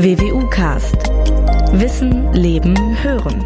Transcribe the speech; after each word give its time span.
WWU 0.00 0.48
Cast. 0.48 0.94
Wissen, 1.72 2.32
Leben, 2.32 2.76
Hören. 3.02 3.44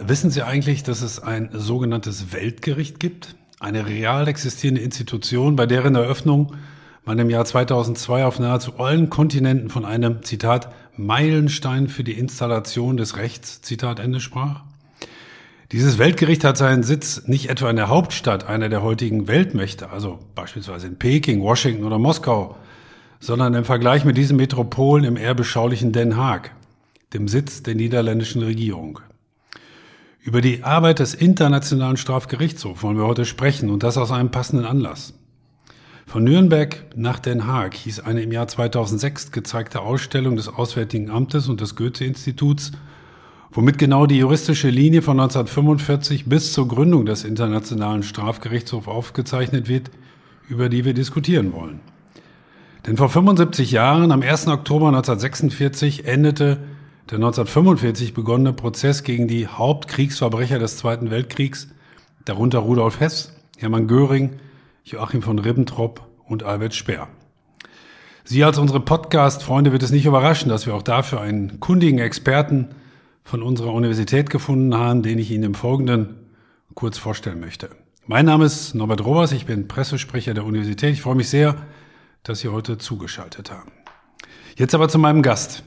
Wissen 0.00 0.32
Sie 0.32 0.42
eigentlich, 0.42 0.82
dass 0.82 1.00
es 1.00 1.22
ein 1.22 1.50
sogenanntes 1.52 2.32
Weltgericht 2.32 2.98
gibt? 2.98 3.36
Eine 3.60 3.86
real 3.86 4.26
existierende 4.26 4.80
Institution, 4.80 5.54
bei 5.54 5.66
deren 5.66 5.94
Eröffnung 5.94 6.56
man 7.04 7.20
im 7.20 7.30
Jahr 7.30 7.44
2002 7.44 8.24
auf 8.24 8.40
nahezu 8.40 8.80
allen 8.80 9.08
Kontinenten 9.08 9.70
von 9.70 9.84
einem, 9.84 10.24
Zitat, 10.24 10.74
Meilenstein 10.96 11.86
für 11.86 12.02
die 12.02 12.18
Installation 12.18 12.96
des 12.96 13.16
Rechts, 13.16 13.62
Zitat 13.62 14.00
Ende 14.00 14.18
sprach? 14.18 14.64
Dieses 15.72 15.96
Weltgericht 15.96 16.44
hat 16.44 16.58
seinen 16.58 16.82
Sitz 16.82 17.26
nicht 17.26 17.48
etwa 17.48 17.70
in 17.70 17.76
der 17.76 17.88
Hauptstadt 17.88 18.46
einer 18.46 18.68
der 18.68 18.82
heutigen 18.82 19.26
Weltmächte, 19.26 19.88
also 19.88 20.18
beispielsweise 20.34 20.86
in 20.86 20.98
Peking, 20.98 21.40
Washington 21.40 21.84
oder 21.84 21.98
Moskau, 21.98 22.58
sondern 23.20 23.54
im 23.54 23.64
Vergleich 23.64 24.04
mit 24.04 24.18
diesen 24.18 24.36
Metropolen 24.36 25.06
im 25.06 25.16
eher 25.16 25.34
beschaulichen 25.34 25.92
Den 25.92 26.18
Haag, 26.18 26.50
dem 27.14 27.26
Sitz 27.26 27.62
der 27.62 27.74
niederländischen 27.74 28.42
Regierung. 28.42 29.00
Über 30.20 30.42
die 30.42 30.62
Arbeit 30.62 30.98
des 30.98 31.14
Internationalen 31.14 31.96
Strafgerichtshofs 31.96 32.82
wollen 32.82 32.98
wir 32.98 33.06
heute 33.06 33.24
sprechen 33.24 33.70
und 33.70 33.82
das 33.82 33.96
aus 33.96 34.12
einem 34.12 34.30
passenden 34.30 34.66
Anlass. 34.66 35.14
Von 36.06 36.24
Nürnberg 36.24 36.84
nach 36.96 37.18
Den 37.18 37.46
Haag 37.46 37.72
hieß 37.72 38.00
eine 38.00 38.20
im 38.20 38.30
Jahr 38.30 38.46
2006 38.46 39.32
gezeigte 39.32 39.80
Ausstellung 39.80 40.36
des 40.36 40.48
Auswärtigen 40.48 41.08
Amtes 41.10 41.48
und 41.48 41.62
des 41.62 41.76
Goethe-Instituts 41.76 42.72
womit 43.52 43.76
genau 43.76 44.06
die 44.06 44.18
juristische 44.18 44.70
Linie 44.70 45.02
von 45.02 45.20
1945 45.20 46.24
bis 46.24 46.52
zur 46.54 46.68
Gründung 46.68 47.04
des 47.04 47.24
Internationalen 47.24 48.02
Strafgerichtshofs 48.02 48.88
aufgezeichnet 48.88 49.68
wird, 49.68 49.90
über 50.48 50.70
die 50.70 50.84
wir 50.84 50.94
diskutieren 50.94 51.52
wollen. 51.52 51.80
Denn 52.86 52.96
vor 52.96 53.10
75 53.10 53.70
Jahren, 53.70 54.10
am 54.10 54.22
1. 54.22 54.48
Oktober 54.48 54.88
1946, 54.88 56.06
endete 56.06 56.58
der 57.10 57.18
1945 57.18 58.14
begonnene 58.14 58.54
Prozess 58.54 59.04
gegen 59.04 59.28
die 59.28 59.46
Hauptkriegsverbrecher 59.46 60.58
des 60.58 60.78
Zweiten 60.78 61.10
Weltkriegs, 61.10 61.68
darunter 62.24 62.60
Rudolf 62.60 63.00
Hess, 63.00 63.34
Hermann 63.58 63.86
Göring, 63.86 64.30
Joachim 64.84 65.22
von 65.22 65.38
Ribbentrop 65.38 66.06
und 66.26 66.42
Albert 66.42 66.74
Speer. 66.74 67.08
Sie 68.24 68.42
als 68.44 68.56
unsere 68.56 68.80
Podcast-Freunde 68.80 69.72
wird 69.72 69.82
es 69.82 69.90
nicht 69.90 70.06
überraschen, 70.06 70.48
dass 70.48 70.66
wir 70.66 70.74
auch 70.74 70.82
dafür 70.82 71.20
einen 71.20 71.60
kundigen 71.60 71.98
Experten 71.98 72.68
von 73.24 73.42
unserer 73.42 73.72
Universität 73.72 74.30
gefunden 74.30 74.74
haben, 74.74 75.02
den 75.02 75.18
ich 75.18 75.30
Ihnen 75.30 75.44
im 75.44 75.54
Folgenden 75.54 76.16
kurz 76.74 76.98
vorstellen 76.98 77.40
möchte. 77.40 77.70
Mein 78.06 78.26
Name 78.26 78.44
ist 78.44 78.74
Norbert 78.74 79.04
Robers, 79.04 79.32
ich 79.32 79.46
bin 79.46 79.68
Pressesprecher 79.68 80.34
der 80.34 80.44
Universität. 80.44 80.94
Ich 80.94 81.02
freue 81.02 81.14
mich 81.14 81.28
sehr, 81.28 81.56
dass 82.24 82.40
Sie 82.40 82.48
heute 82.48 82.78
zugeschaltet 82.78 83.50
haben. 83.50 83.70
Jetzt 84.56 84.74
aber 84.74 84.88
zu 84.88 84.98
meinem 84.98 85.22
Gast. 85.22 85.62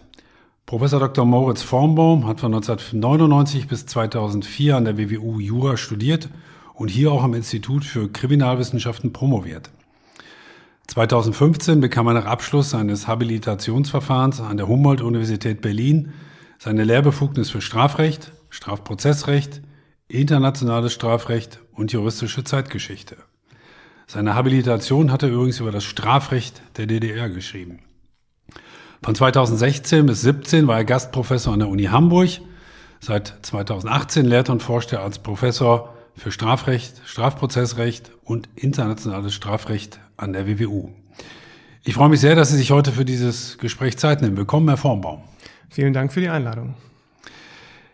Professor 0.66 1.00
Dr. 1.00 1.26
Moritz 1.26 1.62
Formbaum 1.62 2.28
hat 2.28 2.40
von 2.40 2.54
1999 2.54 3.68
bis 3.68 3.86
2004 3.86 4.76
an 4.76 4.86
der 4.86 4.98
WWU 4.98 5.40
Jura 5.40 5.78
studiert 5.78 6.30
und 6.74 6.90
hier 6.90 7.12
auch 7.12 7.24
am 7.24 7.34
Institut 7.34 7.86
für 7.86 8.12
Kriminalwissenschaften 8.12 9.14
promoviert. 9.14 9.70
2015 10.88 11.82
bekam 11.82 12.08
er 12.08 12.14
nach 12.14 12.26
Abschluss 12.26 12.72
seines 12.72 13.08
Habilitationsverfahrens 13.08 14.42
an 14.42 14.58
der 14.58 14.68
Humboldt-Universität 14.68 15.62
Berlin 15.62 16.14
seine 16.58 16.84
Lehrbefugnis 16.84 17.50
für 17.50 17.62
Strafrecht, 17.62 18.32
Strafprozessrecht, 18.50 19.62
internationales 20.08 20.94
Strafrecht 20.94 21.60
und 21.74 21.92
juristische 21.92 22.44
Zeitgeschichte. 22.44 23.18
Seine 24.08 24.36
Habilitation 24.36 25.12
hat 25.12 25.24
er 25.24 25.30
übrigens 25.30 25.60
über 25.60 25.72
das 25.72 25.84
Strafrecht 25.84 26.62
der 26.78 26.86
DDR 26.86 27.30
geschrieben. 27.30 27.80
Von 29.02 29.16
2016 29.16 30.06
bis 30.06 30.22
2017 30.22 30.68
war 30.68 30.78
er 30.78 30.86
Gastprofessor 30.86 31.54
an 31.54 31.60
der 31.60 31.70
Uni 31.70 31.86
Hamburg. 31.86 32.30
Seit 33.00 33.34
2018 33.42 34.26
lehrt 34.26 34.50
und 34.50 34.64
forscht 34.64 34.94
er 34.94 35.02
als 35.02 35.20
Professor 35.20 35.94
für 36.16 36.32
Strafrecht, 36.32 37.02
Strafprozessrecht 37.06 38.12
und 38.24 38.48
internationales 38.56 39.34
Strafrecht 39.34 40.00
an 40.18 40.34
der 40.34 40.48
WWU. 40.48 40.90
Ich 41.84 41.94
freue 41.94 42.10
mich 42.10 42.20
sehr, 42.20 42.36
dass 42.36 42.50
Sie 42.50 42.58
sich 42.58 42.72
heute 42.72 42.92
für 42.92 43.06
dieses 43.06 43.58
Gespräch 43.58 43.98
Zeit 43.98 44.22
nehmen. 44.22 44.38
Willkommen, 44.38 44.68
Herr 44.70 44.78
Formbaum. 44.78 45.24
Vielen 45.70 45.94
Dank 45.94 46.14
für 46.14 46.22
die 46.22 46.30
Einladung. 46.30 46.76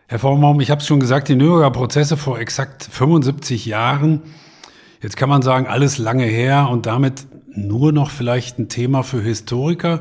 Herr 0.06 0.18
Vormann, 0.18 0.60
ich 0.60 0.70
habe 0.70 0.80
es 0.80 0.86
schon 0.86 1.00
gesagt, 1.00 1.28
die 1.28 1.36
Nürnberger 1.36 1.70
Prozesse 1.70 2.16
vor 2.16 2.38
exakt 2.38 2.86
75 2.90 3.64
Jahren. 3.64 4.20
Jetzt 5.00 5.16
kann 5.16 5.28
man 5.28 5.42
sagen, 5.42 5.66
alles 5.66 5.98
lange 5.98 6.24
her 6.24 6.68
und 6.70 6.86
damit 6.86 7.26
nur 7.46 7.92
noch 7.92 8.10
vielleicht 8.10 8.58
ein 8.58 8.68
Thema 8.68 9.02
für 9.02 9.22
Historiker. 9.22 10.00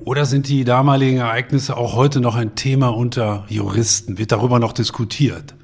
Oder 0.00 0.26
sind 0.26 0.48
die 0.48 0.64
damaligen 0.64 1.18
Ereignisse 1.18 1.76
auch 1.76 1.96
heute 1.96 2.20
noch 2.20 2.36
ein 2.36 2.54
Thema 2.54 2.88
unter 2.88 3.44
Juristen? 3.48 4.18
Wird 4.18 4.30
darüber 4.30 4.58
noch 4.58 4.72
diskutiert? 4.72 5.54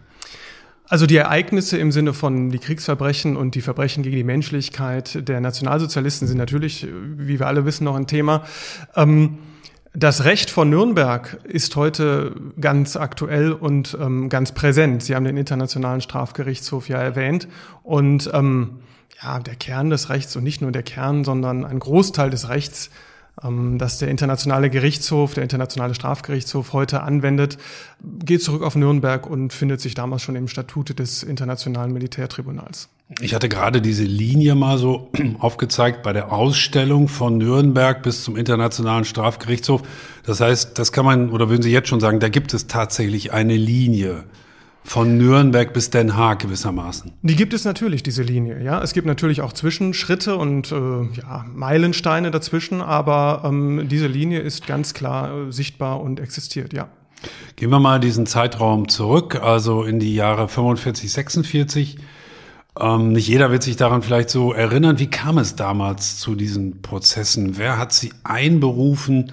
Also 0.88 1.06
die 1.06 1.16
Ereignisse 1.16 1.78
im 1.78 1.92
Sinne 1.92 2.12
von 2.12 2.50
die 2.50 2.58
Kriegsverbrechen 2.58 3.36
und 3.36 3.54
die 3.54 3.60
Verbrechen 3.60 4.02
gegen 4.02 4.16
die 4.16 4.24
Menschlichkeit 4.24 5.28
der 5.28 5.40
Nationalsozialisten 5.40 6.26
sind 6.26 6.38
natürlich, 6.38 6.86
wie 7.16 7.38
wir 7.38 7.46
alle 7.46 7.64
wissen, 7.64 7.84
noch 7.84 7.94
ein 7.94 8.06
Thema. 8.06 8.42
Ähm 8.96 9.38
das 9.94 10.24
Recht 10.24 10.50
von 10.50 10.70
Nürnberg 10.70 11.38
ist 11.44 11.76
heute 11.76 12.34
ganz 12.58 12.96
aktuell 12.96 13.52
und 13.52 13.96
ähm, 14.00 14.30
ganz 14.30 14.52
präsent. 14.52 15.02
Sie 15.02 15.14
haben 15.14 15.24
den 15.24 15.36
Internationalen 15.36 16.00
Strafgerichtshof 16.00 16.88
ja 16.88 16.96
erwähnt. 16.96 17.46
Und 17.82 18.30
ähm, 18.32 18.80
ja, 19.22 19.38
der 19.38 19.54
Kern 19.54 19.90
des 19.90 20.08
Rechts 20.08 20.34
und 20.34 20.44
nicht 20.44 20.62
nur 20.62 20.72
der 20.72 20.82
Kern, 20.82 21.24
sondern 21.24 21.66
ein 21.66 21.78
Großteil 21.78 22.30
des 22.30 22.48
Rechts, 22.48 22.90
ähm, 23.42 23.78
das 23.78 23.98
der 23.98 24.08
Internationale 24.08 24.70
Gerichtshof, 24.70 25.34
der 25.34 25.42
Internationale 25.42 25.94
Strafgerichtshof 25.94 26.72
heute 26.72 27.02
anwendet, 27.02 27.58
geht 28.02 28.42
zurück 28.42 28.62
auf 28.62 28.74
Nürnberg 28.74 29.28
und 29.28 29.52
findet 29.52 29.80
sich 29.80 29.94
damals 29.94 30.22
schon 30.22 30.36
im 30.36 30.48
Statute 30.48 30.94
des 30.94 31.22
Internationalen 31.22 31.92
Militärtribunals. 31.92 32.88
Ich 33.20 33.34
hatte 33.34 33.48
gerade 33.48 33.82
diese 33.82 34.04
Linie 34.04 34.54
mal 34.54 34.78
so 34.78 35.10
aufgezeigt 35.38 36.02
bei 36.02 36.12
der 36.12 36.32
Ausstellung 36.32 37.08
von 37.08 37.38
Nürnberg 37.38 38.02
bis 38.02 38.24
zum 38.24 38.36
Internationalen 38.36 39.04
Strafgerichtshof. 39.04 39.82
Das 40.24 40.40
heißt, 40.40 40.78
das 40.78 40.92
kann 40.92 41.04
man, 41.04 41.30
oder 41.30 41.48
würden 41.48 41.62
Sie 41.62 41.72
jetzt 41.72 41.88
schon 41.88 42.00
sagen, 42.00 42.20
da 42.20 42.28
gibt 42.28 42.54
es 42.54 42.66
tatsächlich 42.66 43.32
eine 43.32 43.56
Linie 43.56 44.24
von 44.84 45.16
Nürnberg 45.16 45.72
bis 45.72 45.90
Den 45.90 46.16
Haag 46.16 46.40
gewissermaßen. 46.40 47.12
Die 47.22 47.36
gibt 47.36 47.54
es 47.54 47.64
natürlich, 47.64 48.02
diese 48.02 48.22
Linie. 48.22 48.62
Ja, 48.62 48.82
es 48.82 48.92
gibt 48.92 49.06
natürlich 49.06 49.40
auch 49.40 49.52
Zwischenschritte 49.52 50.36
und 50.36 50.72
äh, 50.72 50.74
ja, 50.74 51.44
Meilensteine 51.54 52.30
dazwischen, 52.30 52.80
aber 52.80 53.42
ähm, 53.44 53.88
diese 53.88 54.08
Linie 54.08 54.40
ist 54.40 54.66
ganz 54.66 54.92
klar 54.94 55.48
äh, 55.48 55.52
sichtbar 55.52 56.00
und 56.00 56.20
existiert. 56.20 56.72
Ja. 56.72 56.88
Gehen 57.56 57.70
wir 57.70 57.78
mal 57.78 58.00
diesen 58.00 58.26
Zeitraum 58.26 58.88
zurück, 58.88 59.40
also 59.40 59.84
in 59.84 60.00
die 60.00 60.14
Jahre 60.14 60.48
45, 60.48 61.12
46. 61.12 61.98
Ähm, 62.80 63.12
nicht 63.12 63.28
jeder 63.28 63.50
wird 63.50 63.62
sich 63.62 63.76
daran 63.76 64.02
vielleicht 64.02 64.30
so 64.30 64.52
erinnern. 64.52 64.98
Wie 64.98 65.10
kam 65.10 65.38
es 65.38 65.54
damals 65.54 66.18
zu 66.18 66.34
diesen 66.34 66.82
Prozessen? 66.82 67.58
Wer 67.58 67.78
hat 67.78 67.92
sie 67.92 68.12
einberufen? 68.24 69.32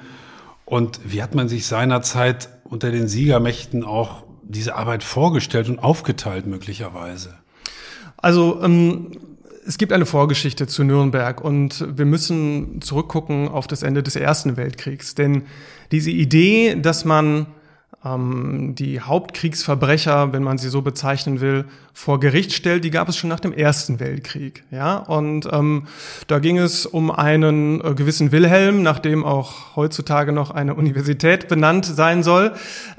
Und 0.66 1.00
wie 1.04 1.24
hat 1.24 1.34
man 1.34 1.50
sich 1.50 1.66
seinerzeit 1.66 2.50
unter 2.64 2.92
den 2.92 3.08
Siegermächten 3.08 3.84
auch 3.84 4.24
diese 4.50 4.76
Arbeit 4.76 5.04
vorgestellt 5.04 5.70
und 5.70 5.80
aufgeteilt 5.80 6.46
möglicherweise? 6.46 7.36
Also 8.18 8.62
ähm, 8.62 9.12
es 9.66 9.78
gibt 9.78 9.94
eine 9.94 10.06
Vorgeschichte 10.06 10.68
zu 10.68 10.84
Nürnberg 10.84 11.42
und 11.42 11.86
wir 11.98 12.06
müssen 12.06 12.82
zurückgucken 12.82 13.48
auf 13.48 13.68
das 13.68 13.84
Ende 13.84 14.04
des 14.04 14.16
Ersten 14.16 14.58
Weltkriegs. 14.58 15.16
Denn 15.16 15.44
diese 15.92 16.12
Idee, 16.12 16.76
dass 16.76 17.06
man 17.06 17.46
die 18.02 19.02
Hauptkriegsverbrecher, 19.02 20.32
wenn 20.32 20.42
man 20.42 20.58
sie 20.58 20.70
so 20.70 20.82
bezeichnen 20.82 21.42
will, 21.42 21.66
vor 21.94 22.22
Gericht 22.22 22.54
stellt, 22.54 22.86
die 22.86 22.92
gab 22.92 23.10
es 23.10 23.18
schon 23.18 23.30
nach 23.30 23.42
dem 23.42 23.52
Ersten 23.52 24.00
Weltkrieg. 24.00 24.64
Ja, 24.72 25.00
und 25.00 25.50
ähm, 25.52 25.86
da 26.28 26.40
ging 26.40 26.58
es 26.58 26.86
um 26.86 27.12
einen 27.12 27.84
äh, 27.84 27.94
gewissen 27.96 28.32
Wilhelm, 28.32 28.84
nach 28.84 29.00
dem 29.00 29.26
auch 29.26 29.76
heutzutage 29.76 30.32
noch 30.32 30.52
eine 30.52 30.76
Universität 30.76 31.50
benannt 31.50 31.86
sein 31.86 32.24
soll, 32.24 32.54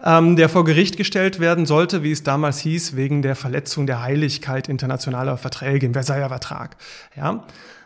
ähm, 0.04 0.36
der 0.36 0.50
vor 0.50 0.66
Gericht 0.66 0.98
gestellt 0.98 1.40
werden 1.40 1.64
sollte, 1.64 2.02
wie 2.02 2.12
es 2.12 2.22
damals 2.22 2.58
hieß, 2.58 2.94
wegen 2.94 3.22
der 3.22 3.36
Verletzung 3.36 3.86
der 3.86 4.02
Heiligkeit 4.02 4.68
internationaler 4.68 5.38
Verträge 5.38 5.86
im 5.86 5.94
Versailler 5.94 6.28
Vertrag. 6.28 6.76
Ja. 7.16 7.44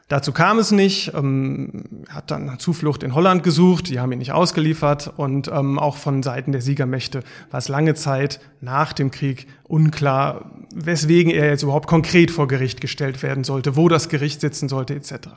Dazu 0.09 0.33
kam 0.33 0.59
es 0.59 0.71
nicht, 0.71 1.13
ähm, 1.15 2.05
hat 2.11 2.31
dann 2.31 2.59
Zuflucht 2.59 3.03
in 3.03 3.15
Holland 3.15 3.43
gesucht, 3.43 3.89
die 3.89 4.01
haben 4.01 4.13
ihn 4.13 4.19
nicht 4.19 4.33
ausgeliefert. 4.33 5.13
Und 5.17 5.49
ähm, 5.49 5.79
auch 5.79 5.97
von 5.97 6.23
Seiten 6.23 6.53
der 6.53 6.61
Siegermächte 6.61 7.23
war 7.51 7.59
es 7.59 7.69
lange 7.69 7.95
Zeit 7.95 8.41
nach 8.61 8.93
dem 8.93 9.11
Krieg 9.11 9.47
unklar, 9.63 10.51
weswegen 10.75 11.33
er 11.33 11.49
jetzt 11.49 11.63
überhaupt 11.63 11.87
konkret 11.87 12.31
vor 12.31 12.49
Gericht 12.49 12.83
gestellt 12.83 13.23
werden 13.23 13.45
sollte, 13.45 13.77
wo 13.77 13.89
das 13.89 14.11
Gericht 14.11 14.43
sitzen 14.43 14.69
sollte 14.69 14.95
etc. 14.95 15.29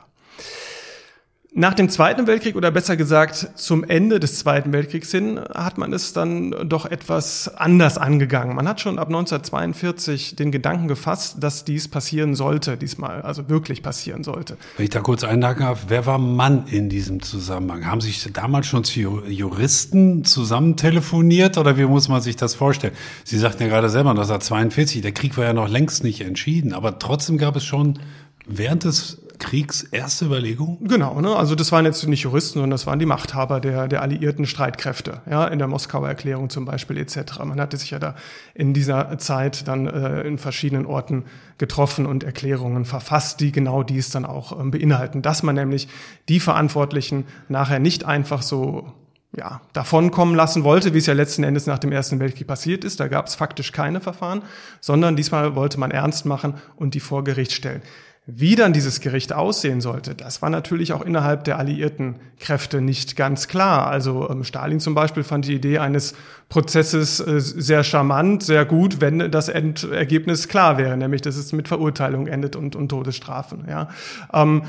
Nach 1.54 1.72
dem 1.72 1.88
Zweiten 1.88 2.26
Weltkrieg 2.26 2.56
oder 2.56 2.70
besser 2.70 2.98
gesagt 2.98 3.52
zum 3.54 3.82
Ende 3.82 4.20
des 4.20 4.38
Zweiten 4.38 4.70
Weltkriegs 4.70 5.10
hin 5.10 5.40
hat 5.54 5.78
man 5.78 5.94
es 5.94 6.12
dann 6.12 6.54
doch 6.68 6.84
etwas 6.84 7.56
anders 7.56 7.96
angegangen. 7.96 8.54
Man 8.54 8.68
hat 8.68 8.82
schon 8.82 8.98
ab 8.98 9.08
1942 9.08 10.36
den 10.36 10.52
Gedanken 10.52 10.88
gefasst, 10.88 11.36
dass 11.40 11.64
dies 11.64 11.88
passieren 11.88 12.34
sollte, 12.34 12.76
diesmal, 12.76 13.22
also 13.22 13.48
wirklich 13.48 13.82
passieren 13.82 14.24
sollte. 14.24 14.58
Wenn 14.76 14.84
ich 14.84 14.90
da 14.90 15.00
kurz 15.00 15.24
einhaken 15.24 15.64
darf, 15.64 15.86
wer 15.88 16.04
war 16.04 16.18
Mann 16.18 16.66
in 16.66 16.90
diesem 16.90 17.22
Zusammenhang? 17.22 17.86
Haben 17.86 18.02
sich 18.02 18.30
damals 18.30 18.66
schon 18.66 18.84
Juristen 19.26 20.24
zusammen 20.24 20.76
telefoniert 20.76 21.56
oder 21.56 21.78
wie 21.78 21.86
muss 21.86 22.08
man 22.08 22.20
sich 22.20 22.36
das 22.36 22.54
vorstellen? 22.54 22.92
Sie 23.24 23.38
sagten 23.38 23.62
ja 23.62 23.68
gerade 23.70 23.88
selber 23.88 24.10
1942, 24.10 25.00
der 25.00 25.12
Krieg 25.12 25.38
war 25.38 25.46
ja 25.46 25.54
noch 25.54 25.70
längst 25.70 26.04
nicht 26.04 26.20
entschieden, 26.20 26.74
aber 26.74 26.98
trotzdem 26.98 27.38
gab 27.38 27.56
es 27.56 27.64
schon 27.64 27.98
während 28.46 28.84
des 28.84 29.22
Kriegs 29.38 29.82
erste 29.82 30.26
Überlegung? 30.26 30.78
Genau, 30.82 31.20
ne? 31.20 31.34
also 31.34 31.54
das 31.54 31.72
waren 31.72 31.84
jetzt 31.84 32.06
nicht 32.06 32.22
Juristen, 32.22 32.54
sondern 32.54 32.70
das 32.70 32.86
waren 32.86 32.98
die 32.98 33.06
Machthaber 33.06 33.60
der, 33.60 33.88
der 33.88 34.02
alliierten 34.02 34.46
Streitkräfte, 34.46 35.22
ja, 35.30 35.46
in 35.46 35.58
der 35.58 35.68
Moskauer 35.68 36.08
Erklärung 36.08 36.50
zum 36.50 36.64
Beispiel 36.64 36.98
etc. 36.98 37.38
Man 37.44 37.60
hatte 37.60 37.76
sich 37.76 37.90
ja 37.90 37.98
da 37.98 38.14
in 38.54 38.74
dieser 38.74 39.18
Zeit 39.18 39.68
dann 39.68 39.86
äh, 39.86 40.22
in 40.22 40.38
verschiedenen 40.38 40.86
Orten 40.86 41.24
getroffen 41.58 42.06
und 42.06 42.24
Erklärungen 42.24 42.84
verfasst, 42.84 43.40
die 43.40 43.52
genau 43.52 43.82
dies 43.82 44.10
dann 44.10 44.24
auch 44.24 44.58
ähm, 44.58 44.70
beinhalten, 44.70 45.22
dass 45.22 45.42
man 45.42 45.54
nämlich 45.54 45.88
die 46.28 46.40
Verantwortlichen 46.40 47.24
nachher 47.48 47.78
nicht 47.78 48.04
einfach 48.04 48.42
so 48.42 48.92
ja, 49.36 49.60
davonkommen 49.72 50.34
lassen 50.34 50.64
wollte, 50.64 50.94
wie 50.94 50.98
es 50.98 51.06
ja 51.06 51.12
letzten 51.12 51.44
Endes 51.44 51.66
nach 51.66 51.78
dem 51.78 51.92
Ersten 51.92 52.18
Weltkrieg 52.18 52.46
passiert 52.46 52.84
ist. 52.84 52.98
Da 52.98 53.08
gab 53.08 53.26
es 53.26 53.34
faktisch 53.34 53.72
keine 53.72 54.00
Verfahren, 54.00 54.42
sondern 54.80 55.16
diesmal 55.16 55.54
wollte 55.54 55.78
man 55.78 55.90
ernst 55.90 56.24
machen 56.24 56.54
und 56.76 56.94
die 56.94 57.00
vor 57.00 57.24
Gericht 57.24 57.52
stellen. 57.52 57.82
Wie 58.30 58.56
dann 58.56 58.74
dieses 58.74 59.00
Gericht 59.00 59.32
aussehen 59.32 59.80
sollte, 59.80 60.14
das 60.14 60.42
war 60.42 60.50
natürlich 60.50 60.92
auch 60.92 61.00
innerhalb 61.00 61.44
der 61.44 61.58
alliierten 61.58 62.16
Kräfte 62.38 62.82
nicht 62.82 63.16
ganz 63.16 63.48
klar. 63.48 63.86
Also 63.86 64.28
ähm, 64.28 64.44
Stalin 64.44 64.80
zum 64.80 64.94
Beispiel 64.94 65.24
fand 65.24 65.46
die 65.46 65.54
Idee 65.54 65.78
eines 65.78 66.14
Prozesses 66.50 67.20
äh, 67.20 67.40
sehr 67.40 67.84
charmant, 67.84 68.42
sehr 68.42 68.66
gut, 68.66 69.00
wenn 69.00 69.30
das 69.30 69.48
Endergebnis 69.48 70.46
klar 70.46 70.76
wäre, 70.76 70.98
nämlich 70.98 71.22
dass 71.22 71.36
es 71.36 71.54
mit 71.54 71.68
Verurteilung 71.68 72.26
endet 72.26 72.54
und, 72.54 72.76
und 72.76 72.90
Todesstrafen. 72.90 73.64
Ja. 73.66 73.88
Ähm, 74.30 74.64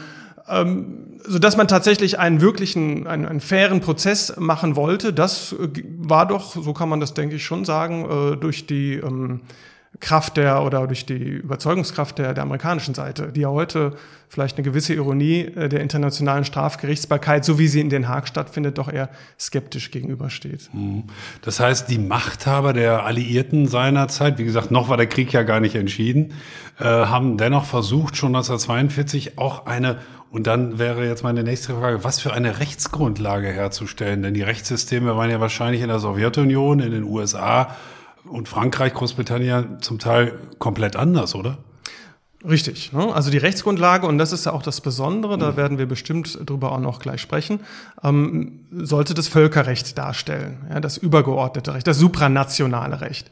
ähm, 0.48 1.20
so 1.28 1.38
dass 1.38 1.58
man 1.58 1.68
tatsächlich 1.68 2.18
einen 2.18 2.40
wirklichen, 2.40 3.08
einen, 3.08 3.26
einen 3.26 3.42
fairen 3.42 3.82
Prozess 3.82 4.38
machen 4.38 4.78
wollte, 4.78 5.12
das 5.12 5.52
äh, 5.52 5.84
war 5.98 6.26
doch, 6.26 6.56
so 6.56 6.72
kann 6.72 6.88
man 6.88 7.02
das 7.02 7.14
denke 7.14 7.36
ich 7.36 7.44
schon 7.44 7.66
sagen, 7.66 8.06
äh, 8.06 8.38
durch 8.38 8.68
die 8.68 8.94
ähm, 8.94 9.42
Kraft 10.00 10.38
der 10.38 10.64
oder 10.64 10.86
durch 10.88 11.06
die 11.06 11.18
Überzeugungskraft 11.18 12.20
der, 12.20 12.34
der 12.34 12.44
amerikanischen 12.44 12.94
Seite, 12.94 13.32
die 13.34 13.42
ja 13.42 13.50
heute 13.50 13.96
vielleicht 14.30 14.58
eine 14.58 14.64
gewisse 14.64 14.94
Ironie 14.94 15.42
äh, 15.42 15.68
der 15.68 15.82
internationalen 15.82 16.46
Strafgerichtsbarkeit, 16.46 17.44
so 17.44 17.58
wie 17.58 17.68
sie 17.68 17.82
in 17.82 17.90
Den 17.90 18.08
Haag 18.08 18.28
stattfindet, 18.28 18.78
doch 18.78 18.92
eher 18.92 19.10
skeptisch 19.40 19.90
gegenübersteht. 19.90 20.70
Mhm. 20.74 21.06
Das 21.42 21.60
heißt, 21.60 21.90
die 21.90 21.98
Machthaber 21.98 22.72
der 22.74 23.04
Alliierten 23.06 23.68
seinerzeit, 23.68 24.38
wie 24.38 24.46
gesagt, 24.46 24.70
noch 24.70 24.90
war 24.90 24.98
der 24.98 25.08
Krieg 25.08 25.34
ja 25.34 25.42
gar 25.44 25.60
nicht 25.60 25.76
entschieden, 25.76 26.34
äh, 26.80 26.84
haben 26.84 27.38
dennoch 27.38 27.66
versucht, 27.66 28.16
schon 28.16 28.30
1942 28.30 29.38
auch 29.38 29.66
eine 29.66 29.98
und 30.32 30.46
dann 30.46 30.78
wäre 30.78 31.08
jetzt 31.08 31.24
meine 31.24 31.44
nächste 31.44 31.74
Frage, 31.74 32.04
was 32.04 32.20
für 32.20 32.32
eine 32.34 32.60
Rechtsgrundlage 32.60 33.48
herzustellen? 33.48 34.22
Denn 34.22 34.36
die 34.36 34.44
Rechtssysteme 34.44 35.18
waren 35.18 35.32
ja 35.32 35.40
wahrscheinlich 35.40 35.82
in 35.82 35.88
der 35.88 35.98
Sowjetunion, 35.98 36.82
in 36.82 36.92
den 36.92 37.04
USA 37.04 37.76
und 38.30 38.48
Frankreich, 38.48 38.94
Großbritannien 38.94 39.82
zum 39.82 40.00
Teil 40.00 40.34
komplett 40.60 40.96
anders, 40.96 41.36
oder? 41.36 41.58
Richtig. 42.48 42.94
Ne? 42.94 43.14
Also 43.14 43.32
die 43.32 43.38
Rechtsgrundlage, 43.38 44.08
und 44.08 44.18
das 44.18 44.32
ist 44.32 44.46
ja 44.46 44.54
auch 44.54 44.62
das 44.64 44.80
Besondere, 44.80 45.38
da 45.38 45.58
werden 45.58 45.78
wir 45.78 45.88
bestimmt 45.88 46.40
drüber 46.50 46.72
auch 46.72 46.80
noch 46.80 47.00
gleich 47.00 47.20
sprechen, 47.20 47.60
ähm, 48.02 48.62
sollte 48.72 49.14
das 49.14 49.28
Völkerrecht 49.28 49.98
darstellen, 49.98 50.66
ja, 50.70 50.80
das 50.80 50.98
übergeordnete 50.98 51.74
Recht, 51.74 51.86
das 51.86 51.98
supranationale 51.98 53.02
Recht. 53.02 53.30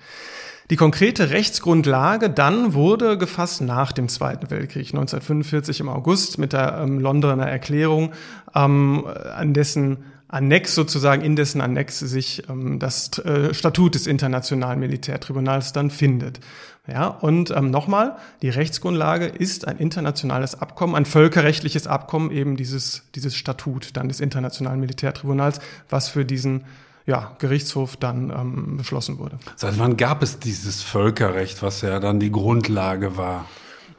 Die 0.69 0.75
konkrete 0.75 1.29
Rechtsgrundlage 1.29 2.29
dann 2.29 2.73
wurde 2.73 3.17
gefasst 3.17 3.61
nach 3.61 3.93
dem 3.93 4.09
Zweiten 4.09 4.51
Weltkrieg, 4.51 4.87
1945 4.87 5.79
im 5.79 5.87
August 5.87 6.37
mit 6.37 6.51
der 6.51 6.79
ähm, 6.83 6.99
Londoner 6.99 7.47
Erklärung, 7.47 8.11
ähm, 8.53 9.05
an 9.33 9.53
dessen 9.53 9.99
Annex 10.29 10.75
sozusagen, 10.75 11.21
in 11.21 11.35
dessen 11.35 11.61
Annex 11.61 11.99
sich 11.99 12.49
ähm, 12.49 12.79
das 12.79 13.17
äh, 13.19 13.53
Statut 13.53 13.95
des 13.95 14.07
Internationalen 14.07 14.79
Militärtribunals 14.79 15.73
dann 15.73 15.89
findet. 15.89 16.39
Ja, 16.87 17.07
und 17.07 17.51
ähm, 17.51 17.69
nochmal, 17.69 18.15
die 18.41 18.49
Rechtsgrundlage 18.49 19.25
ist 19.25 19.67
ein 19.67 19.77
internationales 19.77 20.55
Abkommen, 20.61 20.95
ein 20.95 21.05
völkerrechtliches 21.05 21.85
Abkommen, 21.85 22.31
eben 22.31 22.55
dieses, 22.55 23.03
dieses 23.13 23.35
Statut 23.35 23.97
dann 23.97 24.07
des 24.07 24.21
Internationalen 24.21 24.79
Militärtribunals, 24.79 25.59
was 25.89 26.07
für 26.07 26.23
diesen 26.23 26.63
ja, 27.05 27.35
Gerichtshof 27.39 27.97
dann 27.97 28.29
ähm, 28.29 28.77
beschlossen 28.77 29.17
wurde. 29.17 29.37
Seit 29.55 29.79
wann 29.79 29.97
gab 29.97 30.23
es 30.23 30.39
dieses 30.39 30.81
Völkerrecht, 30.81 31.61
was 31.61 31.81
ja 31.81 31.99
dann 31.99 32.19
die 32.19 32.31
Grundlage 32.31 33.17
war? 33.17 33.45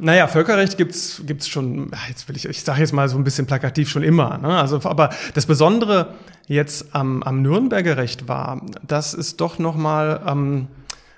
Naja, 0.01 0.29
Völkerrecht 0.29 0.77
gibt's 0.77 1.23
gibt's 1.27 1.49
schon, 1.49 1.91
jetzt 2.09 2.29
will 2.29 2.37
ich, 2.37 2.45
ich 2.45 2.63
sage 2.63 2.81
jetzt 2.81 2.93
mal 2.93 3.09
so 3.09 3.17
ein 3.17 3.25
bisschen 3.25 3.47
plakativ 3.47 3.89
schon 3.89 4.05
immer. 4.05 4.39
Ne? 4.39 4.57
Also, 4.57 4.81
aber 4.85 5.11
das 5.35 5.47
Besondere 5.47 6.15
jetzt 6.47 6.95
am, 6.95 7.23
am 7.25 7.43
Nürnberger 7.43 7.97
Recht 7.97 8.29
war, 8.29 8.63
dass 8.87 9.13
es 9.13 9.37
doch 9.37 9.59
nochmal 9.59 10.21
ähm, 10.27 10.69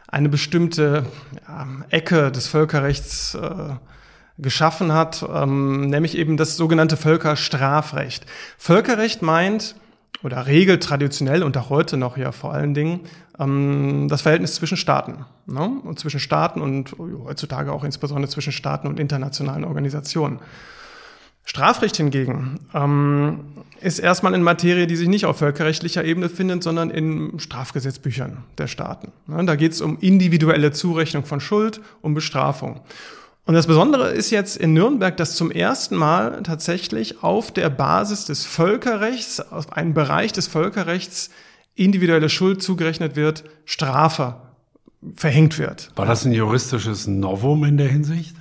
eine 0.08 0.28
bestimmte 0.28 1.04
ja, 1.46 1.66
Ecke 1.90 2.32
des 2.32 2.46
Völkerrechts 2.46 3.34
äh, 3.34 3.74
geschaffen 4.38 4.92
hat, 4.92 5.26
ähm, 5.30 5.90
nämlich 5.90 6.16
eben 6.16 6.38
das 6.38 6.56
sogenannte 6.56 6.96
Völkerstrafrecht. 6.96 8.24
Völkerrecht 8.56 9.20
meint, 9.20 9.74
oder 10.22 10.46
regelt 10.46 10.82
traditionell 10.82 11.42
und 11.42 11.56
auch 11.56 11.70
heute 11.70 11.96
noch 11.96 12.16
ja 12.16 12.32
vor 12.32 12.52
allen 12.52 12.74
Dingen 12.74 13.00
das 13.40 14.20
Verhältnis 14.20 14.54
zwischen 14.54 14.76
Staaten. 14.76 15.24
Ne? 15.46 15.80
Und 15.82 15.98
zwischen 15.98 16.20
Staaten 16.20 16.60
und 16.60 16.94
heutzutage 16.98 17.72
auch 17.72 17.84
insbesondere 17.84 18.30
zwischen 18.30 18.52
Staaten 18.52 18.86
und 18.86 19.00
internationalen 19.00 19.64
Organisationen. 19.64 20.40
Strafrecht 21.44 21.96
hingegen 21.96 22.60
ähm, 22.74 23.40
ist 23.80 23.98
erstmal 23.98 24.34
in 24.34 24.42
Materie, 24.42 24.86
die 24.86 24.94
sich 24.94 25.08
nicht 25.08 25.24
auf 25.24 25.38
völkerrechtlicher 25.38 26.04
Ebene 26.04 26.28
findet, 26.28 26.62
sondern 26.62 26.90
in 26.90 27.40
Strafgesetzbüchern 27.40 28.44
der 28.58 28.66
Staaten. 28.66 29.10
Ne? 29.26 29.42
Da 29.46 29.56
geht 29.56 29.72
es 29.72 29.80
um 29.80 29.98
individuelle 30.00 30.70
Zurechnung 30.72 31.24
von 31.24 31.40
Schuld, 31.40 31.80
um 32.02 32.12
Bestrafung. 32.12 32.82
Und 33.46 33.54
das 33.54 33.66
Besondere 33.66 34.10
ist 34.10 34.30
jetzt 34.30 34.58
in 34.58 34.74
Nürnberg, 34.74 35.16
dass 35.16 35.34
zum 35.34 35.50
ersten 35.50 35.96
Mal 35.96 36.42
tatsächlich 36.42 37.22
auf 37.24 37.50
der 37.50 37.70
Basis 37.70 38.26
des 38.26 38.44
Völkerrechts, 38.44 39.40
auf 39.40 39.72
einen 39.72 39.94
Bereich 39.94 40.32
des 40.32 40.46
Völkerrechts 40.46 41.30
individuelle 41.74 42.28
Schuld 42.28 42.62
zugerechnet 42.62 43.16
wird, 43.16 43.44
Strafe 43.64 44.36
verhängt 45.16 45.58
wird. 45.58 45.90
War 45.96 46.06
das 46.06 46.24
ein 46.24 46.32
juristisches 46.32 47.06
Novum 47.06 47.64
in 47.64 47.76
der 47.76 47.88
Hinsicht? 47.88 48.36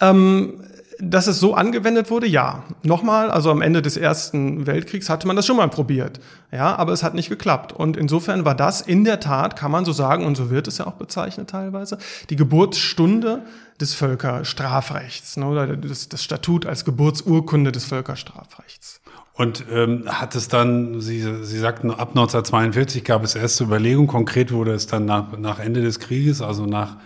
Ähm, 0.00 0.60
dass 0.98 1.26
es 1.26 1.40
so 1.40 1.54
angewendet 1.54 2.10
wurde, 2.10 2.26
ja. 2.26 2.64
Nochmal, 2.82 3.30
also 3.30 3.50
am 3.50 3.62
Ende 3.62 3.82
des 3.82 3.96
Ersten 3.96 4.66
Weltkriegs 4.66 5.08
hatte 5.08 5.26
man 5.26 5.36
das 5.36 5.46
schon 5.46 5.56
mal 5.56 5.68
probiert. 5.68 6.20
Ja, 6.52 6.76
aber 6.76 6.92
es 6.92 7.02
hat 7.02 7.14
nicht 7.14 7.28
geklappt. 7.28 7.72
Und 7.72 7.96
insofern 7.96 8.44
war 8.44 8.54
das 8.54 8.80
in 8.80 9.04
der 9.04 9.20
Tat, 9.20 9.56
kann 9.56 9.70
man 9.70 9.84
so 9.84 9.92
sagen, 9.92 10.24
und 10.24 10.36
so 10.36 10.50
wird 10.50 10.68
es 10.68 10.78
ja 10.78 10.86
auch 10.86 10.94
bezeichnet 10.94 11.50
teilweise, 11.50 11.98
die 12.30 12.36
Geburtsstunde 12.36 13.42
des 13.80 13.94
Völkerstrafrechts, 13.94 15.36
ne, 15.36 15.46
oder 15.46 15.76
das, 15.76 16.08
das 16.08 16.22
Statut 16.22 16.66
als 16.66 16.84
Geburtsurkunde 16.84 17.72
des 17.72 17.84
Völkerstrafrechts. 17.84 18.93
Und 19.36 19.64
ähm, 19.72 20.04
hat 20.06 20.36
es 20.36 20.46
dann, 20.46 21.00
Sie, 21.00 21.20
Sie 21.20 21.58
sagten, 21.58 21.90
ab 21.90 22.10
1942 22.10 23.02
gab 23.02 23.24
es 23.24 23.34
erste 23.34 23.64
Überlegungen, 23.64 24.06
konkret 24.06 24.52
wurde 24.52 24.72
es 24.72 24.86
dann 24.86 25.06
nach, 25.06 25.36
nach 25.36 25.58
Ende 25.58 25.82
des 25.82 25.98
Krieges, 25.98 26.40
also 26.40 26.66
nach 26.66 26.96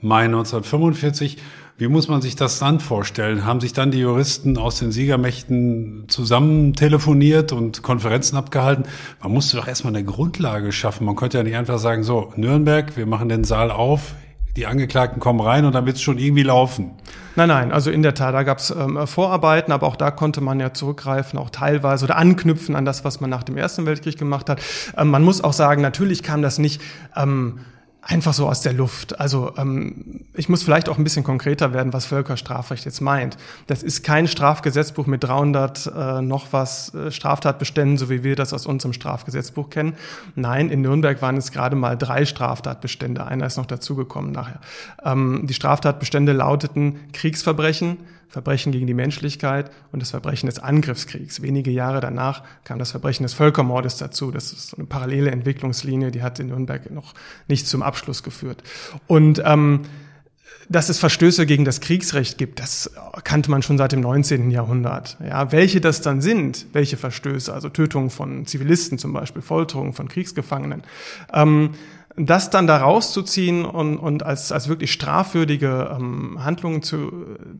Mai 0.00 0.24
1945. 0.26 1.38
Wie 1.78 1.88
muss 1.88 2.08
man 2.08 2.20
sich 2.20 2.36
das 2.36 2.58
dann 2.58 2.80
vorstellen? 2.80 3.46
Haben 3.46 3.60
sich 3.60 3.72
dann 3.72 3.90
die 3.90 4.00
Juristen 4.00 4.58
aus 4.58 4.80
den 4.80 4.92
Siegermächten 4.92 6.04
zusammen 6.08 6.74
telefoniert 6.74 7.52
und 7.52 7.82
Konferenzen 7.82 8.36
abgehalten? 8.36 8.84
Man 9.22 9.32
musste 9.32 9.56
doch 9.56 9.66
erstmal 9.66 9.94
eine 9.94 10.04
Grundlage 10.04 10.72
schaffen. 10.72 11.06
Man 11.06 11.16
konnte 11.16 11.38
ja 11.38 11.44
nicht 11.44 11.56
einfach 11.56 11.78
sagen, 11.78 12.02
so, 12.02 12.32
Nürnberg, 12.36 12.96
wir 12.96 13.06
machen 13.06 13.28
den 13.28 13.44
Saal 13.44 13.70
auf, 13.70 14.14
die 14.56 14.66
Angeklagten 14.66 15.20
kommen 15.20 15.40
rein 15.40 15.64
und 15.64 15.74
dann 15.74 15.86
wird 15.86 15.96
es 15.96 16.02
schon 16.02 16.18
irgendwie 16.18 16.42
laufen. 16.42 16.90
Nein, 17.36 17.48
nein, 17.48 17.72
also 17.72 17.90
in 17.90 18.02
der 18.02 18.14
Tat, 18.14 18.34
da 18.34 18.42
gab 18.42 18.58
es 18.58 18.70
ähm, 18.70 19.06
Vorarbeiten, 19.06 19.72
aber 19.72 19.86
auch 19.86 19.94
da 19.94 20.10
konnte 20.10 20.40
man 20.40 20.58
ja 20.58 20.74
zurückgreifen, 20.74 21.38
auch 21.38 21.50
teilweise 21.50 22.04
oder 22.04 22.16
anknüpfen 22.16 22.74
an 22.74 22.84
das, 22.84 23.04
was 23.04 23.20
man 23.20 23.30
nach 23.30 23.44
dem 23.44 23.56
Ersten 23.56 23.86
Weltkrieg 23.86 24.18
gemacht 24.18 24.48
hat. 24.50 24.60
Ähm, 24.96 25.10
man 25.10 25.22
muss 25.22 25.44
auch 25.44 25.52
sagen, 25.52 25.80
natürlich 25.80 26.24
kam 26.24 26.42
das 26.42 26.58
nicht. 26.58 26.82
Ähm, 27.14 27.60
einfach 28.08 28.32
so 28.32 28.48
aus 28.48 28.62
der 28.62 28.72
Luft. 28.72 29.20
Also 29.20 29.52
ähm, 29.58 30.24
ich 30.32 30.48
muss 30.48 30.62
vielleicht 30.62 30.88
auch 30.88 30.96
ein 30.96 31.04
bisschen 31.04 31.24
konkreter 31.24 31.74
werden, 31.74 31.92
was 31.92 32.06
Völkerstrafrecht 32.06 32.86
jetzt 32.86 33.02
meint. 33.02 33.36
Das 33.66 33.82
ist 33.82 34.02
kein 34.02 34.26
Strafgesetzbuch 34.26 35.06
mit 35.06 35.24
300 35.24 35.92
äh, 35.94 36.22
noch 36.22 36.46
was 36.52 36.94
äh, 36.94 37.10
Straftatbeständen, 37.12 37.98
so 37.98 38.08
wie 38.08 38.24
wir 38.24 38.34
das 38.34 38.54
aus 38.54 38.64
unserem 38.64 38.94
Strafgesetzbuch 38.94 39.68
kennen. 39.68 39.94
Nein, 40.34 40.70
in 40.70 40.80
Nürnberg 40.80 41.20
waren 41.20 41.36
es 41.36 41.52
gerade 41.52 41.76
mal 41.76 41.98
drei 41.98 42.24
Straftatbestände. 42.24 43.26
Einer 43.26 43.46
ist 43.46 43.58
noch 43.58 43.66
dazugekommen 43.66 44.32
nachher. 44.32 44.60
Ähm, 45.04 45.42
die 45.44 45.54
Straftatbestände 45.54 46.32
lauteten 46.32 46.96
Kriegsverbrechen, 47.12 47.98
Verbrechen 48.28 48.72
gegen 48.72 48.86
die 48.86 48.94
Menschlichkeit 48.94 49.70
und 49.90 50.00
das 50.00 50.10
Verbrechen 50.10 50.46
des 50.46 50.58
Angriffskriegs. 50.58 51.40
Wenige 51.40 51.70
Jahre 51.70 52.00
danach 52.00 52.42
kam 52.64 52.78
das 52.78 52.90
Verbrechen 52.90 53.22
des 53.22 53.34
Völkermordes 53.34 53.96
dazu. 53.96 54.30
Das 54.30 54.52
ist 54.52 54.68
so 54.68 54.76
eine 54.76 54.86
parallele 54.86 55.30
Entwicklungslinie, 55.30 56.10
die 56.10 56.22
hat 56.22 56.38
in 56.38 56.48
Nürnberg 56.48 56.90
noch 56.90 57.14
nicht 57.48 57.66
zum 57.66 57.82
Abschluss 57.82 58.22
geführt. 58.22 58.62
Und 59.06 59.42
ähm, 59.44 59.82
dass 60.68 60.90
es 60.90 60.98
Verstöße 60.98 61.46
gegen 61.46 61.64
das 61.64 61.80
Kriegsrecht 61.80 62.36
gibt, 62.36 62.60
das 62.60 62.90
kannte 63.24 63.50
man 63.50 63.62
schon 63.62 63.78
seit 63.78 63.92
dem 63.92 64.00
19. 64.00 64.50
Jahrhundert. 64.50 65.16
Ja, 65.26 65.50
welche 65.50 65.80
das 65.80 66.02
dann 66.02 66.20
sind, 66.20 66.66
welche 66.72 66.98
Verstöße, 66.98 67.52
also 67.52 67.70
Tötungen 67.70 68.10
von 68.10 68.44
Zivilisten 68.46 68.98
zum 68.98 69.14
Beispiel, 69.14 69.40
Folterungen 69.40 69.94
von 69.94 70.08
Kriegsgefangenen, 70.08 70.82
ähm, 71.32 71.70
das 72.18 72.50
dann 72.50 72.66
da 72.66 72.78
rauszuziehen 72.78 73.64
und, 73.64 73.98
und 73.98 74.22
als, 74.22 74.52
als 74.52 74.68
wirklich 74.68 74.92
strafwürdige 74.92 75.96
ähm, 75.98 76.42
Handlungen 76.42 76.82
zu, 76.82 77.10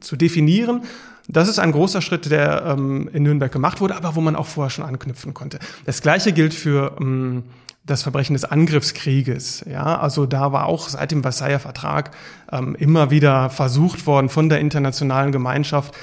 zu 0.00 0.17
definieren, 0.17 0.83
das 1.29 1.49
ist 1.49 1.59
ein 1.59 1.73
großer 1.73 2.00
Schritt, 2.00 2.31
der 2.31 2.65
ähm, 2.67 3.09
in 3.12 3.23
Nürnberg 3.23 3.53
gemacht 3.53 3.81
wurde, 3.81 3.97
aber 3.97 4.17
wo 4.17 4.21
man 4.21 4.35
auch 4.35 4.47
vorher 4.47 4.71
schon 4.71 4.85
anknüpfen 4.85 5.35
konnte. 5.35 5.59
Das 5.85 6.00
Gleiche 6.00 6.33
gilt 6.33 6.55
für 6.55 6.97
ähm, 6.99 7.45
das 7.85 8.03
Verbrechen 8.03 8.35
des 8.35 8.45
Angriffskrieges. 8.45 9.65
Ja, 9.71 9.99
also 9.99 10.27
da 10.27 10.53
war 10.53 10.67
auch 10.67 10.88
seit 10.88 11.11
dem 11.11 11.23
Versailler 11.23 11.59
Vertrag 11.59 12.12
ähm, 12.53 12.75
immer 12.77 13.11
wieder 13.11 13.50
versucht 13.50 14.07
worden 14.07 14.29
von 14.29 14.49
der 14.49 14.61
internationalen 14.61 15.33
Gemeinschaft, 15.33 15.95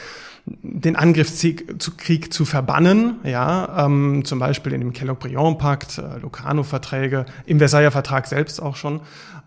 den 0.46 0.96
Angriffskrieg 0.96 2.32
zu 2.32 2.46
verbannen, 2.46 3.16
ja, 3.24 3.86
ähm, 3.86 4.24
zum 4.26 4.40
Beispiel 4.40 4.74
in 4.74 4.82
dem 4.82 4.94
Kellogg-Briand-Pakt, 4.94 5.98
äh, 5.98 6.20
Locarno-Verträge, 6.20 7.26
im 7.46 7.58
Versailler 7.58 7.92
Vertrag 7.92 8.28
selbst 8.28 8.62
auch 8.62 8.76
schon. 8.76 9.02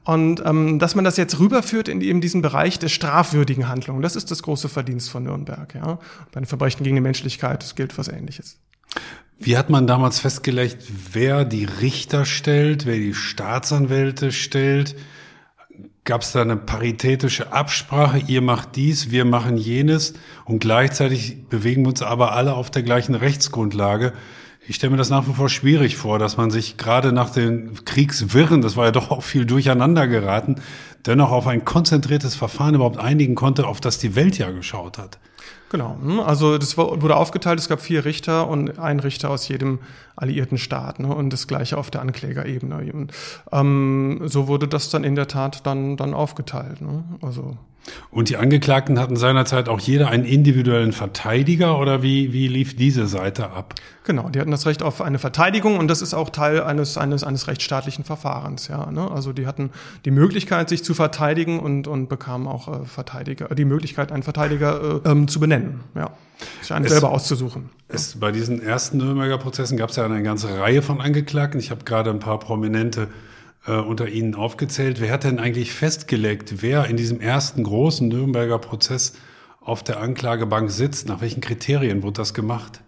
Und 0.05 0.43
ähm, 0.45 0.79
dass 0.79 0.95
man 0.95 1.05
das 1.05 1.17
jetzt 1.17 1.39
rüberführt 1.39 1.89
in 1.89 2.01
eben 2.01 2.21
diesen 2.21 2.43
Bereich 2.43 2.79
der 2.79 2.89
strafwürdigen 2.89 3.69
Handlungen, 3.69 4.03
das 4.03 4.17
ist 4.17 4.31
das 4.31 4.43
große 4.43 4.69
Verdienst 4.69 5.11
von 5.11 5.23
Nürnberg. 5.23 5.75
Ja. 5.75 5.99
Bei 6.33 6.41
den 6.41 6.47
Verbrechen 6.47 6.83
gegen 6.83 6.97
die 6.97 7.03
Menschlichkeit 7.03 7.63
das 7.63 7.75
gilt 7.75 7.97
was 7.99 8.09
Ähnliches. 8.09 8.59
Wie 9.39 9.57
hat 9.57 9.71
man 9.71 9.87
damals 9.87 10.19
festgelegt, 10.19 10.83
wer 11.13 11.45
die 11.45 11.65
Richter 11.65 12.25
stellt, 12.25 12.87
wer 12.87 12.97
die 12.97 13.15
Staatsanwälte 13.15 14.33
stellt? 14.33 14.97
Gab 16.09 16.23
es 16.23 16.33
da 16.33 16.41
eine 16.41 16.57
paritätische 16.57 17.53
Absprache? 17.53 18.17
Ihr 18.29 18.41
macht 18.41 18.77
dies, 18.77 19.11
wir 19.11 19.27
machen 19.27 19.59
jenes 19.59 20.15
und 20.47 20.59
gleichzeitig 20.59 21.51
bewegen 21.51 21.83
wir 21.83 21.91
uns 21.91 22.01
aber 22.01 22.33
alle 22.33 22.55
auf 22.55 22.71
der 22.71 22.83
gleichen 22.83 23.15
Rechtsgrundlage. 23.15 24.15
Ich 24.67 24.77
stelle 24.77 24.93
mir 24.93 24.97
das 24.97 25.11
nach 25.11 25.29
wie 25.29 25.35
vor 25.35 25.51
schwierig 25.51 25.99
vor, 25.99 26.19
dass 26.19 26.39
man 26.39 26.51
sich 26.51 26.79
gerade 26.79 27.13
nach 27.13 27.29
den 27.29 27.85
Kriegswirren, 27.85 28.63
das 28.63 28.75
war 28.75 28.87
ja 28.87 28.91
doch 28.93 29.11
auch 29.11 29.23
viel 29.23 29.45
durcheinander 29.45 30.09
geraten, 30.09 30.55
dennoch 31.05 31.31
auf 31.31 31.47
ein 31.47 31.67
konzentriertes 31.67 32.37
Verfahren 32.37 32.75
überhaupt 32.75 32.97
einigen 32.97 33.35
konnte, 33.35 33.67
auf 33.67 33.83
das 33.83 33.99
die 33.99 34.17
Welt 34.17 34.39
ja 34.39 34.51
geschaut 34.51 34.97
hat. 34.97 35.19
Genau, 35.71 35.99
hm, 36.01 36.21
also 36.21 36.57
das 36.57 36.79
wurde 36.79 37.17
aufgeteilt, 37.17 37.59
es 37.59 37.69
gab 37.69 37.81
vier 37.81 38.05
Richter 38.05 38.49
und 38.49 38.79
ein 38.79 39.01
Richter 39.01 39.31
aus 39.31 39.49
jedem 39.49 39.81
alliierten 40.17 40.57
Staat 40.57 40.99
ne, 40.99 41.15
und 41.15 41.31
das 41.31 41.47
gleiche 41.47 41.77
auf 41.77 41.91
der 41.91 42.01
Anklägerebene. 42.01 43.09
Ähm, 43.53 44.21
so 44.25 44.49
wurde 44.49 44.67
das 44.67 44.89
dann 44.89 45.05
in 45.05 45.15
der 45.15 45.29
Tat 45.29 45.67
dann, 45.67 45.97
dann 45.97 46.15
aufgeteilt. 46.15 46.81
Ne? 46.81 47.05
Also 47.21 47.57
und 48.11 48.29
die 48.29 48.37
Angeklagten 48.37 48.99
hatten 48.99 49.17
seinerzeit 49.17 49.69
auch 49.69 49.81
jeder 49.81 50.09
einen 50.09 50.25
individuellen 50.25 50.93
Verteidiger 50.93 51.79
oder 51.79 52.03
wie, 52.03 52.33
wie 52.33 52.49
lief 52.49 52.77
diese 52.77 53.07
Seite 53.07 53.51
ab? 53.51 53.75
Genau, 54.05 54.31
die 54.31 54.41
hatten 54.41 54.51
das 54.51 54.65
Recht 54.65 54.83
auf 54.83 55.03
eine 55.03 55.19
Verteidigung 55.19 55.79
und 55.79 55.89
das 55.89 56.01
ist 56.01 56.15
auch 56.15 56.31
Teil 56.31 56.63
eines, 56.63 56.97
eines, 56.97 57.25
eines 57.25 57.47
rechtsstaatlichen 57.47 58.05
Verfahrens. 58.05 58.69
Ja, 58.69 58.91
ne? 58.91 59.11
Also 59.11 59.35
die 59.35 59.47
hatten 59.47 59.71
die 60.07 60.11
Möglichkeit, 60.11 60.71
sich 60.71 60.83
zu 60.83 60.95
verteidigen 60.95 61.61
und, 61.61 61.87
und 61.87 62.09
bekamen 62.09 62.49
auch 62.49 62.69
äh, 62.69 62.87
Verteidiger, 62.87 63.55
die 63.55 63.67
Möglichkeit, 63.67 64.11
einen 64.11 64.23
Verteidiger 64.23 65.03
äh, 65.05 65.11
ähm, 65.11 65.29
zu 65.29 65.41
benennen. 65.41 65.81
Ja, 65.95 66.13
sich 66.63 66.73
einen 66.73 66.87
es, 66.87 66.93
selber 66.93 67.11
auszusuchen. 67.11 67.69
Es, 67.89 68.15
ja. 68.15 68.21
Bei 68.21 68.33
diesen 68.33 68.63
ersten 68.63 68.97
Nürnberger 68.97 69.37
Prozessen 69.37 69.77
gab 69.77 69.91
es 69.91 69.97
ja 69.97 70.07
eine 70.07 70.23
ganze 70.23 70.59
Reihe 70.59 70.81
von 70.81 71.03
Angeklagten. 71.03 71.61
Ich 71.61 71.71
habe 71.71 71.85
gerade 71.85 72.09
ein 72.09 72.21
paar 72.21 72.39
prominente 72.39 73.09
äh, 73.69 73.73
unter 73.73 74.09
Ihnen 74.09 74.35
aufgezählt. 74.35 75.01
Wer 75.01 75.13
hat 75.13 75.25
denn 75.25 75.39
eigentlich 75.39 75.73
festgelegt, 75.73 76.63
wer 76.63 76.87
in 76.87 76.97
diesem 76.97 77.21
ersten 77.21 77.63
großen 77.63 78.09
Nürnberger 78.09 78.59
Prozess 78.59 79.13
auf 79.61 79.83
der 79.83 80.01
Anklagebank 80.01 80.71
sitzt? 80.71 81.09
Nach 81.09 81.21
welchen 81.21 81.41
Kriterien 81.41 82.03
wurde 82.03 82.15
das 82.15 82.35
gemacht? 82.35 82.81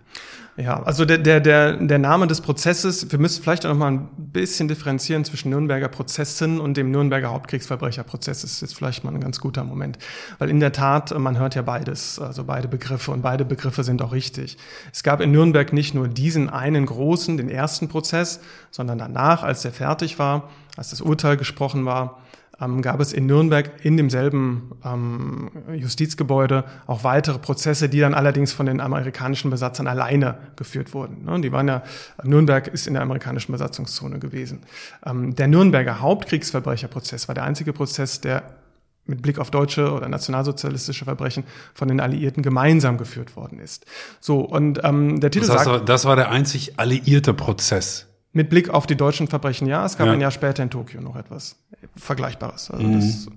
Ja, 0.57 0.83
also 0.83 1.05
der, 1.05 1.19
der, 1.19 1.41
der, 1.41 1.77
der 1.77 1.99
Name 1.99 2.27
des 2.27 2.41
Prozesses, 2.41 3.11
wir 3.11 3.19
müssen 3.19 3.43
vielleicht 3.43 3.65
auch 3.65 3.71
noch 3.71 3.79
mal 3.79 3.93
ein 3.93 4.09
bisschen 4.19 4.69
differenzieren 4.69 5.25
zwischen 5.25 5.51
Nürnberger 5.51 5.89
Prozessen 5.89 6.61
und 6.61 6.77
dem 6.77 6.91
Nürnberger 6.91 7.31
Hauptkriegsverbrecherprozess. 7.31 8.43
Das 8.43 8.53
ist 8.53 8.61
jetzt 8.61 8.77
vielleicht 8.77 9.05
mal 9.05 9.15
ein 9.15 9.21
ganz 9.21 9.41
guter 9.41 9.65
Moment. 9.65 9.99
Weil 10.39 10.51
in 10.51 10.61
der 10.61 10.73
Tat, 10.73 11.17
man 11.19 11.39
hört 11.39 11.55
ja 11.55 11.63
beides, 11.63 12.19
also 12.19 12.45
beide 12.45 12.69
Begriffe 12.69 13.13
und 13.13 13.23
beide 13.23 13.45
Begriffe 13.45 13.85
sind 13.85 14.03
auch 14.03 14.13
richtig. 14.13 14.59
Es 14.93 15.03
gab 15.03 15.21
in 15.21 15.31
Nürnberg 15.31 15.73
nicht 15.73 15.95
nur 15.95 16.09
diesen 16.09 16.51
einen 16.51 16.85
großen, 16.85 17.37
den 17.37 17.49
ersten 17.49 17.89
Prozess, 17.89 18.41
sondern 18.71 18.99
danach, 18.99 19.43
als 19.43 19.63
der 19.63 19.73
fertig 19.73 20.19
war, 20.19 20.51
als 20.77 20.91
das 20.91 21.01
Urteil 21.01 21.37
gesprochen 21.37 21.85
war, 21.85 22.19
ähm, 22.61 22.83
gab 22.83 23.01
es 23.01 23.13
in 23.13 23.27
Nürnberg 23.27 23.71
in 23.85 23.97
demselben 23.97 24.73
ähm, 24.85 25.51
Justizgebäude 25.73 26.65
auch 26.87 27.05
weitere 27.05 27.39
Prozesse, 27.39 27.89
die 27.89 28.01
dann 28.01 28.15
allerdings 28.15 28.53
von 28.53 28.67
den 28.67 28.81
amerikanischen 28.81 29.51
Besatzern 29.51 29.87
alleine 29.87 30.39
geführt 30.57 30.95
wurden. 30.95 31.25
Ne? 31.25 31.41
Die 31.41 31.53
waren 31.53 31.69
ja, 31.69 31.83
Nürnberg 32.23 32.69
ist 32.69 32.87
in 32.87 32.95
der 32.95 33.03
amerikanischen 33.03 33.53
Besatzungszone 33.53 34.19
gewesen. 34.19 34.61
Ähm, 35.05 35.35
der 35.35 35.49
Nürnberger 35.49 36.01
Hauptkriegsverbrecherprozess 36.01 37.29
war 37.29 37.35
der 37.35 37.45
einzige 37.45 37.73
Prozess, 37.73 38.21
der 38.21 38.43
mit 39.07 39.23
Blick 39.23 39.39
auf 39.39 39.51
deutsche 39.51 39.93
oder 39.93 40.09
nationalsozialistische 40.09 41.05
Verbrechen 41.05 41.45
von 41.75 41.89
den 41.89 42.01
Alliierten 42.01 42.43
gemeinsam 42.43 42.97
geführt 42.97 43.37
worden 43.37 43.59
ist. 43.59 43.87
So 44.21 44.41
und 44.41 44.81
ähm, 44.85 45.21
der 45.21 45.31
Titel 45.31 45.47
das 45.47 45.57
heißt, 45.57 45.65
sagt, 45.65 45.89
das 45.89 46.05
war 46.05 46.17
der 46.17 46.31
einzig 46.31 46.79
alliierte 46.79 47.35
Prozess. 47.35 48.07
Mit 48.33 48.49
Blick 48.49 48.71
auf 48.71 48.87
die 48.87 48.97
deutschen 48.97 49.27
Verbrechen, 49.27 49.67
ja. 49.67 49.85
Es 49.85 49.99
gab 49.99 50.07
ja. 50.07 50.13
ein 50.13 50.21
Jahr 50.21 50.31
später 50.31 50.63
in 50.63 50.71
Tokio 50.71 51.01
noch 51.01 51.17
etwas 51.17 51.57
Vergleichbares. 51.97 52.71
Also 52.71 52.87
mhm. 52.87 52.95
das 52.95 53.29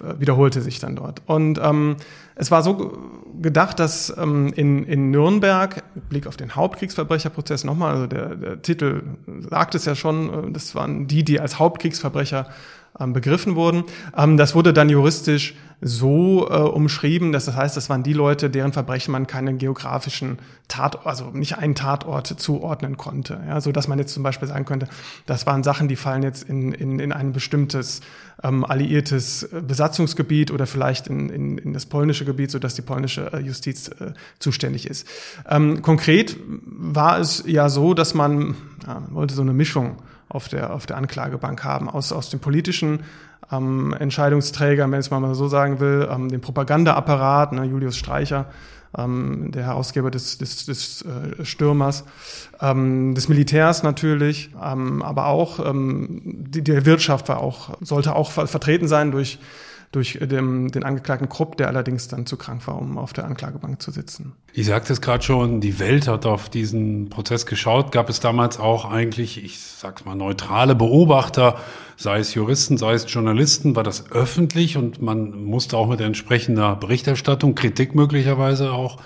äh, 0.00 0.18
wiederholte 0.18 0.62
sich 0.62 0.78
dann 0.78 0.96
dort. 0.96 1.22
Und 1.26 1.58
ähm, 1.62 1.96
es 2.34 2.50
war 2.50 2.62
so 2.62 2.98
gedacht, 3.40 3.78
dass 3.78 4.16
ähm, 4.16 4.52
in, 4.54 4.84
in 4.84 5.10
Nürnberg, 5.10 5.82
mit 5.94 6.08
Blick 6.08 6.26
auf 6.26 6.36
den 6.36 6.54
Hauptkriegsverbrecherprozess 6.54 7.64
nochmal, 7.64 7.94
also 7.94 8.06
der, 8.06 8.34
der 8.34 8.62
Titel 8.62 9.02
sagt 9.50 9.74
es 9.74 9.84
ja 9.84 9.94
schon, 9.94 10.48
äh, 10.48 10.52
das 10.52 10.74
waren 10.74 11.06
die, 11.06 11.22
die 11.22 11.38
als 11.38 11.58
Hauptkriegsverbrecher 11.58 12.46
begriffen 12.98 13.56
wurden. 13.56 13.84
Ähm, 14.16 14.36
das 14.36 14.54
wurde 14.54 14.72
dann 14.72 14.88
juristisch 14.88 15.54
so 15.80 16.48
äh, 16.48 16.56
umschrieben, 16.56 17.32
dass 17.32 17.44
das 17.44 17.56
heißt, 17.56 17.76
das 17.76 17.90
waren 17.90 18.02
die 18.02 18.12
Leute, 18.12 18.48
deren 18.48 18.72
Verbrechen 18.72 19.12
man 19.12 19.26
keinen 19.26 19.58
geografischen 19.58 20.38
Tatort, 20.66 21.06
also 21.06 21.30
nicht 21.30 21.58
einen 21.58 21.74
Tatort 21.74 22.26
zuordnen 22.26 22.96
konnte. 22.96 23.38
Ja, 23.46 23.60
so 23.60 23.70
dass 23.70 23.86
man 23.86 23.98
jetzt 23.98 24.14
zum 24.14 24.22
Beispiel 24.22 24.48
sagen 24.48 24.64
könnte, 24.64 24.88
das 25.26 25.46
waren 25.46 25.62
Sachen, 25.62 25.88
die 25.88 25.96
fallen 25.96 26.22
jetzt 26.22 26.48
in, 26.48 26.72
in, 26.72 27.00
in 27.00 27.12
ein 27.12 27.32
bestimmtes 27.32 28.00
ähm, 28.42 28.64
alliiertes 28.64 29.50
Besatzungsgebiet 29.66 30.50
oder 30.50 30.66
vielleicht 30.66 31.08
in, 31.08 31.28
in, 31.28 31.58
in 31.58 31.72
das 31.74 31.84
polnische 31.86 32.24
Gebiet, 32.24 32.50
so 32.50 32.58
dass 32.58 32.74
die 32.74 32.82
polnische 32.82 33.32
äh, 33.32 33.40
Justiz 33.40 33.88
äh, 33.88 34.12
zuständig 34.38 34.88
ist. 34.88 35.06
Ähm, 35.48 35.82
konkret 35.82 36.36
war 36.64 37.18
es 37.18 37.44
ja 37.46 37.68
so, 37.68 37.92
dass 37.92 38.14
man, 38.14 38.54
ja, 38.86 39.00
man 39.00 39.14
wollte 39.14 39.34
so 39.34 39.42
eine 39.42 39.52
Mischung 39.52 39.96
auf 40.28 40.48
der, 40.48 40.72
auf 40.72 40.86
der 40.86 40.96
Anklagebank 40.96 41.64
haben, 41.64 41.88
aus, 41.88 42.12
aus 42.12 42.30
dem 42.30 42.40
politischen 42.40 43.00
ähm, 43.52 43.94
Entscheidungsträger, 43.98 44.84
wenn 44.90 45.00
ich 45.00 45.06
es 45.06 45.10
mal 45.10 45.34
so 45.34 45.48
sagen 45.48 45.80
will, 45.80 46.08
ähm, 46.10 46.28
dem 46.28 46.40
Propagandaapparat, 46.40 47.52
ne, 47.52 47.64
Julius 47.64 47.96
Streicher, 47.96 48.46
ähm, 48.96 49.50
der 49.52 49.64
Herausgeber 49.64 50.10
des, 50.10 50.38
des, 50.38 50.66
des 50.66 51.02
äh, 51.02 51.44
Stürmers, 51.44 52.04
ähm, 52.60 53.14
des 53.14 53.28
Militärs 53.28 53.82
natürlich, 53.82 54.50
ähm, 54.62 55.02
aber 55.02 55.26
auch 55.26 55.64
ähm, 55.64 56.20
die, 56.24 56.62
der 56.62 56.86
Wirtschaft 56.86 57.28
war 57.28 57.38
auch, 57.38 57.76
sollte 57.80 58.14
auch 58.14 58.30
vertreten 58.30 58.88
sein 58.88 59.10
durch 59.10 59.38
durch 59.94 60.16
äh, 60.16 60.26
den, 60.26 60.68
den 60.68 60.84
Angeklagten 60.84 61.28
Krupp, 61.28 61.56
der 61.56 61.68
allerdings 61.68 62.08
dann 62.08 62.26
zu 62.26 62.36
krank 62.36 62.66
war, 62.66 62.78
um 62.78 62.98
auf 62.98 63.12
der 63.12 63.24
Anklagebank 63.24 63.80
zu 63.80 63.90
sitzen. 63.90 64.32
Ich 64.52 64.66
sagte 64.66 64.92
es 64.92 65.00
gerade 65.00 65.22
schon, 65.22 65.60
die 65.60 65.78
Welt 65.78 66.08
hat 66.08 66.26
auf 66.26 66.48
diesen 66.48 67.08
Prozess 67.08 67.46
geschaut. 67.46 67.92
Gab 67.92 68.08
es 68.08 68.20
damals 68.20 68.58
auch 68.58 68.84
eigentlich, 68.84 69.42
ich 69.44 69.60
sag's 69.60 70.04
mal, 70.04 70.14
neutrale 70.14 70.74
Beobachter, 70.74 71.56
sei 71.96 72.18
es 72.18 72.34
Juristen, 72.34 72.78
sei 72.78 72.94
es 72.94 73.12
Journalisten, 73.12 73.76
war 73.76 73.82
das 73.82 74.10
öffentlich 74.10 74.76
und 74.76 75.00
man 75.00 75.44
musste 75.44 75.76
auch 75.76 75.88
mit 75.88 76.00
entsprechender 76.00 76.76
Berichterstattung, 76.76 77.54
Kritik 77.54 77.94
möglicherweise 77.94 78.72
auch 78.72 78.98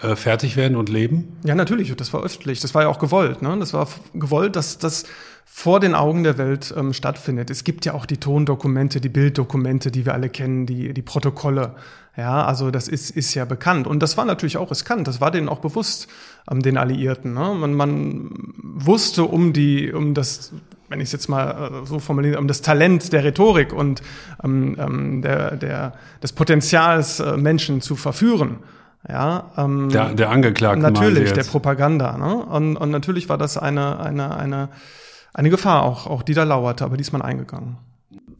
äh, 0.00 0.14
fertig 0.14 0.56
werden 0.56 0.76
und 0.76 0.88
leben? 0.88 1.36
Ja, 1.44 1.54
natürlich, 1.54 1.94
das 1.96 2.12
war 2.12 2.22
öffentlich. 2.22 2.60
Das 2.60 2.74
war 2.74 2.82
ja 2.82 2.88
auch 2.88 3.00
gewollt. 3.00 3.42
Ne? 3.42 3.56
Das 3.58 3.72
war 3.72 3.88
gewollt, 4.14 4.54
dass 4.54 4.78
das 4.78 5.04
vor 5.44 5.80
den 5.80 5.96
Augen 5.96 6.22
der 6.22 6.38
Welt 6.38 6.72
ähm, 6.76 6.92
stattfindet. 6.92 7.50
Es 7.50 7.64
gibt 7.64 7.84
ja 7.84 7.94
auch 7.94 8.06
die 8.06 8.18
Tondokumente, 8.18 9.00
die 9.00 9.08
Bilddokumente, 9.08 9.90
die 9.90 10.06
wir 10.06 10.14
alle 10.14 10.28
kennen, 10.28 10.66
die, 10.66 10.94
die 10.94 11.02
Protokolle. 11.02 11.74
Ja, 12.16 12.44
also 12.44 12.70
das 12.70 12.86
ist, 12.86 13.10
ist 13.10 13.34
ja 13.34 13.44
bekannt. 13.44 13.88
Und 13.88 14.00
das 14.00 14.16
war 14.16 14.24
natürlich 14.24 14.56
auch 14.56 14.70
riskant. 14.70 15.08
Das 15.08 15.20
war 15.20 15.32
denen 15.32 15.48
auch 15.48 15.58
bewusst, 15.58 16.06
ähm, 16.48 16.62
den 16.62 16.76
Alliierten. 16.76 17.34
Ne? 17.34 17.54
Man, 17.58 17.74
man 17.74 18.30
wusste 18.62 19.24
um 19.24 19.52
die, 19.52 19.92
um 19.92 20.14
das, 20.14 20.52
wenn 20.88 21.00
ich 21.00 21.06
es 21.06 21.12
jetzt 21.12 21.28
mal 21.28 21.82
äh, 21.82 21.86
so 21.86 21.98
formuliere, 21.98 22.38
um 22.38 22.46
das 22.46 22.62
Talent 22.62 23.12
der 23.12 23.24
Rhetorik 23.24 23.72
und 23.72 24.02
ähm, 24.44 24.76
ähm, 24.78 25.22
der, 25.22 25.56
der, 25.56 25.92
des 26.22 26.32
Potenzials, 26.32 27.18
äh, 27.18 27.36
Menschen 27.36 27.80
zu 27.80 27.96
verführen. 27.96 28.58
Ja, 29.08 29.50
ähm, 29.56 29.88
der, 29.88 30.14
der 30.14 30.30
Angeklagten. 30.30 30.82
Natürlich, 30.82 31.32
der 31.32 31.44
Propaganda. 31.44 32.18
Ne? 32.18 32.44
Und, 32.44 32.76
und 32.76 32.90
natürlich 32.90 33.28
war 33.28 33.38
das 33.38 33.56
eine, 33.56 33.98
eine, 34.00 34.36
eine, 34.36 34.68
eine 35.32 35.50
Gefahr 35.50 35.82
auch, 35.82 36.06
auch 36.06 36.22
die 36.22 36.34
da 36.34 36.44
lauerte, 36.44 36.84
aber 36.84 36.96
die 36.96 37.02
ist 37.02 37.12
man 37.12 37.22
eingegangen. 37.22 37.78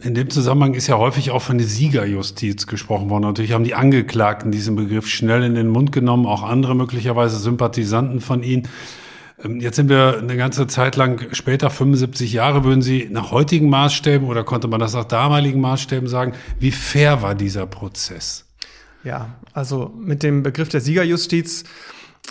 In 0.01 0.15
dem 0.15 0.31
Zusammenhang 0.31 0.75
ist 0.75 0.87
ja 0.87 0.97
häufig 0.97 1.33
auch 1.33 1.43
von 1.43 1.59
der 1.59 1.67
Siegerjustiz 1.67 2.67
gesprochen 2.67 3.11
worden. 3.11 3.25
Natürlich 3.25 3.53
haben 3.53 3.65
die 3.65 3.75
Angeklagten 3.75 4.53
diesen 4.53 4.77
Begriff 4.77 5.09
schnell 5.09 5.43
in 5.43 5.55
den 5.55 5.69
Mund 5.69 5.91
genommen, 5.91 6.25
auch 6.27 6.45
andere 6.45 6.77
möglicherweise 6.77 7.39
Sympathisanten 7.39 8.21
von 8.21 8.43
ihnen. 8.43 8.69
Ähm, 9.43 9.61
jetzt 9.61 9.77
sind 9.77 9.89
wir 9.89 10.19
eine 10.19 10.37
ganze 10.37 10.67
Zeit 10.67 10.97
lang 10.97 11.29
später, 11.33 11.71
75 11.71 12.33
Jahre, 12.33 12.63
würden 12.63 12.83
Sie 12.83 13.09
nach 13.11 13.31
heutigen 13.31 13.71
Maßstäben 13.71 14.29
oder 14.29 14.45
konnte 14.45 14.69
man 14.69 14.81
das 14.81 14.93
nach 14.93 15.05
damaligen 15.05 15.61
Maßstäben 15.61 16.09
sagen? 16.09 16.35
Wie 16.61 16.73
fair 16.73 17.23
war 17.23 17.35
dieser 17.35 17.67
Prozess? 17.67 18.48
Ja, 19.05 19.35
also 19.53 19.93
mit 19.99 20.23
dem 20.23 20.43
Begriff 20.43 20.69
der 20.69 20.81
Siegerjustiz 20.81 21.65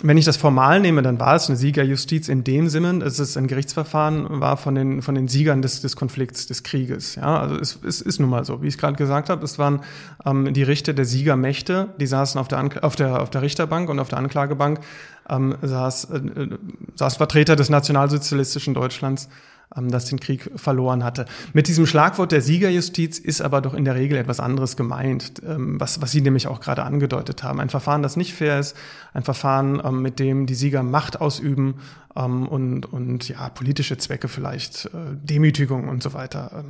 wenn 0.02 0.16
ich 0.16 0.24
das 0.24 0.36
formal 0.36 0.80
nehme, 0.80 1.02
dann 1.02 1.18
war 1.18 1.34
es 1.34 1.48
eine 1.48 1.56
Siegerjustiz 1.56 2.28
in 2.28 2.44
dem 2.44 2.68
Sinne, 2.68 3.00
dass 3.00 3.18
es 3.18 3.36
ein 3.36 3.48
Gerichtsverfahren 3.48 4.40
war 4.40 4.56
von 4.56 4.74
den, 4.74 5.02
von 5.02 5.14
den 5.16 5.26
Siegern 5.26 5.60
des, 5.60 5.80
des 5.80 5.96
Konflikts, 5.96 6.46
des 6.46 6.62
Krieges. 6.62 7.16
Ja, 7.16 7.40
also 7.40 7.56
es, 7.56 7.80
es 7.84 8.00
ist 8.00 8.20
nun 8.20 8.30
mal 8.30 8.44
so, 8.44 8.62
wie 8.62 8.68
ich 8.68 8.78
gerade 8.78 8.96
gesagt 8.96 9.28
habe, 9.28 9.44
es 9.44 9.58
waren 9.58 9.80
ähm, 10.24 10.52
die 10.52 10.62
Richter 10.62 10.92
der 10.92 11.04
Siegermächte, 11.04 11.94
die 11.98 12.06
saßen 12.06 12.40
auf 12.40 12.46
der, 12.46 12.58
Ankl 12.58 12.80
auf 12.80 12.94
der, 12.94 13.20
auf 13.20 13.30
der 13.30 13.42
Richterbank 13.42 13.88
und 13.88 13.98
auf 13.98 14.08
der 14.08 14.18
Anklagebank 14.18 14.80
ähm, 15.28 15.56
saß, 15.62 16.04
äh, 16.04 16.16
äh 16.16 16.58
saß 16.94 17.16
Vertreter 17.16 17.56
des 17.56 17.68
nationalsozialistischen 17.68 18.74
Deutschlands 18.74 19.28
ähm, 19.76 19.90
das 19.90 20.06
den 20.06 20.20
Krieg 20.20 20.50
verloren 20.56 21.04
hatte. 21.04 21.26
Mit 21.52 21.68
diesem 21.68 21.86
Schlagwort 21.86 22.32
der 22.32 22.40
Siegerjustiz 22.40 23.18
ist 23.18 23.40
aber 23.40 23.60
doch 23.60 23.74
in 23.74 23.84
der 23.84 23.94
Regel 23.94 24.18
etwas 24.18 24.40
anderes 24.40 24.76
gemeint, 24.76 25.42
ähm, 25.46 25.80
was, 25.80 26.00
was 26.00 26.12
Sie 26.12 26.20
nämlich 26.20 26.46
auch 26.46 26.60
gerade 26.60 26.84
angedeutet 26.84 27.42
haben. 27.42 27.60
Ein 27.60 27.70
Verfahren, 27.70 28.02
das 28.02 28.16
nicht 28.16 28.34
fair 28.34 28.58
ist, 28.58 28.76
ein 29.12 29.24
Verfahren, 29.24 29.80
ähm, 29.84 30.02
mit 30.02 30.18
dem 30.18 30.46
die 30.46 30.54
Sieger 30.54 30.82
Macht 30.82 31.20
ausüben 31.20 31.76
und, 32.14 32.84
und 32.84 33.28
ja, 33.28 33.48
politische 33.50 33.96
Zwecke 33.96 34.26
vielleicht, 34.26 34.86
äh, 34.86 35.14
Demütigung 35.22 35.88
und 35.88 36.02
so 36.02 36.14
weiter 36.14 36.64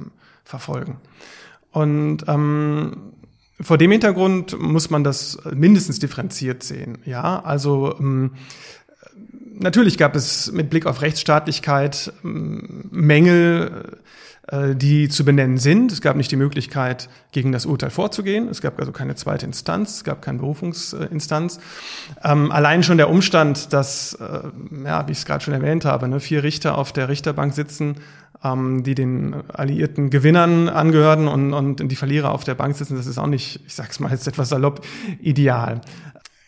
verfolgen. 0.44 0.98
Und 1.72 2.24
ähm, 2.26 3.14
vor 3.60 3.76
dem 3.76 3.90
Hintergrund 3.90 4.58
muss 4.60 4.90
man 4.90 5.04
das 5.04 5.38
mindestens 5.52 5.98
differenziert 5.98 6.62
sehen. 6.62 6.98
Ja, 7.04 7.42
also 7.42 7.94
ähm, 7.98 8.32
natürlich 9.58 9.98
gab 9.98 10.16
es 10.16 10.52
mit 10.52 10.70
Blick 10.70 10.86
auf 10.86 11.02
Rechtsstaatlichkeit 11.02 12.12
ähm, 12.24 12.88
Mängel, 12.90 13.98
äh, 14.48 14.74
die 14.74 15.08
zu 15.08 15.24
benennen 15.24 15.58
sind. 15.58 15.92
Es 15.92 16.00
gab 16.00 16.16
nicht 16.16 16.30
die 16.30 16.36
Möglichkeit, 16.36 17.10
gegen 17.32 17.52
das 17.52 17.66
Urteil 17.66 17.90
vorzugehen. 17.90 18.48
Es 18.48 18.62
gab 18.62 18.78
also 18.78 18.92
keine 18.92 19.14
zweite 19.14 19.44
Instanz, 19.44 19.96
es 19.96 20.04
gab 20.04 20.22
keine 20.22 20.38
Berufungsinstanz. 20.38 21.60
Ähm, 22.24 22.50
allein 22.50 22.82
schon 22.82 22.96
der 22.96 23.10
Umstand, 23.10 23.72
dass, 23.74 24.14
äh, 24.14 24.40
ja, 24.84 25.06
wie 25.06 25.12
ich 25.12 25.18
es 25.18 25.26
gerade 25.26 25.44
schon 25.44 25.54
erwähnt 25.54 25.84
habe, 25.84 26.08
ne, 26.08 26.20
vier 26.20 26.42
Richter 26.42 26.78
auf 26.78 26.92
der 26.92 27.10
Richterbank 27.10 27.52
sitzen, 27.52 27.96
ähm, 28.42 28.84
die 28.84 28.94
den 28.94 29.34
alliierten 29.48 30.08
Gewinnern 30.08 30.70
angehören 30.70 31.28
und, 31.28 31.52
und 31.52 31.86
die 31.90 31.96
Verlierer 31.96 32.30
auf 32.30 32.44
der 32.44 32.54
Bank 32.54 32.74
sitzen, 32.76 32.96
das 32.96 33.06
ist 33.06 33.18
auch 33.18 33.26
nicht, 33.26 33.60
ich 33.66 33.74
sag's 33.74 34.00
mal 34.00 34.10
jetzt 34.10 34.28
etwas 34.28 34.48
salopp, 34.48 34.80
ideal. 35.20 35.82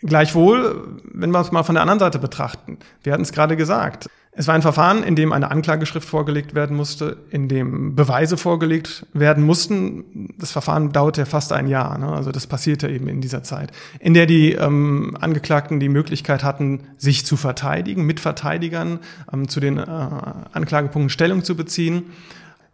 Gleichwohl, 0.02 1.00
wenn 1.12 1.30
wir 1.30 1.40
es 1.40 1.52
mal 1.52 1.62
von 1.62 1.75
der 1.75 1.83
anderen 1.83 1.99
Seite 1.99 2.19
betrachten, 2.19 2.78
wir 3.02 3.12
hatten 3.12 3.23
es 3.23 3.33
gerade 3.33 3.57
gesagt, 3.57 4.09
es 4.33 4.47
war 4.47 4.54
ein 4.54 4.62
Verfahren, 4.62 5.02
in 5.02 5.16
dem 5.16 5.33
eine 5.33 5.50
Anklageschrift 5.50 6.09
vorgelegt 6.09 6.54
werden 6.54 6.76
musste, 6.76 7.16
in 7.30 7.49
dem 7.49 7.97
Beweise 7.97 8.37
vorgelegt 8.37 9.04
werden 9.12 9.45
mussten. 9.45 10.28
Das 10.38 10.52
Verfahren 10.52 10.92
dauerte 10.92 11.23
ja 11.23 11.25
fast 11.25 11.52
ein 11.52 11.66
Jahr, 11.66 11.99
ne? 11.99 12.07
also 12.07 12.30
das 12.30 12.47
passierte 12.47 12.88
eben 12.88 13.09
in 13.09 13.21
dieser 13.21 13.42
Zeit, 13.42 13.73
in 13.99 14.14
der 14.14 14.26
die 14.26 14.52
ähm, 14.52 15.16
Angeklagten 15.21 15.80
die 15.80 15.88
Möglichkeit 15.88 16.45
hatten, 16.45 16.85
sich 16.97 17.26
zu 17.26 17.37
verteidigen, 17.37 18.07
mit 18.07 18.21
Verteidigern 18.21 19.00
ähm, 19.33 19.49
zu 19.49 19.59
den 19.59 19.78
äh, 19.78 19.83
Anklagepunkten 19.83 21.11
Stellung 21.11 21.42
zu 21.42 21.57
beziehen 21.57 22.04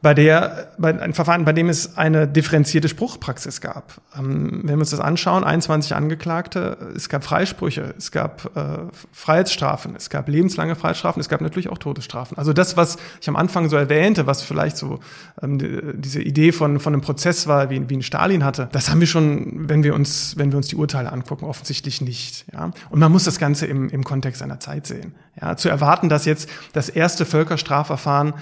bei 0.03 0.13
der, 0.13 0.73
bei 0.79 1.01
ein 1.01 1.15
Verfahren, 1.15 1.45
bei 1.47 1.53
dem 1.53 1.71
es 1.71 1.97
eine 1.97 2.29
differenzierte 2.29 2.89
Spruchpraxis 2.89 3.63
gab. 3.63 4.01
Ähm, 4.17 4.61
wenn 4.63 4.77
wir 4.77 4.81
uns 4.81 4.91
das 4.91 5.01
anschauen, 5.01 5.43
21 5.43 5.95
Angeklagte, 5.95 6.77
es 6.95 7.09
gab 7.09 7.25
Freisprüche, 7.25 7.95
es 7.97 8.13
gab 8.13 8.57
äh, 8.57 8.79
Freiheitsstrafen, 9.13 9.97
es 9.97 10.11
gab 10.11 10.29
lebenslange 10.29 10.77
Freiheitsstrafen, 10.77 11.21
es 11.21 11.31
gab 11.31 11.41
natürlich 11.41 11.71
auch 11.71 11.79
Todesstrafen. 11.79 12.37
Also 12.37 12.53
das, 12.53 12.77
was 12.77 12.99
ich 13.23 13.29
am 13.29 13.37
Anfang 13.37 13.71
so 13.71 13.77
erwähnte, 13.77 14.27
was 14.27 14.43
vielleicht 14.43 14.77
so 14.77 15.01
ähm, 15.43 15.59
die, 15.59 15.81
diese 15.95 16.21
Idee 16.21 16.53
von, 16.53 16.79
von 16.79 16.93
einem 16.93 17.03
Prozess 17.03 17.47
war, 17.47 17.71
wie, 17.71 17.89
wie 17.89 17.97
ein 17.97 18.03
Stalin 18.03 18.45
hatte, 18.45 18.69
das 18.73 18.91
haben 18.91 19.01
wir 19.01 19.07
schon, 19.07 19.69
wenn 19.69 19.83
wir 19.83 19.95
uns, 19.95 20.35
wenn 20.37 20.53
wir 20.53 20.59
uns 20.59 20.69
die 20.69 20.77
Urteile 20.77 21.11
angucken, 21.11 21.47
offensichtlich 21.47 22.03
nicht. 22.03 22.45
Ja? 22.53 22.71
Und 22.91 23.01
man 23.01 23.11
muss 23.11 23.25
das 23.25 23.39
Ganze 23.39 23.65
im, 23.65 23.89
im 23.89 24.05
Kontext 24.05 24.43
einer 24.43 24.61
Zeit 24.61 24.87
sehen. 24.87 25.15
Ja? 25.41 25.57
Zu 25.57 25.71
erwarten, 25.71 26.11
dass 26.11 26.27
jetzt 26.27 26.51
das 26.75 26.91
erste 26.91 27.25
Völkerstrafverfahren 27.25 28.35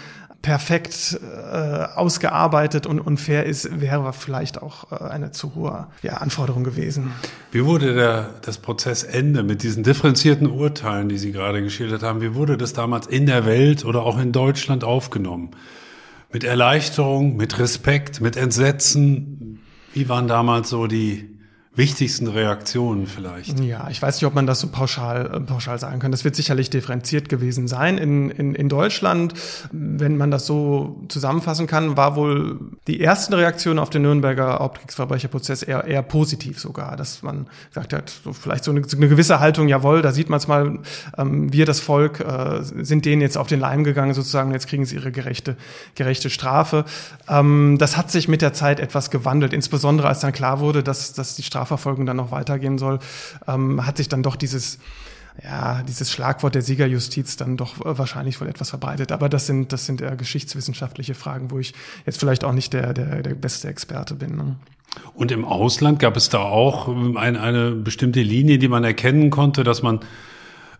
perfekt 0.44 1.18
äh, 1.22 1.56
ausgearbeitet 1.96 2.86
und, 2.86 3.00
unfair 3.00 3.46
ist, 3.46 3.80
wäre 3.80 4.12
vielleicht 4.12 4.60
auch 4.60 4.92
äh, 4.92 4.96
eine 4.96 5.32
zu 5.32 5.54
hohe 5.54 5.86
ja, 6.02 6.18
Anforderung 6.18 6.64
gewesen. 6.64 7.12
Wie 7.50 7.64
wurde 7.64 7.94
der, 7.94 8.28
das 8.42 8.58
Prozessende 8.58 9.42
mit 9.42 9.62
diesen 9.62 9.82
differenzierten 9.82 10.46
Urteilen, 10.46 11.08
die 11.08 11.16
Sie 11.16 11.32
gerade 11.32 11.62
geschildert 11.62 12.02
haben, 12.02 12.20
wie 12.20 12.34
wurde 12.34 12.58
das 12.58 12.74
damals 12.74 13.06
in 13.06 13.24
der 13.24 13.46
Welt 13.46 13.86
oder 13.86 14.02
auch 14.02 14.18
in 14.18 14.32
Deutschland 14.32 14.84
aufgenommen? 14.84 15.52
Mit 16.30 16.44
Erleichterung, 16.44 17.36
mit 17.36 17.58
Respekt, 17.58 18.20
mit 18.20 18.36
Entsetzen? 18.36 19.60
Wie 19.94 20.10
waren 20.10 20.28
damals 20.28 20.68
so 20.68 20.86
die 20.86 21.33
wichtigsten 21.76 22.28
Reaktionen 22.28 23.06
vielleicht? 23.06 23.58
Ja, 23.60 23.88
ich 23.90 24.00
weiß 24.00 24.16
nicht, 24.16 24.26
ob 24.26 24.34
man 24.34 24.46
das 24.46 24.60
so 24.60 24.68
pauschal, 24.68 25.30
äh, 25.34 25.40
pauschal 25.40 25.78
sagen 25.78 25.98
kann. 25.98 26.12
Das 26.12 26.24
wird 26.24 26.36
sicherlich 26.36 26.70
differenziert 26.70 27.28
gewesen 27.28 27.66
sein. 27.66 27.98
In, 27.98 28.30
in, 28.30 28.54
in 28.54 28.68
Deutschland, 28.68 29.34
wenn 29.72 30.16
man 30.16 30.30
das 30.30 30.46
so 30.46 31.00
zusammenfassen 31.08 31.66
kann, 31.66 31.96
war 31.96 32.14
wohl 32.14 32.60
die 32.86 33.00
ersten 33.00 33.34
Reaktionen 33.34 33.80
auf 33.80 33.90
den 33.90 34.02
Nürnberger 34.02 34.60
Hauptkriegsverbrecherprozess 34.60 35.64
eher, 35.64 35.84
eher 35.84 36.02
positiv 36.02 36.60
sogar, 36.60 36.96
dass 36.96 37.22
man 37.22 37.46
gesagt 37.70 37.92
hat, 37.92 38.12
so 38.22 38.32
vielleicht 38.32 38.62
so 38.62 38.70
eine, 38.70 38.82
eine 38.82 39.08
gewisse 39.08 39.40
Haltung, 39.40 39.66
jawohl, 39.66 40.00
da 40.00 40.12
sieht 40.12 40.30
man 40.30 40.36
es 40.36 40.46
mal, 40.46 40.78
ähm, 41.18 41.52
wir 41.52 41.66
das 41.66 41.80
Volk 41.80 42.20
äh, 42.20 42.62
sind 42.62 43.04
denen 43.04 43.20
jetzt 43.20 43.36
auf 43.36 43.48
den 43.48 43.58
Leim 43.58 43.82
gegangen 43.82 44.14
sozusagen, 44.14 44.52
jetzt 44.52 44.68
kriegen 44.68 44.86
sie 44.86 44.94
ihre 44.94 45.10
gerechte, 45.10 45.56
gerechte 45.96 46.30
Strafe. 46.30 46.84
Ähm, 47.28 47.78
das 47.80 47.96
hat 47.96 48.12
sich 48.12 48.28
mit 48.28 48.42
der 48.42 48.52
Zeit 48.52 48.78
etwas 48.78 49.10
gewandelt, 49.10 49.52
insbesondere 49.52 50.06
als 50.06 50.20
dann 50.20 50.32
klar 50.32 50.60
wurde, 50.60 50.84
dass, 50.84 51.12
dass 51.14 51.34
die 51.34 51.42
Strafe 51.42 51.63
Strafverfolgung 51.64 52.06
dann 52.06 52.16
noch 52.16 52.30
weitergehen 52.30 52.78
soll, 52.78 52.98
ähm, 53.48 53.86
hat 53.86 53.96
sich 53.96 54.08
dann 54.08 54.22
doch 54.22 54.36
dieses 54.36 54.78
ja, 55.42 55.82
dieses 55.82 56.12
Schlagwort 56.12 56.54
der 56.54 56.62
Siegerjustiz 56.62 57.36
dann 57.36 57.56
doch 57.56 57.84
äh, 57.84 57.98
wahrscheinlich 57.98 58.40
wohl 58.40 58.46
etwas 58.46 58.70
verbreitet. 58.70 59.10
Aber 59.10 59.28
das 59.28 59.48
sind, 59.48 59.72
das 59.72 59.84
sind 59.84 60.00
eher 60.00 60.14
geschichtswissenschaftliche 60.14 61.14
Fragen, 61.14 61.50
wo 61.50 61.58
ich 61.58 61.74
jetzt 62.06 62.20
vielleicht 62.20 62.44
auch 62.44 62.52
nicht 62.52 62.72
der, 62.72 62.94
der, 62.94 63.20
der 63.20 63.34
beste 63.34 63.66
Experte 63.66 64.14
bin. 64.14 64.36
Ne? 64.36 64.56
Und 65.12 65.32
im 65.32 65.44
Ausland 65.44 65.98
gab 65.98 66.16
es 66.16 66.28
da 66.28 66.38
auch 66.38 66.86
ähm, 66.86 67.16
ein, 67.16 67.36
eine 67.36 67.72
bestimmte 67.72 68.22
Linie, 68.22 68.58
die 68.58 68.68
man 68.68 68.84
erkennen 68.84 69.30
konnte, 69.30 69.64
dass 69.64 69.82
man 69.82 69.98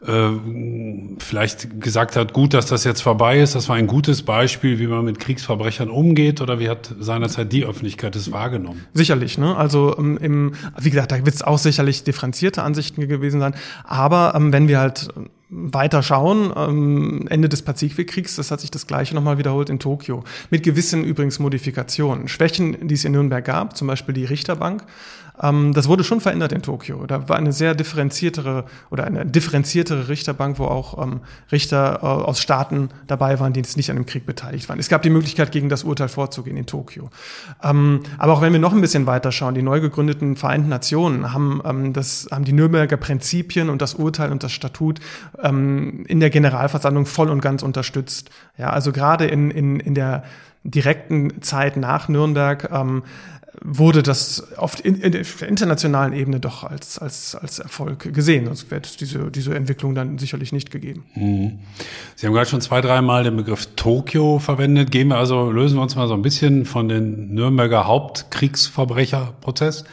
äh, 0.06 1.18
vielleicht 1.18 1.80
gesagt 1.80 2.16
hat, 2.16 2.32
gut, 2.32 2.54
dass 2.54 2.66
das 2.66 2.84
jetzt 2.84 3.00
vorbei 3.00 3.40
ist. 3.40 3.54
Das 3.54 3.68
war 3.68 3.76
ein 3.76 3.86
gutes 3.86 4.22
Beispiel, 4.22 4.78
wie 4.78 4.86
man 4.86 5.04
mit 5.04 5.18
Kriegsverbrechern 5.18 5.90
umgeht 5.90 6.40
oder 6.40 6.58
wie 6.58 6.68
hat 6.68 6.94
seinerzeit 6.98 7.52
die 7.52 7.64
Öffentlichkeit 7.64 8.14
das 8.14 8.30
wahrgenommen? 8.30 8.84
Sicherlich, 8.92 9.38
ne? 9.38 9.56
Also 9.56 9.96
ähm, 9.98 10.18
im, 10.18 10.52
wie 10.78 10.90
gesagt, 10.90 11.12
da 11.12 11.16
wird 11.16 11.34
es 11.34 11.42
auch 11.42 11.58
sicherlich 11.58 12.04
differenzierte 12.04 12.62
Ansichten 12.62 13.06
gewesen 13.08 13.40
sein. 13.40 13.54
Aber 13.84 14.34
ähm, 14.36 14.52
wenn 14.52 14.68
wir 14.68 14.78
halt 14.78 15.08
weiter 15.50 16.02
schauen, 16.02 16.52
ähm, 16.56 17.26
Ende 17.28 17.48
des 17.48 17.62
Pazifikkriegs, 17.62 18.36
das 18.36 18.50
hat 18.50 18.60
sich 18.60 18.70
das 18.70 18.86
gleiche 18.86 19.14
nochmal 19.14 19.38
wiederholt 19.38 19.70
in 19.70 19.78
Tokio. 19.78 20.24
Mit 20.50 20.64
gewissen 20.64 21.04
übrigens 21.04 21.38
Modifikationen. 21.38 22.28
Schwächen, 22.28 22.88
die 22.88 22.94
es 22.94 23.04
in 23.04 23.12
Nürnberg 23.12 23.44
gab, 23.44 23.76
zum 23.76 23.86
Beispiel 23.86 24.14
die 24.14 24.24
Richterbank, 24.24 24.82
Ähm, 24.82 25.23
das 25.36 25.88
wurde 25.88 26.04
schon 26.04 26.20
verändert 26.20 26.52
in 26.52 26.62
Tokio. 26.62 27.06
Da 27.06 27.28
war 27.28 27.36
eine 27.36 27.52
sehr 27.52 27.74
differenziertere 27.74 28.64
oder 28.90 29.02
eine 29.04 29.26
differenziertere 29.26 30.08
Richterbank, 30.08 30.60
wo 30.60 30.66
auch 30.66 31.02
ähm, 31.02 31.20
Richter 31.50 31.98
äh, 32.02 32.06
aus 32.06 32.40
Staaten 32.40 32.90
dabei 33.08 33.40
waren, 33.40 33.52
die 33.52 33.58
jetzt 33.58 33.76
nicht 33.76 33.90
an 33.90 33.96
dem 33.96 34.06
Krieg 34.06 34.26
beteiligt 34.26 34.68
waren. 34.68 34.78
Es 34.78 34.88
gab 34.88 35.02
die 35.02 35.10
Möglichkeit, 35.10 35.50
gegen 35.50 35.68
das 35.68 35.82
Urteil 35.82 36.08
vorzugehen 36.08 36.56
in 36.56 36.66
Tokio. 36.66 37.10
Ähm, 37.64 38.00
aber 38.16 38.34
auch 38.34 38.42
wenn 38.42 38.52
wir 38.52 38.60
noch 38.60 38.72
ein 38.72 38.80
bisschen 38.80 39.06
weiter 39.06 39.32
schauen, 39.32 39.56
die 39.56 39.62
neu 39.62 39.80
gegründeten 39.80 40.36
Vereinten 40.36 40.68
Nationen 40.68 41.32
haben, 41.32 41.60
ähm, 41.64 41.92
das, 41.92 42.28
haben 42.30 42.44
die 42.44 42.52
Nürnberger 42.52 42.96
Prinzipien 42.96 43.70
und 43.70 43.82
das 43.82 43.94
Urteil 43.94 44.30
und 44.30 44.44
das 44.44 44.52
Statut 44.52 45.00
ähm, 45.42 46.04
in 46.06 46.20
der 46.20 46.30
Generalversammlung 46.30 47.06
voll 47.06 47.28
und 47.28 47.40
ganz 47.40 47.64
unterstützt. 47.64 48.30
Ja, 48.56 48.70
also 48.70 48.92
gerade 48.92 49.26
in, 49.26 49.50
in, 49.50 49.80
in 49.80 49.94
der 49.96 50.22
direkten 50.64 51.42
Zeit 51.42 51.76
nach 51.76 52.08
Nürnberg 52.08 52.70
ähm, 52.72 53.02
wurde 53.62 54.02
das 54.02 54.56
auf 54.56 54.84
in, 54.84 54.96
in 54.96 55.12
der 55.12 55.24
internationalen 55.46 56.12
Ebene 56.12 56.40
doch 56.40 56.64
als, 56.64 56.98
als, 56.98 57.34
als 57.34 57.58
Erfolg 57.58 58.12
gesehen. 58.12 58.46
Es 58.48 58.70
wird 58.70 59.00
diese, 59.00 59.30
diese 59.30 59.54
Entwicklung 59.54 59.94
dann 59.94 60.18
sicherlich 60.18 60.52
nicht 60.52 60.70
gegeben. 60.70 61.04
Mhm. 61.14 61.60
Sie 62.16 62.26
haben 62.26 62.34
gerade 62.34 62.48
schon 62.48 62.60
zwei, 62.60 62.80
dreimal 62.80 63.24
den 63.24 63.36
Begriff 63.36 63.68
Tokio 63.76 64.38
verwendet. 64.38 64.90
Gehen 64.90 65.08
wir 65.08 65.16
also, 65.16 65.50
lösen 65.50 65.76
wir 65.76 65.82
uns 65.82 65.96
mal 65.96 66.08
so 66.08 66.14
ein 66.14 66.22
bisschen 66.22 66.64
von 66.64 66.88
den 66.88 67.34
Nürnberger 67.34 67.86
Hauptkriegsverbrecherprozess 67.86 69.84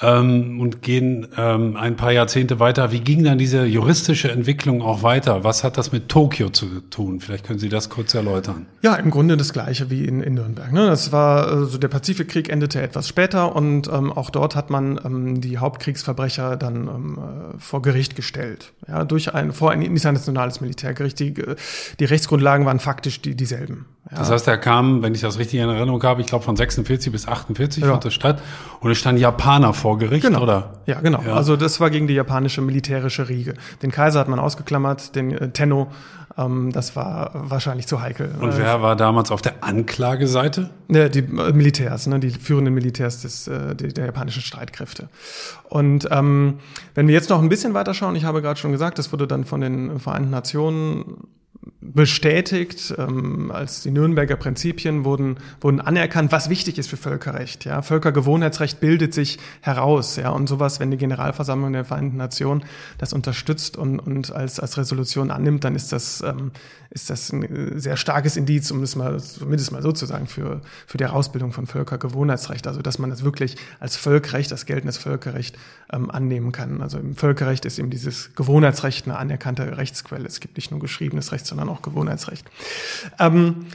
ähm, 0.00 0.60
und 0.60 0.82
gehen 0.82 1.28
ähm, 1.36 1.76
ein 1.76 1.94
paar 1.96 2.10
Jahrzehnte 2.10 2.58
weiter. 2.58 2.90
Wie 2.90 3.00
ging 3.00 3.22
dann 3.22 3.38
diese 3.38 3.64
juristische 3.64 4.30
Entwicklung 4.30 4.82
auch 4.82 5.04
weiter? 5.04 5.44
Was 5.44 5.62
hat 5.62 5.78
das 5.78 5.92
mit 5.92 6.08
Tokio 6.08 6.48
zu 6.48 6.80
tun? 6.90 7.20
Vielleicht 7.20 7.46
können 7.46 7.60
Sie 7.60 7.68
das 7.68 7.90
kurz 7.90 8.12
erläutern. 8.14 8.66
Ja, 8.82 8.96
im 8.96 9.10
Grunde 9.10 9.36
das 9.36 9.52
Gleiche 9.52 9.90
wie 9.90 10.04
in, 10.04 10.20
in 10.20 10.34
Nürnberg. 10.34 10.72
Ne? 10.72 10.86
Das 10.86 11.12
war 11.12 11.46
also 11.46 11.78
der 11.78 11.88
Pazifikkrieg 11.88 12.48
endete 12.48 12.82
etwas 12.82 13.08
später 13.08 13.54
und 13.54 13.86
ähm, 13.86 14.12
auch 14.12 14.30
dort 14.30 14.56
hat 14.56 14.68
man 14.68 14.98
ähm, 15.04 15.40
die 15.40 15.58
Hauptkriegsverbrecher 15.58 16.56
dann 16.56 16.88
ähm, 16.88 17.18
äh, 17.18 17.58
vor 17.60 17.80
Gericht 17.80 18.16
gestellt. 18.16 18.72
Ja, 18.88 19.04
durch 19.04 19.32
ein 19.32 19.52
vor 19.52 19.70
ein 19.70 19.80
internationales 19.80 20.60
Militärgericht. 20.60 21.20
Die, 21.20 21.34
die 21.34 22.04
Rechtsgrundlagen 22.04 22.66
waren 22.66 22.80
faktisch 22.80 23.22
die, 23.22 23.36
dieselben. 23.36 23.86
Ja. 24.10 24.18
Das 24.18 24.30
heißt, 24.30 24.48
er 24.48 24.58
kam, 24.58 25.02
wenn 25.02 25.14
ich 25.14 25.22
das 25.22 25.38
richtig 25.38 25.60
in 25.60 25.68
Erinnerung 25.68 26.02
habe, 26.02 26.20
ich 26.20 26.26
glaube 26.26 26.44
von 26.44 26.56
46 26.56 27.10
bis 27.10 27.26
48 27.26 27.82
ja. 27.82 27.90
fand 27.90 28.04
das 28.04 28.12
statt 28.12 28.42
und 28.80 28.90
es 28.90 28.98
stand 28.98 29.18
Japaner 29.18 29.72
vor 29.72 29.83
Gericht, 29.92 30.24
genau. 30.26 30.42
oder? 30.42 30.74
Ja, 30.86 31.00
genau. 31.00 31.22
Ja. 31.22 31.34
Also 31.34 31.56
das 31.56 31.80
war 31.80 31.90
gegen 31.90 32.06
die 32.06 32.14
japanische 32.14 32.60
militärische 32.62 33.28
Riege. 33.28 33.54
Den 33.82 33.90
Kaiser 33.90 34.20
hat 34.20 34.28
man 34.28 34.38
ausgeklammert, 34.38 35.14
den 35.14 35.30
äh, 35.32 35.50
Tenno, 35.50 35.88
ähm, 36.36 36.72
das 36.72 36.96
war 36.96 37.30
wahrscheinlich 37.34 37.86
zu 37.86 38.00
heikel. 38.00 38.34
Und 38.40 38.56
wer 38.58 38.82
war 38.82 38.96
damals 38.96 39.30
auf 39.30 39.42
der 39.42 39.62
Anklageseite? 39.62 40.70
Ja, 40.88 41.08
die 41.08 41.20
äh, 41.20 41.52
Militärs, 41.52 42.06
ne, 42.06 42.18
die 42.18 42.30
führenden 42.30 42.74
Militärs 42.74 43.22
des, 43.22 43.46
äh, 43.46 43.74
der, 43.74 43.92
der 43.92 44.06
japanischen 44.06 44.42
Streitkräfte. 44.42 45.08
Und 45.68 46.08
ähm, 46.10 46.58
wenn 46.94 47.06
wir 47.06 47.14
jetzt 47.14 47.30
noch 47.30 47.40
ein 47.40 47.48
bisschen 47.48 47.74
weiter 47.74 47.94
schauen, 47.94 48.16
ich 48.16 48.24
habe 48.24 48.42
gerade 48.42 48.58
schon 48.58 48.72
gesagt, 48.72 48.98
das 48.98 49.12
wurde 49.12 49.26
dann 49.26 49.44
von 49.44 49.60
den 49.60 50.00
Vereinten 50.00 50.30
Nationen 50.30 51.28
bestätigt, 51.80 52.94
ähm, 52.98 53.50
als 53.50 53.82
die 53.82 53.90
Nürnberger 53.90 54.36
Prinzipien 54.36 55.04
wurden, 55.04 55.36
wurden 55.60 55.80
anerkannt, 55.80 56.32
was 56.32 56.48
wichtig 56.48 56.78
ist 56.78 56.88
für 56.88 56.96
Völkerrecht. 56.96 57.64
Ja? 57.64 57.82
Völkergewohnheitsrecht 57.82 58.80
bildet 58.80 59.14
sich 59.14 59.38
heraus. 59.60 60.16
Ja? 60.16 60.30
Und 60.30 60.48
sowas, 60.48 60.80
wenn 60.80 60.90
die 60.90 60.96
Generalversammlung 60.96 61.72
der 61.72 61.84
Vereinten 61.84 62.16
Nationen 62.16 62.64
das 62.98 63.12
unterstützt 63.12 63.76
und, 63.76 64.00
und 64.00 64.32
als, 64.32 64.58
als 64.60 64.76
Resolution 64.76 65.30
annimmt, 65.30 65.64
dann 65.64 65.74
ist 65.74 65.92
das, 65.92 66.22
ähm, 66.22 66.50
ist 66.94 67.10
das 67.10 67.32
ein 67.32 67.80
sehr 67.80 67.96
starkes 67.96 68.36
Indiz, 68.36 68.70
um 68.70 68.82
es 68.84 68.94
mal 68.94 69.20
zumindest 69.20 69.72
mal 69.72 69.82
so 69.82 69.90
zu 69.90 70.06
sagen, 70.06 70.28
für, 70.28 70.62
für 70.86 70.96
die 70.96 71.04
Herausbildung 71.04 71.52
von 71.52 71.66
Völkergewohnheitsrecht. 71.66 72.68
Also 72.68 72.82
dass 72.82 73.00
man 73.00 73.10
das 73.10 73.24
wirklich 73.24 73.56
als 73.80 73.96
Völkerrecht, 73.96 74.52
als 74.52 74.64
geltendes 74.64 74.96
Völkerrecht 74.96 75.58
ähm, 75.92 76.08
annehmen 76.10 76.52
kann. 76.52 76.80
Also 76.80 76.98
im 76.98 77.16
Völkerrecht 77.16 77.64
ist 77.64 77.80
eben 77.80 77.90
dieses 77.90 78.34
Gewohnheitsrecht 78.36 79.06
eine 79.06 79.18
anerkannte 79.18 79.76
Rechtsquelle. 79.76 80.26
Es 80.26 80.38
gibt 80.38 80.56
nicht 80.56 80.70
nur 80.70 80.78
geschriebenes 80.78 81.32
Recht, 81.32 81.46
sondern 81.46 81.68
auch 81.68 81.82
Gewohnheitsrecht. 81.82 82.48
Ähm, 83.18 83.66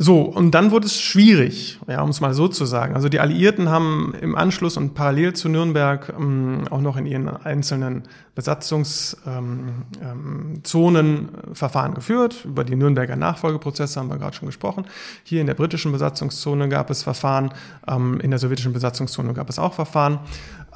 so, 0.00 0.20
und 0.20 0.52
dann 0.52 0.70
wurde 0.70 0.86
es 0.86 1.00
schwierig, 1.00 1.80
ja, 1.88 2.02
um 2.02 2.10
es 2.10 2.20
mal 2.20 2.32
so 2.32 2.46
zu 2.46 2.66
sagen. 2.66 2.94
Also 2.94 3.08
die 3.08 3.18
Alliierten 3.18 3.68
haben 3.68 4.14
im 4.20 4.36
Anschluss 4.36 4.76
und 4.76 4.94
parallel 4.94 5.32
zu 5.32 5.48
Nürnberg 5.48 6.14
ähm, 6.16 6.68
auch 6.70 6.80
noch 6.80 6.96
in 6.96 7.04
ihren 7.04 7.28
einzelnen 7.28 8.04
Besatzungszonen 8.36 9.86
ähm, 10.00 11.28
ähm, 11.42 11.52
Verfahren 11.52 11.94
geführt. 11.94 12.44
Über 12.44 12.62
die 12.62 12.76
Nürnberger 12.76 13.16
Nachfolgeprozesse 13.16 13.98
haben 13.98 14.08
wir 14.08 14.18
gerade 14.18 14.36
schon 14.36 14.46
gesprochen. 14.46 14.86
Hier 15.24 15.40
in 15.40 15.48
der 15.48 15.54
britischen 15.54 15.90
Besatzungszone 15.90 16.68
gab 16.68 16.90
es 16.90 17.02
Verfahren, 17.02 17.52
ähm, 17.88 18.20
in 18.20 18.30
der 18.30 18.38
sowjetischen 18.38 18.72
Besatzungszone 18.72 19.34
gab 19.34 19.50
es 19.50 19.58
auch 19.58 19.74
Verfahren. 19.74 20.20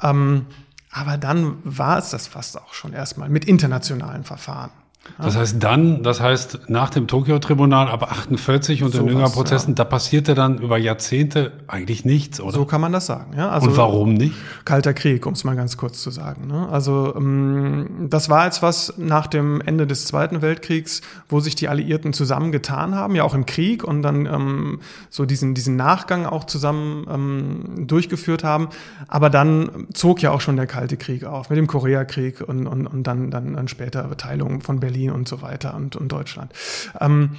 Ähm, 0.01 0.47
aber 0.91 1.17
dann 1.17 1.59
war 1.63 1.97
es 1.97 2.09
das 2.09 2.27
fast 2.27 2.61
auch 2.61 2.73
schon 2.73 2.91
erstmal 2.91 3.29
mit 3.29 3.45
internationalen 3.45 4.25
Verfahren. 4.25 4.71
Das 5.17 5.35
heißt 5.35 5.61
dann, 5.61 6.01
das 6.01 6.21
heißt 6.21 6.69
nach 6.69 6.89
dem 6.89 7.07
Tokio-Tribunal 7.07 7.89
ab 7.89 8.03
48 8.03 8.83
und 8.83 8.91
so 8.91 8.99
den 8.99 9.07
Nürnberger-Prozessen, 9.07 9.71
ja. 9.71 9.75
da 9.75 9.83
passierte 9.83 10.33
dann 10.33 10.57
über 10.57 10.77
Jahrzehnte 10.77 11.51
eigentlich 11.67 12.03
nichts, 12.03 12.39
oder? 12.39 12.53
So 12.53 12.65
kann 12.65 12.81
man 12.81 12.91
das 12.91 13.05
sagen. 13.05 13.33
Ja, 13.37 13.49
also 13.49 13.67
und 13.69 13.77
warum 13.77 14.13
nicht? 14.13 14.33
Kalter 14.65 14.93
Krieg, 14.93 15.25
um 15.25 15.33
es 15.33 15.43
mal 15.43 15.55
ganz 15.55 15.77
kurz 15.77 16.01
zu 16.01 16.09
sagen. 16.09 16.47
Ne? 16.47 16.67
Also 16.69 17.13
ähm, 17.15 18.07
das 18.09 18.29
war 18.29 18.45
jetzt 18.45 18.63
was 18.63 18.93
nach 18.97 19.27
dem 19.27 19.61
Ende 19.61 19.85
des 19.85 20.05
Zweiten 20.05 20.41
Weltkriegs, 20.41 21.01
wo 21.29 21.39
sich 21.41 21.55
die 21.55 21.67
Alliierten 21.67 22.13
zusammengetan 22.13 22.95
haben, 22.95 23.15
ja 23.15 23.23
auch 23.23 23.35
im 23.35 23.45
Krieg 23.45 23.83
und 23.83 24.01
dann 24.01 24.25
ähm, 24.25 24.79
so 25.09 25.25
diesen 25.25 25.53
diesen 25.53 25.75
Nachgang 25.75 26.25
auch 26.25 26.45
zusammen 26.45 27.05
ähm, 27.09 27.87
durchgeführt 27.87 28.43
haben. 28.43 28.69
Aber 29.09 29.29
dann 29.29 29.87
zog 29.93 30.21
ja 30.21 30.31
auch 30.31 30.41
schon 30.41 30.55
der 30.55 30.67
Kalte 30.67 30.97
Krieg 30.97 31.25
auf 31.25 31.49
mit 31.49 31.57
dem 31.57 31.67
Koreakrieg 31.67 32.41
und 32.41 32.67
und, 32.67 32.87
und 32.87 33.03
dann 33.03 33.31
dann, 33.31 33.53
dann 33.53 33.67
später 33.67 34.09
Teilung 34.17 34.61
von 34.61 34.79
Berlin 34.79 34.92
Berlin 34.93 35.11
und 35.11 35.27
so 35.27 35.41
weiter 35.41 35.73
und, 35.73 35.95
und 35.95 36.11
Deutschland. 36.11 36.53
Ähm, 36.99 37.31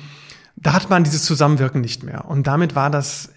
da 0.57 0.73
hat 0.73 0.91
man 0.91 1.05
dieses 1.05 1.25
Zusammenwirken 1.25 1.81
nicht 1.81 2.03
mehr. 2.03 2.27
Und 2.27 2.47
damit 2.47 2.75
war 2.75 2.91
das 2.91 3.31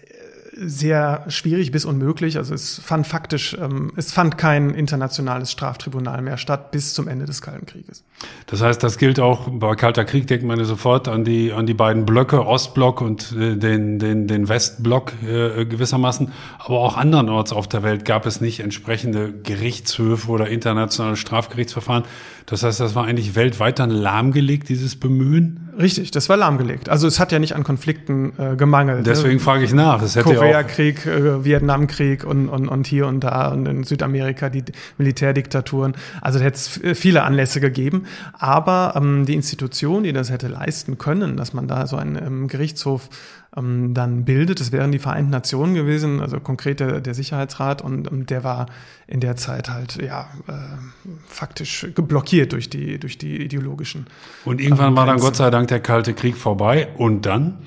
sehr 0.60 1.24
schwierig 1.28 1.70
bis 1.70 1.84
unmöglich. 1.84 2.36
Also 2.36 2.54
es 2.54 2.80
fand 2.84 3.06
faktisch, 3.06 3.56
ähm, 3.60 3.92
es 3.96 4.12
fand 4.12 4.38
kein 4.38 4.70
internationales 4.70 5.52
Straftribunal 5.52 6.22
mehr 6.22 6.36
statt 6.36 6.70
bis 6.70 6.94
zum 6.94 7.08
Ende 7.08 7.24
des 7.26 7.42
Kalten 7.42 7.66
Krieges. 7.66 8.04
Das 8.46 8.62
heißt, 8.62 8.82
das 8.82 8.98
gilt 8.98 9.20
auch 9.20 9.48
bei 9.48 9.74
Kalter 9.74 10.04
Krieg, 10.04 10.26
denkt 10.26 10.44
man 10.44 10.58
ja 10.58 10.64
sofort 10.64 11.08
an 11.08 11.24
die, 11.24 11.52
an 11.52 11.66
die 11.66 11.74
beiden 11.74 12.06
Blöcke, 12.06 12.46
Ostblock 12.46 13.00
und 13.00 13.32
äh, 13.32 13.56
den, 13.56 13.98
den, 13.98 14.26
den 14.26 14.48
Westblock 14.48 15.12
äh, 15.22 15.64
gewissermaßen. 15.64 16.32
Aber 16.58 16.80
auch 16.80 16.96
andernorts 16.96 17.52
auf 17.52 17.68
der 17.68 17.82
Welt 17.82 18.04
gab 18.04 18.26
es 18.26 18.40
nicht 18.40 18.60
entsprechende 18.60 19.32
Gerichtshöfe 19.32 20.30
oder 20.30 20.48
internationale 20.48 21.16
Strafgerichtsverfahren. 21.16 22.04
Das 22.46 22.62
heißt, 22.62 22.80
das 22.80 22.94
war 22.94 23.04
eigentlich 23.04 23.34
weltweit 23.34 23.78
dann 23.78 23.90
lahmgelegt, 23.90 24.70
dieses 24.70 24.96
Bemühen? 24.96 25.68
Richtig, 25.78 26.10
das 26.10 26.28
war 26.30 26.36
lahmggelegt. 26.36 26.88
Also 26.88 27.06
es 27.06 27.20
hat 27.20 27.30
ja 27.30 27.38
nicht 27.38 27.54
an 27.54 27.62
Konflikten 27.62 28.32
äh, 28.38 28.56
gemangelt. 28.56 28.98
Ne? 28.98 29.02
Deswegen 29.04 29.34
ne? 29.34 29.40
frage 29.40 29.64
ich 29.64 29.74
nach. 29.74 30.02
Es 30.02 30.16
hätte 30.16 30.30
Koreakrieg, 30.52 31.06
äh, 31.06 31.44
Vietnamkrieg 31.44 32.24
und, 32.24 32.48
und, 32.48 32.68
und 32.68 32.86
hier 32.86 33.06
und 33.06 33.20
da 33.20 33.48
und 33.48 33.66
in 33.66 33.84
Südamerika 33.84 34.48
die 34.48 34.64
Militärdiktaturen. 34.96 35.94
Also 36.20 36.38
da 36.38 36.44
hätte 36.44 36.56
es 36.56 36.98
viele 36.98 37.22
Anlässe 37.22 37.60
gegeben. 37.60 38.06
Aber 38.38 38.94
ähm, 38.96 39.26
die 39.26 39.34
Institution, 39.34 40.02
die 40.02 40.12
das 40.12 40.30
hätte 40.30 40.48
leisten 40.48 40.98
können, 40.98 41.36
dass 41.36 41.52
man 41.52 41.68
da 41.68 41.86
so 41.86 41.96
einen 41.96 42.16
ähm, 42.16 42.48
Gerichtshof 42.48 43.08
ähm, 43.56 43.94
dann 43.94 44.24
bildet. 44.24 44.60
Das 44.60 44.72
wären 44.72 44.92
die 44.92 44.98
Vereinten 44.98 45.30
Nationen 45.30 45.74
gewesen, 45.74 46.20
also 46.20 46.40
konkret 46.40 46.80
der, 46.80 47.00
der 47.00 47.14
Sicherheitsrat 47.14 47.82
und, 47.82 48.08
und 48.08 48.30
der 48.30 48.44
war 48.44 48.66
in 49.06 49.20
der 49.20 49.36
Zeit 49.36 49.70
halt 49.70 50.00
ja 50.02 50.28
äh, 50.48 50.52
faktisch 51.26 51.86
geblockiert 51.94 52.52
durch 52.52 52.68
die 52.68 52.98
durch 52.98 53.18
die 53.18 53.42
ideologischen. 53.42 54.06
Und 54.44 54.60
irgendwann 54.60 54.90
ähm, 54.90 54.96
war 54.96 55.06
dann 55.06 55.18
Gott 55.18 55.36
sei 55.36 55.50
Dank 55.50 55.68
der 55.68 55.80
Kalte 55.80 56.14
Krieg 56.14 56.36
vorbei 56.36 56.88
und 56.96 57.26
dann? 57.26 57.58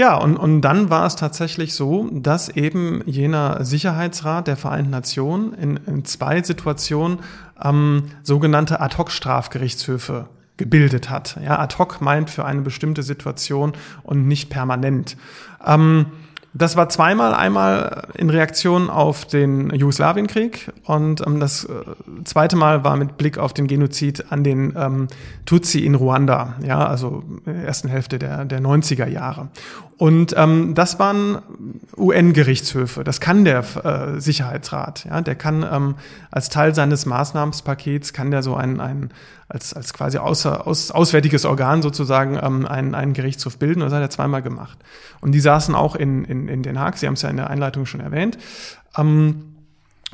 Ja, 0.00 0.16
und, 0.16 0.38
und 0.38 0.62
dann 0.62 0.88
war 0.88 1.04
es 1.04 1.14
tatsächlich 1.14 1.74
so, 1.74 2.08
dass 2.10 2.48
eben 2.48 3.02
jener 3.04 3.62
Sicherheitsrat 3.66 4.46
der 4.46 4.56
Vereinten 4.56 4.88
Nationen 4.88 5.52
in, 5.52 5.76
in 5.76 6.06
zwei 6.06 6.42
Situationen 6.42 7.18
ähm, 7.62 8.04
sogenannte 8.22 8.80
Ad-hoc-Strafgerichtshöfe 8.80 10.24
gebildet 10.56 11.10
hat. 11.10 11.36
Ja, 11.44 11.58
ad 11.58 11.76
hoc 11.76 12.00
meint 12.00 12.30
für 12.30 12.46
eine 12.46 12.62
bestimmte 12.62 13.02
Situation 13.02 13.74
und 14.02 14.26
nicht 14.26 14.48
permanent. 14.48 15.18
Ähm, 15.66 16.06
das 16.52 16.76
war 16.76 16.88
zweimal, 16.88 17.32
einmal 17.32 18.08
in 18.16 18.28
Reaktion 18.28 18.90
auf 18.90 19.24
den 19.24 19.70
Jugoslawienkrieg 19.70 20.72
und 20.84 21.24
ähm, 21.24 21.38
das 21.38 21.64
äh, 21.64 21.70
zweite 22.24 22.56
Mal 22.56 22.82
war 22.82 22.96
mit 22.96 23.18
Blick 23.18 23.38
auf 23.38 23.54
den 23.54 23.68
Genozid 23.68 24.32
an 24.32 24.42
den 24.42 24.74
ähm, 24.76 25.06
Tutsi 25.46 25.80
in 25.80 25.94
Ruanda, 25.94 26.56
ja, 26.64 26.84
also 26.84 27.22
ersten 27.44 27.88
Hälfte 27.88 28.18
der, 28.18 28.44
der 28.46 28.60
90er 28.60 29.06
Jahre. 29.06 29.48
Und 30.00 30.34
ähm, 30.34 30.74
das 30.74 30.98
waren 30.98 31.42
UN-Gerichtshöfe. 31.94 33.04
Das 33.04 33.20
kann 33.20 33.44
der 33.44 33.58
äh, 33.84 34.18
Sicherheitsrat. 34.18 35.04
Ja, 35.04 35.20
der 35.20 35.34
kann 35.34 35.62
ähm, 35.70 35.96
als 36.30 36.48
Teil 36.48 36.74
seines 36.74 37.04
Maßnahmenspakets 37.04 38.14
kann 38.14 38.30
der 38.30 38.42
so 38.42 38.54
ein, 38.54 38.80
ein 38.80 39.10
als 39.46 39.74
als 39.74 39.92
quasi 39.92 40.16
außer, 40.16 40.66
aus, 40.66 40.90
auswärtiges 40.90 41.44
Organ 41.44 41.82
sozusagen 41.82 42.38
ähm, 42.42 42.64
einen, 42.64 42.94
einen 42.94 43.12
Gerichtshof 43.12 43.58
bilden. 43.58 43.82
Und 43.82 43.90
das 43.90 43.94
hat 43.94 44.00
er 44.00 44.08
zweimal 44.08 44.40
gemacht. 44.40 44.78
Und 45.20 45.32
die 45.32 45.40
saßen 45.40 45.74
auch 45.74 45.96
in 45.96 46.24
in, 46.24 46.48
in 46.48 46.62
Den 46.62 46.80
Haag. 46.80 46.96
Sie 46.96 47.06
haben 47.06 47.12
es 47.12 47.20
ja 47.20 47.28
in 47.28 47.36
der 47.36 47.50
Einleitung 47.50 47.84
schon 47.84 48.00
erwähnt. 48.00 48.38
Ähm, 48.96 49.49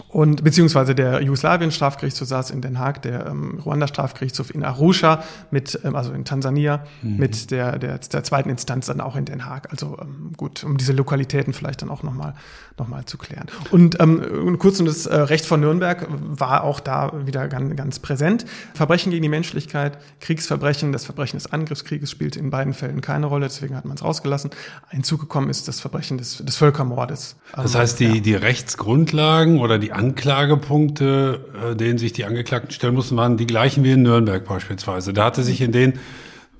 und 0.08 0.44
beziehungsweise 0.44 0.94
der 0.94 1.22
Jugoslawien-Strafgerichtshof 1.22 2.28
saß 2.28 2.50
in 2.50 2.60
Den 2.60 2.78
Haag, 2.78 3.02
der 3.02 3.26
ähm, 3.26 3.58
Ruanda-Strafgerichtshof 3.64 4.54
in 4.54 4.62
Arusha 4.62 5.22
mit, 5.50 5.78
ähm, 5.84 5.96
also 5.96 6.12
in 6.12 6.24
Tansania, 6.24 6.84
mhm. 7.02 7.16
mit 7.16 7.50
der, 7.50 7.78
der, 7.78 7.98
der 7.98 8.24
zweiten 8.24 8.50
Instanz 8.50 8.86
dann 8.86 9.00
auch 9.00 9.16
in 9.16 9.24
Den 9.24 9.46
Haag. 9.46 9.70
Also 9.70 9.96
ähm, 10.00 10.32
gut, 10.36 10.64
um 10.64 10.76
diese 10.76 10.92
Lokalitäten 10.92 11.54
vielleicht 11.54 11.82
dann 11.82 11.88
auch 11.88 12.02
nochmal 12.02 12.34
noch 12.78 12.88
mal 12.88 13.06
zu 13.06 13.16
klären. 13.16 13.46
Und 13.70 14.00
ähm, 14.00 14.58
kurz 14.58 14.80
und 14.80 14.86
das 14.86 15.06
äh, 15.06 15.14
Recht 15.14 15.46
von 15.46 15.60
Nürnberg 15.60 16.06
war 16.10 16.62
auch 16.62 16.80
da 16.80 17.12
wieder 17.26 17.48
ganz, 17.48 17.74
ganz 17.74 17.98
präsent. 17.98 18.44
Verbrechen 18.74 19.10
gegen 19.10 19.22
die 19.22 19.28
Menschlichkeit, 19.28 19.98
Kriegsverbrechen, 20.20 20.92
das 20.92 21.04
Verbrechen 21.04 21.38
des 21.38 21.50
Angriffskrieges 21.50 22.10
spielte 22.10 22.38
in 22.38 22.50
beiden 22.50 22.74
Fällen 22.74 23.00
keine 23.00 23.26
Rolle, 23.26 23.46
deswegen 23.46 23.76
hat 23.76 23.86
man 23.86 23.96
es 23.96 24.04
rausgelassen. 24.04 24.50
Hinzugekommen 24.90 25.48
ist 25.48 25.68
das 25.68 25.80
Verbrechen 25.80 26.18
des, 26.18 26.38
des 26.38 26.56
Völkermordes. 26.56 27.36
Das 27.54 27.74
heißt, 27.74 27.98
die, 27.98 28.16
ja. 28.16 28.20
die 28.20 28.34
Rechtsgrundlagen 28.34 29.58
oder 29.58 29.78
die 29.78 29.85
Anklagepunkte, 29.92 31.40
äh, 31.72 31.76
denen 31.76 31.98
sich 31.98 32.12
die 32.12 32.24
Angeklagten 32.24 32.70
stellen 32.70 32.94
mussten, 32.94 33.16
waren 33.16 33.36
die 33.36 33.46
gleichen 33.46 33.84
wie 33.84 33.92
in 33.92 34.02
Nürnberg 34.02 34.44
beispielsweise. 34.44 35.12
Da 35.12 35.24
hatte 35.24 35.42
sich 35.42 35.60
in 35.60 35.72
den 35.72 35.94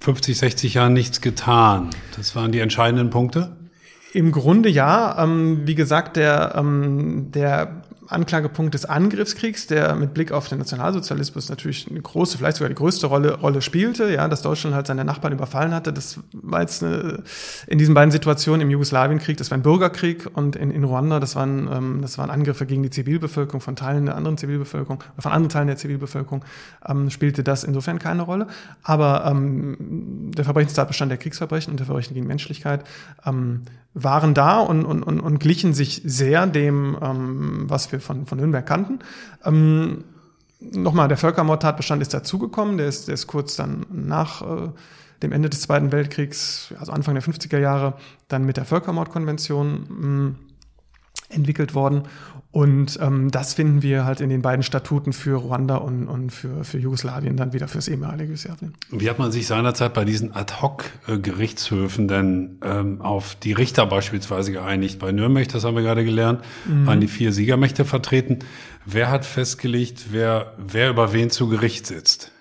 50, 0.01 0.39
60 0.39 0.75
Jahren 0.75 0.93
nichts 0.93 1.21
getan. 1.21 1.91
Das 2.17 2.37
waren 2.37 2.53
die 2.53 2.61
entscheidenden 2.61 3.11
Punkte? 3.11 3.57
Im 4.13 4.33
Grunde 4.33 4.69
ja. 4.69 5.23
Ähm, 5.23 5.63
wie 5.65 5.75
gesagt, 5.75 6.17
der, 6.17 6.55
ähm, 6.57 7.31
der 7.33 7.83
Anklagepunkt 8.09 8.75
des 8.75 8.85
Angriffskriegs, 8.85 9.67
der 9.67 9.95
mit 9.95 10.15
Blick 10.15 10.33
auf 10.33 10.49
den 10.49 10.59
Nationalsozialismus 10.59 11.49
natürlich 11.49 11.89
eine 11.91 12.01
große, 12.01 12.39
vielleicht 12.39 12.59
sogar 12.59 12.69
die 12.69 12.75
größte 12.75 13.07
Rolle, 13.07 13.39
Rolle 13.39 13.63
spielte, 13.63 14.13
ja, 14.13 14.29
dass 14.29 14.43
Deutschland 14.43 14.75
halt 14.75 14.87
seine 14.87 15.05
Nachbarn 15.05 15.33
überfallen 15.33 15.75
hatte. 15.75 15.93
Das 15.93 16.21
war 16.33 16.61
jetzt 16.61 16.83
eine, 16.83 17.23
in 17.67 17.79
diesen 17.79 17.95
beiden 17.95 18.11
Situationen 18.11 18.63
im 18.63 18.71
Jugoslawienkrieg, 18.71 19.37
das 19.37 19.51
war 19.51 19.59
ein 19.59 19.63
Bürgerkrieg 19.63 20.29
und 20.35 20.57
in, 20.57 20.71
in 20.71 20.85
Ruanda, 20.85 21.21
das 21.21 21.37
waren, 21.37 21.69
ähm, 21.73 21.99
das 22.03 22.19
waren 22.19 22.31
Angriffe 22.31 22.67
gegen 22.67 22.83
die 22.83 22.91
Zivilbevölkerung 22.91 23.61
von 23.61 23.77
Teilen 23.77 24.07
der 24.07 24.17
anderen 24.17 24.39
Zivilbevölkerung, 24.39 25.03
von 25.19 25.33
anderen 25.33 25.51
Teilen 25.51 25.69
der 25.69 25.77
Zivilbevölkerung, 25.77 26.45
ähm, 26.89 27.11
spielte 27.11 27.43
das 27.43 27.65
insofern 27.65 27.99
keine 27.99 28.23
Rolle. 28.23 28.47
Aber 28.83 29.25
ähm, 29.27 30.31
der 30.37 30.45
Verbrechenstatbestand 30.45 31.11
der 31.11 31.19
Kriegsverbrechen 31.19 31.73
und 31.73 31.79
der 31.79 31.87
Verbrechen 31.87 32.15
gegen 32.15 32.27
Menschlichkeit 32.27 32.85
ähm, 33.25 33.63
waren 33.99 34.35
da 34.35 34.59
und, 34.61 34.85
und, 34.85 35.03
und, 35.03 35.21
und 35.21 35.39
glichen 35.39 35.73
sich 35.73 36.03
sehr 36.05 36.47
dem, 36.47 36.99
ähm, 37.01 37.65
was 37.67 37.91
wir 37.93 37.96
von, 38.01 38.27
von 38.27 38.39
Nürnberg 38.39 38.67
kannten. 38.67 39.01
Ähm, 39.45 40.05
Nochmal, 40.59 41.09
der 41.09 41.19
Völkermordtatbestand 41.19 42.01
ist 42.01 42.15
dazugekommen, 42.15 42.79
der 42.79 42.89
ist, 42.89 43.09
der 43.09 43.15
ist 43.15 43.27
kurz 43.27 43.57
dann 43.57 43.85
nach 43.91 44.41
äh, 44.41 44.71
dem 45.23 45.33
Ende 45.33 45.51
des 45.51 45.61
Zweiten 45.61 45.93
Weltkriegs, 45.93 46.75
also 46.79 46.93
Anfang 46.93 47.15
der 47.15 47.23
50er 47.23 47.59
Jahre, 47.59 47.95
dann 48.29 48.45
mit 48.45 48.57
der 48.57 48.65
Völkermordkonvention 48.65 50.37
äh, 50.39 50.46
entwickelt 51.29 51.75
worden. 51.75 52.03
Und 52.53 52.99
ähm, 53.03 53.31
das 53.31 53.53
finden 53.53 53.83
wir 53.83 54.07
halt 54.07 54.23
in 54.23 54.31
den 54.31 54.41
beiden 54.41 54.63
Statuten 54.63 55.13
für 55.13 55.37
Ruanda 55.37 55.77
und, 55.77 56.09
und 56.09 56.31
für, 56.31 56.65
für 56.65 56.79
Jugoslawien, 56.79 57.37
dann 57.37 57.53
wieder 57.53 57.69
fürs 57.69 57.87
ehemalige 57.87 58.25
Jugoslawien. 58.33 58.73
Wie 58.91 59.11
hat 59.11 59.19
man 59.19 59.31
sich 59.31 59.47
seinerzeit 59.47 59.93
bei 59.93 60.07
diesen 60.07 60.35
Ad-Hoc-Gerichtshöfen 60.35 62.09
denn 62.09 62.59
ähm, 62.65 63.03
auf 63.03 63.35
die 63.35 63.53
Richter 63.53 63.85
beispielsweise 63.85 64.53
geeinigt? 64.53 64.99
Bei 64.99 65.13
Nürnberg, 65.13 65.49
das 65.49 65.65
haben 65.65 65.75
wir 65.75 65.83
gerade 65.83 66.05
gelernt, 66.05 66.41
mhm. 66.67 66.87
waren 66.87 67.01
die 67.01 67.09
vier 67.09 67.33
Siegermächte 67.33 67.85
vertreten. 67.85 68.39
Wer 68.87 69.11
hat 69.11 69.27
festgelegt, 69.27 70.07
wer, 70.13 70.55
wer 70.57 70.89
über 70.89 71.13
wen 71.13 71.29
zu 71.29 71.49
Gericht 71.49 71.87
sitzt? 71.87 72.33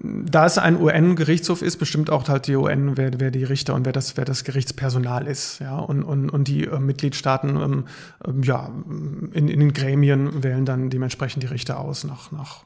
Da 0.00 0.46
es 0.46 0.58
ein 0.58 0.80
UN-Gerichtshof 0.80 1.62
ist, 1.62 1.78
bestimmt 1.78 2.10
auch 2.10 2.28
halt 2.28 2.46
die 2.46 2.54
UN, 2.54 2.96
wer, 2.96 3.18
wer 3.18 3.30
die 3.30 3.44
Richter 3.44 3.74
und 3.74 3.84
wer 3.84 3.92
das, 3.92 4.16
wer 4.16 4.24
das 4.24 4.44
Gerichtspersonal 4.44 5.26
ist. 5.26 5.58
Ja, 5.58 5.78
und, 5.78 6.04
und, 6.04 6.30
und 6.30 6.46
die 6.46 6.64
äh, 6.64 6.78
Mitgliedstaaten 6.78 7.56
ähm, 7.56 7.84
ähm, 8.24 8.42
ja, 8.42 8.70
in, 9.32 9.48
in 9.48 9.60
den 9.60 9.72
Gremien 9.72 10.44
wählen 10.44 10.64
dann 10.64 10.90
dementsprechend 10.90 11.42
die 11.42 11.48
Richter 11.48 11.80
aus 11.80 12.04
nach, 12.04 12.30
nach 12.30 12.62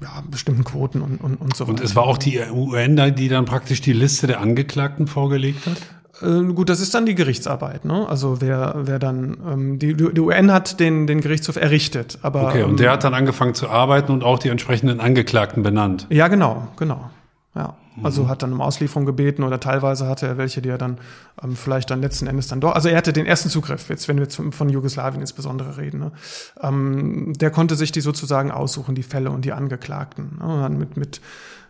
ja, 0.00 0.22
bestimmten 0.30 0.62
Quoten 0.62 1.00
und, 1.00 1.20
und, 1.20 1.36
und 1.36 1.56
so 1.56 1.64
weiter. 1.64 1.78
Und 1.78 1.84
es 1.84 1.96
war 1.96 2.04
auch 2.04 2.18
die 2.18 2.38
UN, 2.38 3.14
die 3.16 3.28
dann 3.28 3.44
praktisch 3.44 3.80
die 3.80 3.94
Liste 3.94 4.26
der 4.26 4.40
Angeklagten 4.40 5.06
vorgelegt 5.06 5.66
hat? 5.66 5.78
Äh, 6.22 6.52
gut, 6.52 6.68
das 6.68 6.80
ist 6.80 6.94
dann 6.94 7.06
die 7.06 7.14
Gerichtsarbeit. 7.14 7.84
Ne? 7.84 8.08
Also 8.08 8.40
wer, 8.40 8.74
wer 8.84 8.98
dann 8.98 9.36
ähm, 9.46 9.78
die, 9.78 9.94
die 9.94 10.20
UN 10.20 10.52
hat 10.52 10.80
den, 10.80 11.06
den 11.06 11.20
Gerichtshof 11.20 11.56
errichtet, 11.56 12.18
aber 12.22 12.48
okay. 12.48 12.62
Und 12.62 12.70
ähm, 12.70 12.76
der 12.76 12.92
hat 12.92 13.04
dann 13.04 13.14
angefangen 13.14 13.54
zu 13.54 13.68
arbeiten 13.68 14.12
und 14.12 14.24
auch 14.24 14.38
die 14.38 14.48
entsprechenden 14.48 15.00
Angeklagten 15.00 15.62
benannt. 15.62 16.06
Ja, 16.10 16.28
genau, 16.28 16.68
genau. 16.76 17.10
Ja, 17.54 17.74
also 18.02 18.24
mhm. 18.24 18.28
hat 18.28 18.42
dann 18.42 18.52
um 18.52 18.60
Auslieferung 18.60 19.06
gebeten 19.06 19.42
oder 19.42 19.58
teilweise 19.58 20.06
hatte 20.06 20.26
er 20.26 20.36
welche, 20.36 20.60
die 20.60 20.68
er 20.68 20.76
dann 20.76 20.98
ähm, 21.42 21.56
vielleicht 21.56 21.90
dann 21.90 22.02
letzten 22.02 22.26
Endes 22.26 22.48
dann 22.48 22.60
doch, 22.60 22.74
also 22.74 22.90
er 22.90 22.98
hatte 22.98 23.14
den 23.14 23.24
ersten 23.24 23.48
Zugriff, 23.48 23.88
jetzt 23.88 24.08
wenn 24.08 24.16
wir 24.16 24.24
jetzt 24.24 24.36
von 24.50 24.68
Jugoslawien 24.68 25.22
insbesondere 25.22 25.78
reden, 25.78 26.00
ne? 26.00 26.12
ähm, 26.60 27.32
der 27.34 27.50
konnte 27.50 27.74
sich 27.74 27.92
die 27.92 28.02
sozusagen 28.02 28.50
aussuchen, 28.50 28.94
die 28.94 29.02
Fälle 29.02 29.30
und 29.30 29.46
die 29.46 29.52
Angeklagten. 29.52 30.36
Ne? 30.38 30.46
Und 30.46 30.60
dann 30.60 30.78
mit, 30.78 30.98
mit 30.98 31.22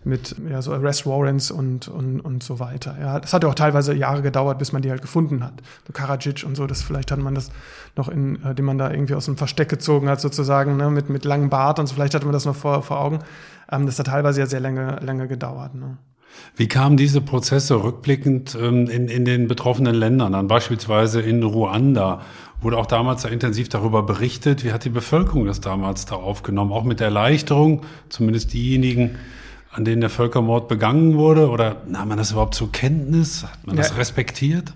mit 0.06 0.36
ja, 0.48 0.62
so 0.62 0.72
Arrest 0.72 1.04
Warrants 1.04 1.50
und, 1.50 1.88
und, 1.88 2.20
und 2.20 2.42
so 2.42 2.60
weiter. 2.60 2.96
Ja, 3.00 3.18
das 3.18 3.32
hat 3.32 3.42
ja 3.42 3.48
auch 3.48 3.54
teilweise 3.54 3.92
Jahre 3.92 4.22
gedauert, 4.22 4.58
bis 4.58 4.72
man 4.72 4.80
die 4.80 4.90
halt 4.90 5.02
gefunden 5.02 5.42
hat. 5.42 5.54
So 5.86 5.92
Karadzic 5.92 6.44
und 6.46 6.56
so, 6.56 6.66
das 6.66 6.82
vielleicht 6.82 7.10
hat 7.10 7.18
man 7.18 7.34
das 7.34 7.50
noch 7.96 8.08
in, 8.08 8.42
äh, 8.44 8.54
den 8.54 8.64
man 8.64 8.78
da 8.78 8.90
irgendwie 8.90 9.14
aus 9.14 9.24
dem 9.24 9.36
Versteck 9.36 9.68
gezogen 9.68 10.08
hat, 10.08 10.20
sozusagen, 10.20 10.76
ne, 10.76 10.90
mit, 10.90 11.10
mit 11.10 11.24
langem 11.24 11.50
Bart 11.50 11.80
und 11.80 11.88
so, 11.88 11.94
vielleicht 11.94 12.14
hatte 12.14 12.24
man 12.24 12.32
das 12.32 12.44
noch 12.44 12.54
vor, 12.54 12.82
vor 12.82 13.00
Augen. 13.00 13.18
Ähm, 13.70 13.86
das 13.86 13.98
hat 13.98 14.06
teilweise 14.06 14.40
ja 14.40 14.46
sehr 14.46 14.60
lange, 14.60 15.00
lange 15.02 15.26
gedauert. 15.26 15.74
Ne. 15.74 15.98
Wie 16.54 16.68
kamen 16.68 16.96
diese 16.96 17.20
Prozesse 17.20 17.82
rückblickend 17.82 18.56
ähm, 18.60 18.88
in, 18.88 19.08
in 19.08 19.24
den 19.24 19.48
betroffenen 19.48 19.94
Ländern 19.94 20.34
an? 20.34 20.46
Beispielsweise 20.46 21.20
in 21.20 21.42
Ruanda 21.42 22.22
wurde 22.60 22.78
auch 22.78 22.86
damals 22.86 23.22
sehr 23.22 23.32
intensiv 23.32 23.68
darüber 23.68 24.04
berichtet. 24.04 24.64
Wie 24.64 24.72
hat 24.72 24.84
die 24.84 24.90
Bevölkerung 24.90 25.46
das 25.46 25.60
damals 25.60 26.06
da 26.06 26.14
aufgenommen? 26.14 26.72
Auch 26.72 26.84
mit 26.84 27.00
Erleichterung, 27.00 27.82
zumindest 28.08 28.52
diejenigen, 28.52 29.16
an 29.76 29.84
denen 29.84 30.00
der 30.00 30.10
Völkermord 30.10 30.68
begangen 30.68 31.16
wurde? 31.16 31.50
Oder 31.50 31.82
nahm 31.86 32.08
man 32.08 32.18
das 32.18 32.32
überhaupt 32.32 32.54
zur 32.54 32.72
Kenntnis? 32.72 33.44
Hat 33.44 33.66
man 33.66 33.76
ja. 33.76 33.82
das 33.82 33.96
respektiert? 33.96 34.72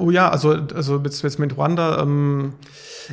Oh 0.00 0.10
ja, 0.10 0.30
also, 0.30 0.56
also 0.74 0.98
jetzt, 1.04 1.22
jetzt 1.22 1.38
mit 1.38 1.56
Ruanda, 1.56 2.00
ähm, 2.00 2.54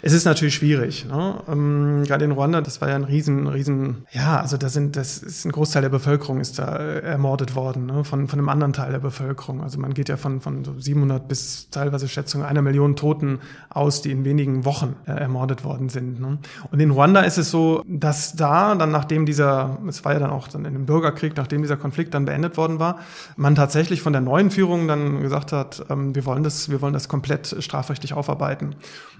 es 0.01 0.13
ist 0.13 0.25
natürlich 0.25 0.55
schwierig. 0.55 1.05
Ne? 1.05 1.35
Ähm, 1.47 2.03
gerade 2.05 2.25
in 2.25 2.31
Ruanda, 2.31 2.61
das 2.61 2.81
war 2.81 2.89
ja 2.89 2.95
ein 2.95 3.03
riesen, 3.03 3.47
riesen, 3.47 4.05
ja, 4.11 4.39
also 4.39 4.57
da 4.57 4.69
sind, 4.69 4.95
das 4.95 5.17
ist 5.17 5.45
ein 5.45 5.51
Großteil 5.51 5.81
der 5.81 5.89
Bevölkerung 5.89 6.39
ist 6.39 6.59
da 6.59 6.77
äh, 6.77 6.99
ermordet 7.01 7.55
worden, 7.55 7.87
ne? 7.87 8.03
von, 8.03 8.27
von 8.27 8.39
einem 8.39 8.49
anderen 8.49 8.73
Teil 8.73 8.91
der 8.91 8.99
Bevölkerung. 8.99 9.61
Also 9.61 9.79
man 9.79 9.93
geht 9.93 10.09
ja 10.09 10.17
von, 10.17 10.41
von 10.41 10.63
so 10.63 10.73
700 10.77 11.27
bis 11.27 11.69
teilweise 11.71 12.07
Schätzungen 12.07 12.45
einer 12.45 12.61
Million 12.61 12.95
Toten 12.95 13.39
aus, 13.69 14.01
die 14.01 14.11
in 14.11 14.25
wenigen 14.25 14.65
Wochen 14.65 14.95
äh, 15.05 15.11
ermordet 15.11 15.63
worden 15.63 15.89
sind. 15.89 16.19
Ne? 16.19 16.37
Und 16.71 16.79
in 16.79 16.91
Ruanda 16.91 17.21
ist 17.21 17.37
es 17.37 17.51
so, 17.51 17.83
dass 17.87 18.35
da 18.35 18.75
dann 18.75 18.91
nachdem 18.91 19.25
dieser, 19.25 19.77
es 19.87 20.05
war 20.05 20.13
ja 20.13 20.19
dann 20.19 20.29
auch 20.29 20.47
dann 20.47 20.65
in 20.65 20.73
dem 20.73 20.85
Bürgerkrieg, 20.85 21.35
nachdem 21.35 21.61
dieser 21.61 21.77
Konflikt 21.77 22.13
dann 22.13 22.25
beendet 22.25 22.57
worden 22.57 22.79
war, 22.79 22.99
man 23.35 23.55
tatsächlich 23.55 24.01
von 24.01 24.13
der 24.13 24.21
neuen 24.21 24.51
Führung 24.51 24.87
dann 24.87 25.21
gesagt 25.21 25.51
hat, 25.51 25.85
ähm, 25.89 26.15
wir 26.15 26.25
wollen 26.25 26.43
das, 26.43 26.69
wir 26.69 26.76
wollen 26.81 26.93
das 26.93 27.09
komplett 27.09 27.55
strafrechtlich 27.59 28.13
aufarbeiten. 28.13 28.75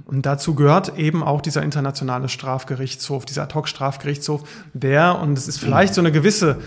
Und 0.06 0.26
dazu 0.26 0.56
gehört 0.56 0.68
gehört 0.68 1.00
eben 1.00 1.24
auch 1.24 1.42
dieser 1.42 1.64
internationale 1.64 2.30
Strafgerichtshof, 2.30 3.26
dieser 3.26 3.44
Ad-Hoc-Strafgerichtshof, 3.44 4.44
der, 4.74 5.20
und 5.20 5.38
es 5.38 5.48
ist 5.48 5.60
vielleicht 5.60 5.94
so 5.94 6.02
eine 6.02 6.12
gewisse, 6.12 6.58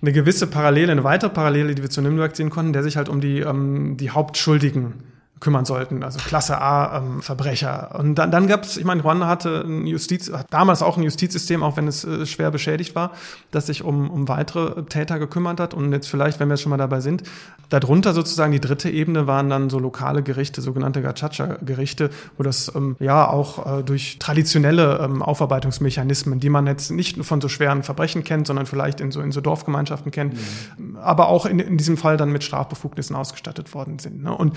eine 0.00 0.12
gewisse 0.12 0.46
Parallele, 0.46 0.92
eine 0.92 1.04
weitere 1.04 1.30
Parallele, 1.30 1.74
die 1.74 1.82
wir 1.82 1.90
zu 1.90 2.00
Nürnberg 2.00 2.34
sehen 2.36 2.50
konnten, 2.50 2.72
der 2.72 2.82
sich 2.82 2.96
halt 2.96 3.08
um 3.08 3.20
die, 3.20 3.40
ähm, 3.40 3.96
die 3.96 4.10
Hauptschuldigen 4.10 4.94
kümmern 5.40 5.64
sollten, 5.64 6.02
also 6.02 6.18
Klasse 6.18 6.60
A 6.60 6.98
ähm, 6.98 7.22
Verbrecher. 7.22 7.94
Und 7.98 8.16
dann, 8.16 8.30
dann 8.30 8.46
gab 8.46 8.64
es, 8.64 8.76
ich 8.76 8.84
meine, 8.84 9.02
Ruanda 9.02 9.26
hatte 9.26 9.64
ein 9.66 9.86
Justiz, 9.86 10.32
hat 10.32 10.46
damals 10.50 10.82
auch 10.82 10.96
ein 10.96 11.02
Justizsystem, 11.02 11.62
auch 11.62 11.76
wenn 11.76 11.88
es 11.88 12.04
äh, 12.04 12.26
schwer 12.26 12.50
beschädigt 12.50 12.94
war, 12.94 13.12
das 13.50 13.66
sich 13.66 13.82
um, 13.82 14.10
um 14.10 14.28
weitere 14.28 14.84
Täter 14.84 15.18
gekümmert 15.18 15.60
hat. 15.60 15.74
Und 15.74 15.92
jetzt 15.92 16.08
vielleicht, 16.08 16.40
wenn 16.40 16.48
wir 16.48 16.54
jetzt 16.54 16.62
schon 16.62 16.70
mal 16.70 16.76
dabei 16.76 17.00
sind, 17.00 17.22
darunter 17.68 18.14
sozusagen 18.14 18.52
die 18.52 18.60
dritte 18.60 18.90
Ebene 18.90 19.26
waren 19.26 19.50
dann 19.50 19.70
so 19.70 19.78
lokale 19.78 20.22
Gerichte, 20.22 20.60
sogenannte 20.60 21.02
Gachacha-Gerichte, 21.02 22.10
wo 22.36 22.42
das 22.42 22.72
ähm, 22.74 22.96
ja 22.98 23.28
auch 23.28 23.78
äh, 23.78 23.82
durch 23.82 24.18
traditionelle 24.18 25.00
ähm, 25.02 25.22
Aufarbeitungsmechanismen, 25.22 26.40
die 26.40 26.48
man 26.48 26.66
jetzt 26.66 26.90
nicht 26.90 27.24
von 27.24 27.40
so 27.40 27.48
schweren 27.48 27.82
Verbrechen 27.82 28.24
kennt, 28.24 28.46
sondern 28.46 28.66
vielleicht 28.66 29.00
in 29.00 29.10
so, 29.10 29.20
in 29.20 29.32
so 29.32 29.40
Dorfgemeinschaften 29.40 30.10
kennt, 30.10 30.34
mhm. 30.78 30.96
aber 30.96 31.28
auch 31.28 31.46
in, 31.46 31.58
in 31.58 31.76
diesem 31.76 31.96
Fall 31.96 32.16
dann 32.16 32.32
mit 32.32 32.42
Strafbefugnissen 32.42 33.14
ausgestattet 33.14 33.74
worden 33.74 33.98
sind. 33.98 34.22
Ne? 34.22 34.34
Und 34.34 34.56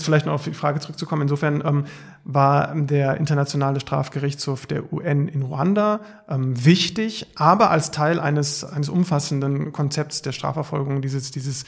jetzt 0.00 0.06
vielleicht 0.06 0.26
noch 0.26 0.32
auf 0.32 0.44
die 0.44 0.54
Frage 0.54 0.80
zurückzukommen, 0.80 1.22
insofern 1.22 1.62
ähm, 1.64 1.84
war 2.24 2.74
der 2.74 3.18
Internationale 3.18 3.80
Strafgerichtshof 3.80 4.66
der 4.66 4.92
UN 4.92 5.28
in 5.28 5.42
Ruanda 5.42 6.00
ähm, 6.28 6.64
wichtig, 6.64 7.26
aber 7.36 7.70
als 7.70 7.90
Teil 7.90 8.18
eines, 8.18 8.64
eines 8.64 8.88
umfassenden 8.88 9.72
Konzepts 9.72 10.22
der 10.22 10.32
Strafverfolgung 10.32 11.02
dieses, 11.02 11.30
dieses 11.30 11.64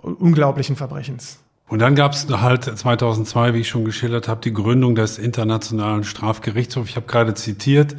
unglaublichen 0.00 0.76
Verbrechens. 0.76 1.38
Und 1.68 1.80
dann 1.80 1.96
gab 1.96 2.12
es 2.12 2.28
halt 2.28 2.64
2002, 2.64 3.54
wie 3.54 3.60
ich 3.60 3.68
schon 3.68 3.84
geschildert 3.84 4.28
habe, 4.28 4.40
die 4.40 4.52
Gründung 4.52 4.94
des 4.94 5.18
Internationalen 5.18 6.04
Strafgerichtshofs. 6.04 6.90
Ich 6.90 6.96
habe 6.96 7.06
gerade 7.06 7.34
zitiert, 7.34 7.96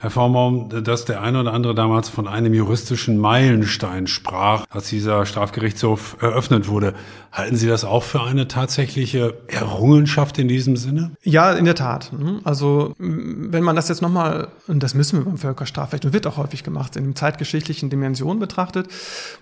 Herr 0.00 0.10
Vorbaum, 0.10 0.68
dass 0.84 1.06
der 1.06 1.22
eine 1.22 1.40
oder 1.40 1.52
andere 1.52 1.74
damals 1.74 2.08
von 2.08 2.28
einem 2.28 2.54
juristischen 2.54 3.18
Meilenstein 3.18 4.06
sprach, 4.06 4.64
als 4.70 4.88
dieser 4.88 5.26
Strafgerichtshof 5.26 6.16
eröffnet 6.20 6.68
wurde. 6.68 6.94
Halten 7.32 7.56
Sie 7.56 7.66
das 7.66 7.84
auch 7.84 8.04
für 8.04 8.22
eine 8.22 8.46
tatsächliche 8.46 9.34
Errungenschaft 9.48 10.38
in 10.38 10.46
diesem 10.46 10.76
Sinne? 10.76 11.10
Ja, 11.24 11.52
in 11.52 11.64
der 11.64 11.74
Tat. 11.74 12.12
Also 12.44 12.94
wenn 12.98 13.64
man 13.64 13.74
das 13.74 13.88
jetzt 13.88 14.00
nochmal, 14.00 14.48
und 14.68 14.84
das 14.84 14.94
müssen 14.94 15.18
wir 15.18 15.24
beim 15.24 15.36
Völkerstrafrecht 15.36 16.04
und 16.04 16.12
wird 16.12 16.28
auch 16.28 16.36
häufig 16.36 16.62
gemacht, 16.62 16.94
in 16.94 17.16
zeitgeschichtlichen 17.16 17.90
Dimension 17.90 18.38
betrachtet, 18.38 18.86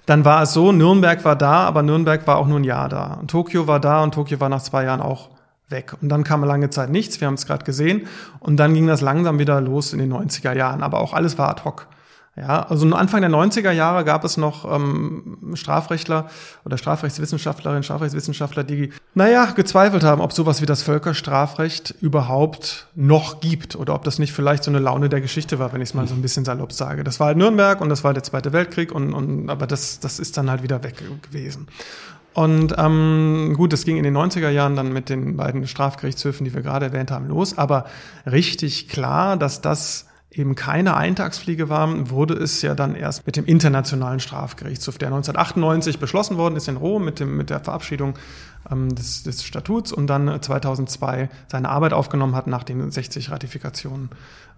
dann 0.07 0.25
war 0.25 0.43
es 0.43 0.55
so, 0.55 0.73
Nürnberg 0.73 1.23
war 1.27 1.37
da, 1.37 1.65
aber 1.67 1.83
Nürnberg 1.83 2.27
war 2.27 2.39
auch 2.39 2.47
nur 2.47 2.61
ein 2.61 2.65
Jahr 2.65 2.89
da. 2.89 3.19
Und 3.21 3.31
Tokio 3.31 3.67
war 3.67 3.79
da 3.79 4.03
und 4.03 4.15
Tokio 4.15 4.41
war 4.41 4.49
nach 4.49 4.63
zwei 4.63 4.85
Jahren 4.85 5.03
auch 5.03 5.29
weg. 5.69 5.95
Und 6.01 6.09
dann 6.09 6.25
kam 6.25 6.45
lange 6.45 6.71
Zeit 6.71 6.91
nichts, 6.91 7.21
wir 7.21 7.27
haben 7.27 7.35
es 7.35 7.47
gerade 7.47 7.65
gesehen. 7.65 8.07
Und 8.41 8.57
dann 8.57 8.75
ging 8.75 8.87
das 8.87 9.01
langsam 9.01 9.39
wieder 9.39 9.61
los 9.61 9.93
in 9.93 9.99
den 9.99 10.13
90er 10.13 10.55
Jahren. 10.55 10.83
Aber 10.83 11.01
auch 11.01 11.13
alles 11.13 11.39
war 11.39 11.49
ad 11.49 11.65
hoc. 11.65 11.89
Ja, 12.39 12.65
also 12.65 12.87
Anfang 12.95 13.23
der 13.23 13.31
90er 13.31 13.71
Jahre 13.71 14.05
gab 14.05 14.23
es 14.23 14.37
noch 14.37 14.71
ähm, 14.71 15.55
Strafrechtler 15.55 16.29
oder 16.67 16.77
Strafrechtswissenschaftlerinnen, 16.77 17.83
Strafrechtswissenschaftler, 17.83 18.63
die, 18.63 18.93
naja, 19.15 19.47
gezweifelt 19.47 20.05
haben, 20.05 20.21
ob 20.21 20.35
sowas 20.35 20.61
wie 20.61 20.67
das 20.67 20.83
Völkerstrafrecht 20.83 21.95
überhaupt 22.03 22.89
noch 22.95 23.41
gibt 23.41 23.75
oder 23.75 23.95
ob 23.95 24.05
das 24.05 24.19
nicht 24.19 24.35
vielleicht 24.35 24.65
so 24.65 24.71
eine 24.71 24.81
Laune 24.81 25.09
der 25.09 25.23
Geschichte 25.23 25.59
war, 25.59 25.73
wenn 25.73 25.81
ich 25.81 25.89
es 25.89 25.95
mal 25.95 26.07
so 26.07 26.15
ein 26.15 26.21
bisschen 26.21 26.45
salopp 26.45 26.73
sage. 26.73 27.05
Das 27.05 27.21
war 27.21 27.29
halt 27.29 27.39
Nürnberg 27.39 27.81
und 27.81 27.89
das 27.89 28.05
war 28.05 28.13
der 28.13 28.23
Zweite 28.23 28.53
Weltkrieg 28.53 28.93
und, 28.93 29.15
und 29.15 29.49
aber 29.49 29.67
das, 29.67 30.01
das 30.01 30.19
ist 30.19 30.37
dann 30.37 30.51
halt 30.51 30.63
wieder 30.63 30.85
weg 30.85 31.03
gewesen. 31.23 31.69
Und 32.37 32.75
ähm, 32.77 33.55
gut, 33.57 33.73
das 33.73 33.87
ging 33.87 33.97
in 33.97 34.05
den 34.05 34.15
90er 34.15 34.51
Jahren 34.51 34.77
dann 34.77 34.93
mit 34.93 35.09
den 35.09 35.39
beiden 35.39 35.67
Strafgerichtshöfen, 35.67 36.45
die 36.45 36.53
wir 36.53 36.61
gerade 36.61 36.85
erwähnt 36.85 37.11
haben, 37.11 37.29
los. 37.29 37.57
Aber 37.57 37.87
richtig 38.31 38.91
klar, 38.91 39.39
dass 39.39 39.63
das 39.63 40.07
eben 40.31 40.55
keine 40.55 40.97
Eintagsfliege 40.97 41.71
war, 41.71 42.11
wurde 42.11 42.35
es 42.35 42.61
ja 42.61 42.75
dann 42.75 42.95
erst 42.95 43.25
mit 43.25 43.37
dem 43.37 43.47
Internationalen 43.47 44.21
Strafgerichtshof, 44.21 44.99
der 44.99 45.09
1998 45.09 45.99
beschlossen 45.99 46.37
worden 46.37 46.57
ist 46.57 46.69
in 46.69 46.77
Rom 46.77 47.07
mit, 47.07 47.21
dem, 47.21 47.39
mit 47.39 47.49
der 47.49 47.61
Verabschiedung 47.61 48.19
des, 48.71 49.23
des 49.23 49.45
Statuts 49.45 49.93
und 49.93 50.07
dann 50.09 50.43
2002 50.43 51.29
seine 51.49 51.69
Arbeit 51.69 51.93
aufgenommen 51.93 52.35
hat 52.35 52.47
nach 52.47 52.65
den 52.65 52.91
60 52.91 53.31
Ratifikationen 53.31 54.11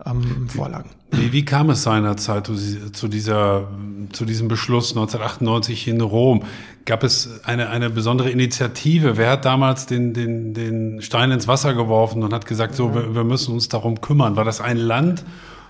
ähm, 0.05 0.49
Vorlagen. 0.49 0.91
Wie, 1.11 1.33
wie 1.33 1.45
kam 1.45 1.71
es 1.71 1.83
seinerzeit 1.83 2.47
zu, 2.47 2.55
zu, 2.93 3.09
dieser, 3.09 3.69
zu 4.13 4.25
diesem 4.25 4.49
Beschluss 4.49 4.91
1998 4.91 5.89
in 5.89 6.01
Rom? 6.01 6.45
Gab 6.85 7.03
es 7.03 7.45
eine, 7.45 7.69
eine 7.71 7.91
besondere 7.91 8.31
Initiative? 8.31 9.17
Wer 9.17 9.31
hat 9.31 9.45
damals 9.45 9.87
den, 9.87 10.15
den, 10.15 10.55
den 10.55 11.03
Stein 11.03 11.31
ins 11.31 11.49
Wasser 11.49 11.75
geworfen 11.75 12.23
und 12.23 12.33
hat 12.33 12.47
gesagt, 12.47 12.75
so, 12.75 12.95
wir, 12.95 13.15
wir 13.15 13.25
müssen 13.25 13.53
uns 13.53 13.69
darum 13.69 14.01
kümmern? 14.01 14.37
War 14.37 14.45
das 14.45 14.61
ein 14.61 14.79
Land? 14.79 15.25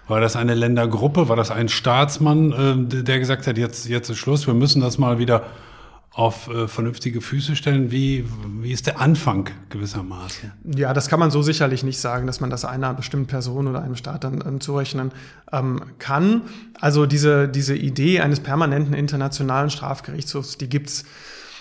War 0.07 0.20
das 0.20 0.37
eine 0.37 0.55
Ländergruppe? 0.55 1.29
War 1.29 1.37
das 1.37 1.51
ein 1.51 1.68
Staatsmann, 1.68 2.88
äh, 2.92 3.03
der 3.03 3.18
gesagt 3.18 3.46
hat, 3.46 3.59
jetzt, 3.59 3.88
jetzt 3.88 4.09
ist 4.09 4.18
Schluss, 4.18 4.46
wir 4.46 4.55
müssen 4.55 4.81
das 4.81 4.98
mal 4.98 5.18
wieder 5.18 5.44
auf 6.18 6.48
äh, 6.48 6.66
vernünftige 6.66 7.20
Füße 7.20 7.54
stellen? 7.54 7.92
Wie, 7.92 8.24
wie 8.61 8.72
ist 8.72 8.88
der 8.88 9.00
Anfang 9.00 9.50
gewissermaßen? 9.70 10.50
Ja, 10.76 10.92
das 10.92 11.09
kann 11.09 11.20
man 11.20 11.31
so 11.31 11.42
sicherlich 11.42 11.85
nicht 11.85 12.00
sagen, 12.00 12.26
dass 12.26 12.40
man 12.40 12.50
das 12.50 12.64
einer 12.64 12.92
bestimmten 12.92 13.28
Person 13.28 13.68
oder 13.68 13.83
einem 13.83 13.94
Staat 13.94 14.24
dann 14.24 14.42
ähm, 14.44 14.61
zurechnen 14.61 15.12
ähm, 15.52 15.81
kann. 16.00 16.42
Also 16.74 17.07
diese, 17.07 17.46
diese 17.48 17.76
Idee 17.76 18.18
eines 18.18 18.40
permanenten 18.40 18.94
internationalen 18.94 19.70
Strafgerichtshofs, 19.70 20.59
die 20.59 20.68
gibt's 20.68 21.04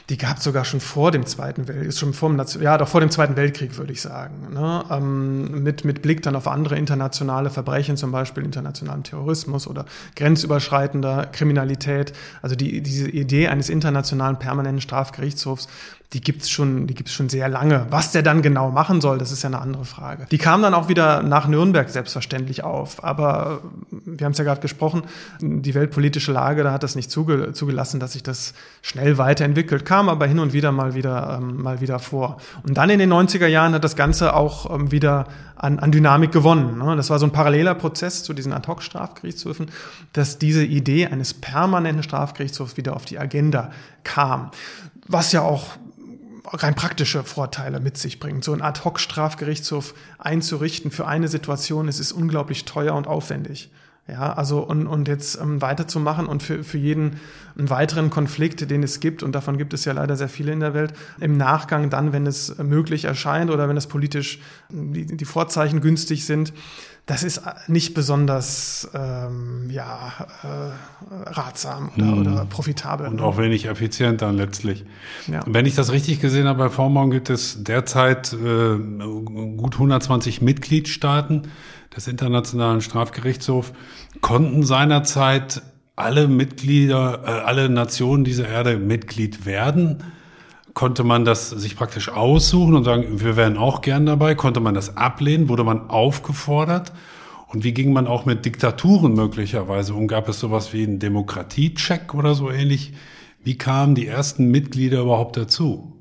die 0.09 0.17
gab 0.17 0.37
es 0.37 0.43
sogar 0.45 0.63
schon 0.63 0.79
vor 0.79 1.11
dem 1.11 1.25
Zweiten 1.25 1.67
Weltkrieg, 1.67 1.89
ist 1.89 1.99
schon 1.99 2.13
vor 2.13 2.29
dem, 2.29 2.61
ja, 2.61 2.77
doch 2.77 2.87
vor 2.87 3.01
dem 3.01 3.11
Zweiten 3.11 3.35
Weltkrieg, 3.35 3.77
würde 3.77 3.91
ich 3.91 4.01
sagen. 4.01 4.53
Ne? 4.53 4.85
Ähm, 4.89 5.63
mit, 5.63 5.83
mit 5.83 6.01
Blick 6.01 6.23
dann 6.23 6.35
auf 6.37 6.47
andere 6.47 6.77
internationale 6.77 7.49
Verbrechen, 7.49 7.97
zum 7.97 8.11
Beispiel 8.13 8.45
internationalen 8.45 9.03
Terrorismus 9.03 9.67
oder 9.67 9.85
grenzüberschreitender 10.15 11.25
Kriminalität. 11.25 12.13
Also 12.41 12.55
die, 12.55 12.81
diese 12.81 13.09
Idee 13.09 13.49
eines 13.49 13.69
internationalen 13.69 14.39
permanenten 14.39 14.79
Strafgerichtshofs, 14.79 15.67
die 16.13 16.21
gibt's 16.21 16.49
schon, 16.49 16.87
schon 17.07 17.27
sehr 17.27 17.49
lange. 17.49 17.85
Was 17.89 18.13
der 18.13 18.23
dann 18.23 18.41
genau 18.41 18.71
machen 18.71 19.01
soll, 19.01 19.17
das 19.17 19.33
ist 19.33 19.43
ja 19.43 19.49
eine 19.49 19.59
andere 19.59 19.83
Frage. 19.83 20.25
Die 20.31 20.37
kam 20.37 20.61
dann 20.61 20.73
auch 20.73 20.87
wieder 20.87 21.21
nach 21.21 21.49
Nürnberg 21.49 21.89
selbstverständlich 21.89 22.63
auf. 22.63 23.03
Aber 23.03 23.61
wir 24.05 24.23
haben 24.23 24.31
es 24.31 24.37
ja 24.37 24.45
gerade 24.45 24.61
gesprochen, 24.61 25.03
die 25.41 25.75
weltpolitische 25.75 26.31
Lage, 26.31 26.63
da 26.63 26.71
hat 26.71 26.83
das 26.83 26.95
nicht 26.95 27.11
zuge 27.11 27.51
zugelassen, 27.51 27.99
dass 27.99 28.13
sich 28.13 28.23
das 28.23 28.53
schnell 28.81 29.17
weiterentwickelt. 29.17 29.83
Kam 29.83 29.96
aber 30.05 30.27
hin 30.27 30.39
und 30.39 30.53
wieder 30.53 30.71
mal 30.71 30.93
wieder, 30.93 31.39
ähm, 31.41 31.61
mal 31.61 31.81
wieder 31.81 31.99
vor. 31.99 32.37
Und 32.63 32.77
dann 32.77 32.89
in 32.89 32.99
den 32.99 33.11
90er 33.11 33.47
Jahren 33.47 33.73
hat 33.73 33.83
das 33.83 33.95
Ganze 33.95 34.35
auch 34.35 34.73
ähm, 34.73 34.91
wieder 34.91 35.25
an, 35.55 35.79
an 35.79 35.91
Dynamik 35.91 36.31
gewonnen. 36.31 36.77
Ne? 36.77 36.95
Das 36.95 37.09
war 37.09 37.19
so 37.19 37.25
ein 37.25 37.31
paralleler 37.31 37.75
Prozess 37.75 38.23
zu 38.23 38.33
diesen 38.33 38.53
Ad-Hoc-Strafgerichtshöfen, 38.53 39.71
dass 40.13 40.37
diese 40.37 40.63
Idee 40.63 41.07
eines 41.07 41.33
permanenten 41.33 42.03
Strafgerichtshofs 42.03 42.77
wieder 42.77 42.95
auf 42.95 43.05
die 43.05 43.19
Agenda 43.19 43.71
kam. 44.03 44.51
Was 45.07 45.31
ja 45.31 45.41
auch 45.41 45.77
rein 46.53 46.75
praktische 46.75 47.23
Vorteile 47.23 47.79
mit 47.79 47.97
sich 47.97 48.19
bringt. 48.19 48.43
So 48.43 48.53
ein 48.53 48.61
Ad-Hoc-Strafgerichtshof 48.61 49.93
einzurichten 50.17 50.91
für 50.91 51.07
eine 51.07 51.27
Situation, 51.27 51.87
es 51.87 51.99
ist 51.99 52.11
unglaublich 52.11 52.65
teuer 52.65 52.95
und 52.95 53.07
aufwendig. 53.07 53.69
Ja, 54.07 54.31
also 54.33 54.59
und, 54.59 54.87
und 54.87 55.09
jetzt 55.09 55.37
ähm, 55.39 55.61
weiterzumachen 55.61 56.27
und 56.27 56.41
für, 56.41 56.63
für 56.63 56.77
jeden 56.77 57.19
einen 57.57 57.69
weiteren 57.69 58.09
Konflikt, 58.09 58.69
den 58.69 58.81
es 58.81 59.01
gibt, 59.01 59.21
und 59.21 59.33
davon 59.33 59.57
gibt 59.57 59.73
es 59.73 59.83
ja 59.83 59.91
leider 59.91 60.15
sehr 60.15 60.29
viele 60.29 60.53
in 60.53 60.61
der 60.61 60.73
Welt, 60.73 60.93
im 61.19 61.35
Nachgang 61.35 61.89
dann, 61.89 62.13
wenn 62.13 62.25
es 62.25 62.57
möglich 62.57 63.05
erscheint 63.05 63.51
oder 63.51 63.67
wenn 63.67 63.75
es 63.75 63.87
politisch 63.87 64.39
die, 64.69 65.05
die 65.05 65.25
Vorzeichen 65.25 65.81
günstig 65.81 66.25
sind, 66.25 66.53
das 67.07 67.23
ist 67.23 67.41
nicht 67.67 67.93
besonders 67.93 68.89
ähm, 68.93 69.69
ja, 69.69 70.11
äh, 70.43 71.29
ratsam 71.29 71.89
oder, 71.95 72.05
hm. 72.05 72.19
oder 72.19 72.45
profitabel. 72.45 73.07
Und 73.07 73.15
ne? 73.15 73.23
auch 73.23 73.37
wenig 73.37 73.65
effizient 73.65 74.21
dann 74.21 74.35
letztlich. 74.35 74.85
Ja. 75.27 75.39
Wenn 75.45 75.65
ich 75.65 75.75
das 75.75 75.91
richtig 75.91 76.19
gesehen 76.19 76.47
habe, 76.47 76.59
bei 76.59 76.69
Vormorgen 76.69 77.11
gibt 77.11 77.29
es 77.29 77.63
derzeit 77.63 78.33
äh, 78.33 78.77
gut 78.77 79.75
120 79.75 80.41
Mitgliedstaaten 80.41 81.43
des 81.97 82.07
Internationalen 82.07 82.79
Strafgerichtshofs. 82.79 83.73
Konnten 84.21 84.63
seinerzeit 84.63 85.63
alle 85.95 86.27
Mitglieder, 86.27 87.23
äh, 87.25 87.29
alle 87.45 87.69
Nationen 87.69 88.23
dieser 88.23 88.47
Erde 88.47 88.77
Mitglied 88.77 89.45
werden? 89.45 90.03
Konnte 90.73 91.03
man 91.03 91.25
das 91.25 91.49
sich 91.49 91.75
praktisch 91.75 92.09
aussuchen 92.09 92.75
und 92.75 92.83
sagen, 92.83 93.19
wir 93.19 93.35
wären 93.35 93.57
auch 93.57 93.81
gern 93.81 94.05
dabei? 94.05 94.35
Konnte 94.35 94.59
man 94.59 94.75
das 94.75 94.95
ablehnen? 94.95 95.49
Wurde 95.49 95.63
man 95.63 95.89
aufgefordert? 95.89 96.93
Und 97.47 97.63
wie 97.63 97.73
ging 97.73 97.93
man 97.93 98.05
auch 98.05 98.25
mit 98.25 98.45
Diktaturen 98.45 99.13
möglicherweise 99.13 99.95
um? 99.95 100.07
Gab 100.07 100.29
es 100.29 100.39
sowas 100.39 100.73
wie 100.73 100.83
einen 100.83 100.99
Demokratiecheck 100.99 102.13
oder 102.13 102.35
so 102.35 102.51
ähnlich? 102.51 102.93
Wie 103.43 103.57
kamen 103.57 103.95
die 103.95 104.05
ersten 104.05 104.51
Mitglieder 104.51 105.01
überhaupt 105.01 105.35
dazu? 105.35 105.96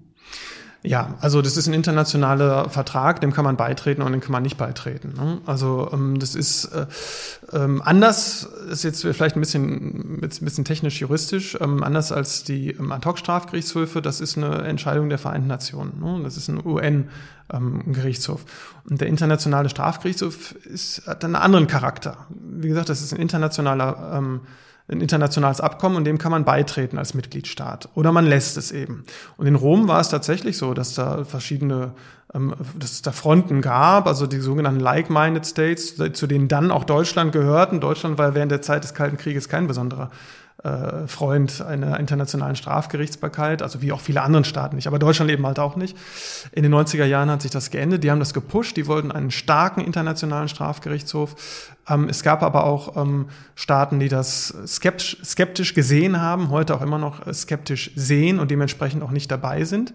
Ja, 0.87 1.15
also 1.21 1.43
das 1.43 1.57
ist 1.57 1.67
ein 1.67 1.75
internationaler 1.75 2.71
Vertrag, 2.71 3.21
dem 3.21 3.33
kann 3.33 3.45
man 3.45 3.57
beitreten 3.57 4.03
und 4.03 4.13
dem 4.13 4.21
kann 4.21 4.31
man 4.31 4.45
nicht 4.45 4.57
beitreten. 4.57 5.15
Ne? 5.17 5.41
Also 5.45 5.91
ähm, 5.93 6.21
das 6.21 6.37
ist 6.37 6.67
äh, 6.67 6.87
ähm, 7.53 7.83
anders, 7.85 8.49
ist 8.71 8.85
jetzt 8.85 9.03
vielleicht 9.03 9.37
ein 9.37 9.41
bisschen, 9.41 10.19
ein 10.19 10.21
bisschen 10.21 10.65
technisch-juristisch, 10.65 11.59
ähm, 11.61 11.83
anders 11.83 12.13
als 12.13 12.45
die 12.45 12.79
Ad-Hoc-Strafgerichtshöfe, 12.79 14.01
das 14.01 14.21
ist 14.21 14.37
eine 14.37 14.63
Entscheidung 14.63 15.09
der 15.09 15.19
Vereinten 15.19 15.49
Nationen. 15.49 15.99
Ne? 16.01 16.21
Das 16.23 16.37
ist 16.37 16.49
ein 16.49 16.65
UN-Gerichtshof. 16.65 18.45
Und 18.89 19.01
der 19.01 19.09
internationale 19.09 19.69
Strafgerichtshof 19.69 20.53
ist, 20.53 21.05
hat 21.09 21.25
einen 21.25 21.35
anderen 21.35 21.67
Charakter. 21.67 22.27
Wie 22.31 22.69
gesagt, 22.69 22.91
das 22.91 23.03
ist 23.03 23.13
ein 23.13 23.21
internationaler 23.21 24.13
ähm, 24.15 24.41
ein 24.89 25.01
internationales 25.01 25.61
Abkommen 25.61 25.97
und 25.97 26.05
dem 26.05 26.19
kann 26.19 26.31
man 26.31 26.45
beitreten 26.45 26.99
als 26.99 27.15
Mitgliedstaat. 27.15 27.89
Oder 27.95 28.13
man 28.13 28.27
lässt 28.27 28.57
es 28.57 28.71
eben. 28.71 29.05
Und 29.37 29.47
in 29.47 29.57
Rom 29.57 29.89
war 29.89 30.01
es 30.01 30.09
tatsächlich 30.09 30.57
so, 30.57 30.75
dass 30.75 30.95
da 30.95 31.25
verschiedene, 31.25 31.93
ähm, 32.33 32.55
dass 32.79 32.93
es 32.93 33.03
da 33.03 33.11
Fronten 33.13 33.63
gab, 33.63 34.07
also 34.07 34.27
die 34.27 34.39
sogenannten 34.39 34.81
Like-Minded 34.81 35.45
States, 35.47 35.97
zu 36.13 36.27
denen 36.27 36.47
dann 36.49 36.71
auch 36.71 36.85
Deutschland 36.85 37.33
gehörten. 37.33 37.81
Deutschland 37.81 38.17
war 38.19 38.35
während 38.35 38.53
der 38.53 38.63
Zeit 38.63 38.85
des 38.85 38.95
Kalten 38.95 39.17
Krieges 39.17 39.49
kein 39.49 39.67
besonderer 39.67 40.11
äh, 40.63 41.07
Freund 41.07 41.61
einer 41.61 42.01
internationalen 42.01 42.57
Strafgerichtsbarkeit, 42.57 43.63
also 43.63 43.83
wie 43.83 43.93
auch 43.93 44.01
viele 44.01 44.23
anderen 44.23 44.45
Staaten 44.45 44.77
nicht, 44.77 44.87
aber 44.87 44.99
Deutschland 44.99 45.31
eben 45.31 45.47
halt 45.47 45.59
auch 45.59 45.77
nicht. 45.77 45.97
In 46.53 46.63
den 46.63 46.75
90er 46.75 47.05
Jahren 47.05 47.31
hat 47.31 47.43
sich 47.43 47.51
das 47.51 47.71
geendet, 47.71 48.05
die 48.05 48.11
haben 48.11 48.19
das 48.19 48.33
gepusht, 48.35 48.77
die 48.77 48.87
wollten 48.87 49.13
einen 49.13 49.31
starken 49.31 49.81
internationalen 49.81 50.49
Strafgerichtshof. 50.49 51.37
Ähm, 51.89 52.09
es 52.09 52.23
gab 52.23 52.43
aber 52.43 52.65
auch 52.65 52.97
ähm, 52.97 53.27
Staaten, 53.55 54.01
die 54.01 54.09
das 54.09 54.55
skeptisch, 54.67 55.19
skeptisch 55.25 55.75
gesehen 55.75 56.21
haben, 56.21 56.51
heute 56.51 56.75
auch 56.75 56.83
immer 56.83 56.99
noch 56.99 57.33
skeptisch 57.33 57.91
sehen 57.95 58.41
und 58.41 58.51
dementsprechend 58.51 59.03
auch 59.03 59.11
nicht 59.11 59.31
dabei 59.31 59.65
sind. 59.65 59.93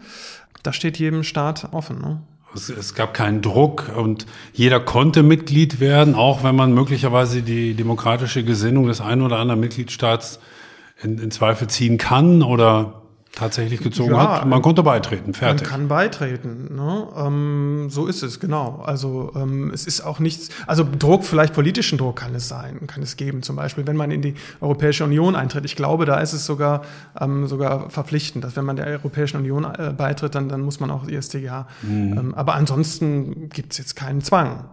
Das 0.64 0.76
steht 0.76 1.00
jedem 1.00 1.24
Staat 1.24 1.70
offen. 1.72 2.00
Ne? 2.00 2.22
Es, 2.54 2.70
es, 2.70 2.94
gab 2.94 3.14
keinen 3.14 3.42
Druck 3.42 3.92
und 3.96 4.26
jeder 4.54 4.80
konnte 4.80 5.24
Mitglied 5.24 5.80
werden, 5.80 6.16
auch 6.16 6.44
wenn 6.44 6.56
man 6.56 6.74
möglicherweise 6.74 7.42
die 7.42 7.74
demokratische 7.74 8.44
Gesinnung 8.44 8.88
des 8.88 9.02
einen 9.02 9.22
oder 9.22 9.38
anderen 9.38 9.60
Mitgliedstaats 9.60 10.40
in, 11.04 11.18
in 11.18 11.32
Zweifel 11.32 11.68
ziehen 11.68 11.98
kann 11.98 12.44
oder 12.44 13.01
tatsächlich 13.34 13.80
gezogen 13.80 14.12
Ja, 14.12 14.42
hat. 14.42 14.46
Man 14.46 14.62
konnte 14.62 14.84
beitreten, 14.84 15.34
fertig. 15.34 15.62
Man 15.62 15.72
kann 15.72 15.88
beitreten. 15.88 16.76
Ne? 16.76 17.08
Ähm, 17.16 17.90
so 17.90 18.08
ist 18.08 18.24
es, 18.24 18.40
genau. 18.40 18.82
Also 18.86 19.32
ähm, 19.36 19.72
es 19.74 19.88
ist 19.88 20.02
auch 20.02 20.20
nichts, 20.20 20.50
also 20.68 20.86
Druck, 20.98 21.24
vielleicht 21.24 21.54
politischen 21.54 21.98
Druck 21.98 22.18
kann 22.18 22.36
es 22.36 22.48
sein, 22.48 22.88
kann 22.88 23.02
es 23.02 23.16
geben. 23.16 23.42
Zum 23.42 23.56
Beispiel, 23.56 23.88
wenn 23.88 23.96
man 23.96 24.12
in 24.12 24.22
die 24.22 24.36
Europäische 24.60 25.06
Union 25.06 25.36
eintritt. 25.36 25.66
Ich 25.66 25.76
glaube, 25.76 26.06
da 26.06 26.20
ist 26.20 26.34
es 26.34 26.46
sogar, 26.46 26.84
ähm, 27.20 27.48
sogar 27.48 27.90
verpflichtend, 27.90 28.44
dass 28.44 28.56
wenn 28.56 28.66
man 28.66 28.76
der 28.76 28.88
Europäischen 28.88 29.38
Union 29.38 29.64
äh, 29.66 29.94
beitritt, 29.96 30.36
dann, 30.36 30.50
dann 30.50 30.62
muss 30.62 30.80
man 30.80 30.92
auch 30.92 31.08
ISTGH. 31.08 31.68
Mhm. 31.84 32.18
Ähm, 32.18 32.36
aber 32.36 32.56
ansonsten 32.56 33.50
gibt 33.50 33.72
es 33.72 33.78
jetzt 33.78 33.96
keinen 33.96 34.22
Zwang. 34.22 34.66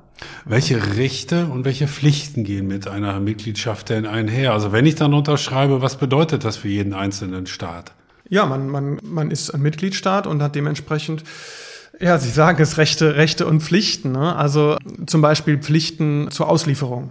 Welche 0.44 0.96
Rechte 0.96 1.46
und 1.46 1.64
welche 1.64 1.86
Pflichten 1.86 2.42
gehen 2.42 2.66
mit 2.66 2.88
einer 2.88 3.20
Mitgliedschaft 3.20 3.88
denn 3.88 4.04
einher? 4.04 4.52
Also 4.52 4.72
wenn 4.72 4.84
ich 4.84 4.96
dann 4.96 5.14
unterschreibe, 5.14 5.80
was 5.80 5.96
bedeutet 5.96 6.44
das 6.44 6.56
für 6.56 6.68
jeden 6.68 6.92
einzelnen 6.92 7.46
Staat? 7.46 7.92
Ja, 8.28 8.46
man, 8.46 8.68
man, 8.68 8.98
man 9.02 9.30
ist 9.30 9.50
ein 9.50 9.62
Mitgliedstaat 9.62 10.26
und 10.26 10.42
hat 10.42 10.54
dementsprechend, 10.54 11.24
ja, 12.00 12.18
Sie 12.18 12.30
sagen 12.30 12.60
es 12.62 12.76
Rechte, 12.76 13.16
Rechte 13.16 13.46
und 13.46 13.62
Pflichten. 13.62 14.12
Ne? 14.12 14.36
Also 14.36 14.76
zum 15.06 15.20
Beispiel 15.20 15.58
Pflichten 15.58 16.30
zur 16.30 16.48
Auslieferung. 16.48 17.10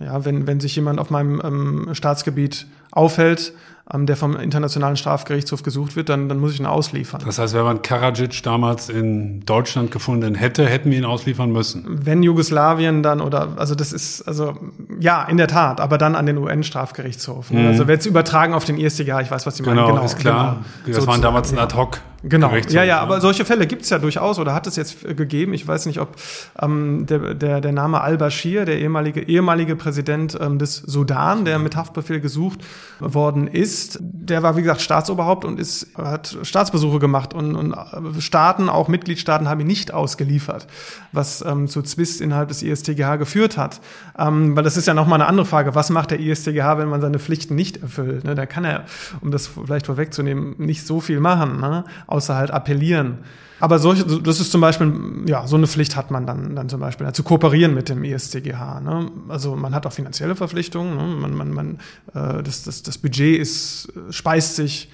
Ja, 0.00 0.24
wenn, 0.24 0.46
wenn 0.46 0.60
sich 0.60 0.74
jemand 0.74 0.98
auf 0.98 1.10
meinem 1.10 1.40
ähm, 1.44 1.88
Staatsgebiet 1.94 2.66
aufhält, 2.90 3.52
ähm, 3.92 4.06
der 4.06 4.16
vom 4.16 4.36
Internationalen 4.36 4.96
Strafgerichtshof 4.96 5.62
gesucht 5.62 5.94
wird, 5.94 6.08
dann, 6.08 6.28
dann 6.28 6.38
muss 6.38 6.54
ich 6.54 6.60
ihn 6.60 6.66
ausliefern. 6.66 7.20
Das 7.24 7.38
heißt, 7.38 7.52
wenn 7.54 7.64
man 7.64 7.82
Karadzic 7.82 8.42
damals 8.42 8.88
in 8.88 9.44
Deutschland 9.44 9.90
gefunden 9.90 10.34
hätte, 10.34 10.66
hätten 10.66 10.90
wir 10.90 10.96
ihn 10.96 11.04
ausliefern 11.04 11.52
müssen. 11.52 11.84
Wenn 11.86 12.22
Jugoslawien 12.22 13.02
dann 13.02 13.20
oder 13.20 13.48
also 13.56 13.74
das 13.74 13.92
ist 13.92 14.22
also 14.22 14.54
ja 14.98 15.24
in 15.24 15.36
der 15.36 15.48
Tat, 15.48 15.80
aber 15.80 15.98
dann 15.98 16.14
an 16.16 16.24
den 16.24 16.38
UN-Strafgerichtshof. 16.38 17.50
Ne? 17.50 17.68
Also 17.68 17.86
wird 17.86 18.00
es 18.00 18.06
übertragen 18.06 18.54
auf 18.54 18.64
den 18.64 18.78
IStGH, 18.78 19.20
ich 19.20 19.30
weiß, 19.30 19.44
was 19.44 19.56
Sie 19.56 19.62
meinen. 19.62 19.82
Mhm. 19.82 19.86
Genau, 19.86 20.04
ist 20.04 20.18
klar. 20.18 20.64
genau. 20.84 20.96
Das 20.96 21.06
waren 21.06 21.20
damals 21.20 21.52
ein. 21.52 21.58
Ad-Hoc. 21.58 22.00
Genau, 22.26 22.54
ja, 22.54 22.84
ja, 22.84 23.00
aber 23.00 23.20
solche 23.20 23.44
Fälle 23.44 23.66
gibt's 23.66 23.90
ja 23.90 23.98
durchaus 23.98 24.38
oder 24.38 24.54
hat 24.54 24.66
es 24.66 24.76
jetzt 24.76 25.02
gegeben. 25.16 25.52
Ich 25.52 25.68
weiß 25.68 25.84
nicht, 25.84 26.00
ob 26.00 26.16
ähm, 26.60 27.04
der, 27.04 27.34
der, 27.34 27.60
der 27.60 27.72
Name 27.72 28.00
al-Bashir, 28.00 28.64
der 28.64 28.78
ehemalige, 28.78 29.20
ehemalige 29.20 29.76
Präsident 29.76 30.38
ähm, 30.40 30.58
des 30.58 30.76
Sudan, 30.76 31.44
der 31.44 31.58
mit 31.58 31.76
Haftbefehl 31.76 32.20
gesucht 32.20 32.60
worden 32.98 33.46
ist, 33.46 33.98
der 34.00 34.42
war, 34.42 34.56
wie 34.56 34.62
gesagt, 34.62 34.80
Staatsoberhaupt 34.80 35.44
und 35.44 35.60
ist, 35.60 35.88
hat 35.98 36.38
Staatsbesuche 36.42 36.98
gemacht 36.98 37.34
und, 37.34 37.56
und 37.56 37.72
äh, 37.72 38.20
Staaten, 38.22 38.70
auch 38.70 38.88
Mitgliedstaaten, 38.88 39.48
haben 39.48 39.60
ihn 39.60 39.66
nicht 39.66 39.92
ausgeliefert, 39.92 40.66
was 41.12 41.44
ähm, 41.46 41.68
zu 41.68 41.82
Zwist 41.82 42.22
innerhalb 42.22 42.48
des 42.48 42.62
ISTGH 42.62 43.16
geführt 43.16 43.58
hat. 43.58 43.82
Ähm, 44.18 44.56
weil 44.56 44.64
das 44.64 44.78
ist 44.78 44.86
ja 44.86 44.94
nochmal 44.94 45.20
eine 45.20 45.28
andere 45.28 45.44
Frage. 45.44 45.74
Was 45.74 45.90
macht 45.90 46.10
der 46.10 46.20
ISTGH, 46.20 46.78
wenn 46.78 46.88
man 46.88 47.02
seine 47.02 47.18
Pflichten 47.18 47.54
nicht 47.54 47.82
erfüllt? 47.82 48.24
Ne? 48.24 48.34
Da 48.34 48.46
kann 48.46 48.64
er, 48.64 48.84
um 49.20 49.30
das 49.30 49.46
vielleicht 49.46 49.86
vorwegzunehmen, 49.86 50.54
nicht 50.56 50.86
so 50.86 51.00
viel 51.00 51.20
machen, 51.20 51.60
ne? 51.60 51.84
Außer 52.14 52.36
halt 52.36 52.50
appellieren. 52.50 53.18
Aber 53.60 53.78
solche, 53.78 54.04
das 54.04 54.40
ist 54.40 54.50
zum 54.50 54.60
Beispiel, 54.60 54.92
ja, 55.26 55.46
so 55.46 55.56
eine 55.56 55.66
Pflicht 55.66 55.96
hat 55.96 56.10
man 56.10 56.26
dann, 56.26 56.56
dann 56.56 56.68
zum 56.68 56.80
Beispiel, 56.80 57.10
zu 57.12 57.22
kooperieren 57.22 57.74
mit 57.74 57.88
dem 57.88 58.04
ISTGH. 58.04 58.80
Ne? 58.80 59.10
Also 59.28 59.56
man 59.56 59.74
hat 59.74 59.86
auch 59.86 59.92
finanzielle 59.92 60.36
Verpflichtungen. 60.36 60.96
Ne? 60.96 61.16
Man, 61.16 61.34
man, 61.34 61.50
man, 61.52 61.78
äh, 62.14 62.42
das, 62.42 62.64
das, 62.64 62.82
das 62.82 62.98
Budget 62.98 63.40
ist, 63.40 63.92
speist 64.10 64.56
sich 64.56 64.90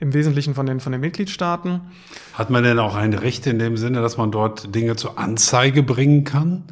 im 0.00 0.14
Wesentlichen 0.14 0.54
von 0.54 0.66
den, 0.66 0.80
von 0.80 0.92
den 0.92 1.00
Mitgliedstaaten. 1.00 1.80
Hat 2.34 2.50
man 2.50 2.64
denn 2.64 2.78
auch 2.78 2.94
ein 2.94 3.12
Recht 3.14 3.46
in 3.46 3.58
dem 3.58 3.76
Sinne, 3.76 4.00
dass 4.00 4.16
man 4.16 4.30
dort 4.30 4.74
Dinge 4.74 4.96
zur 4.96 5.18
Anzeige 5.18 5.82
bringen 5.82 6.24
kann? 6.24 6.64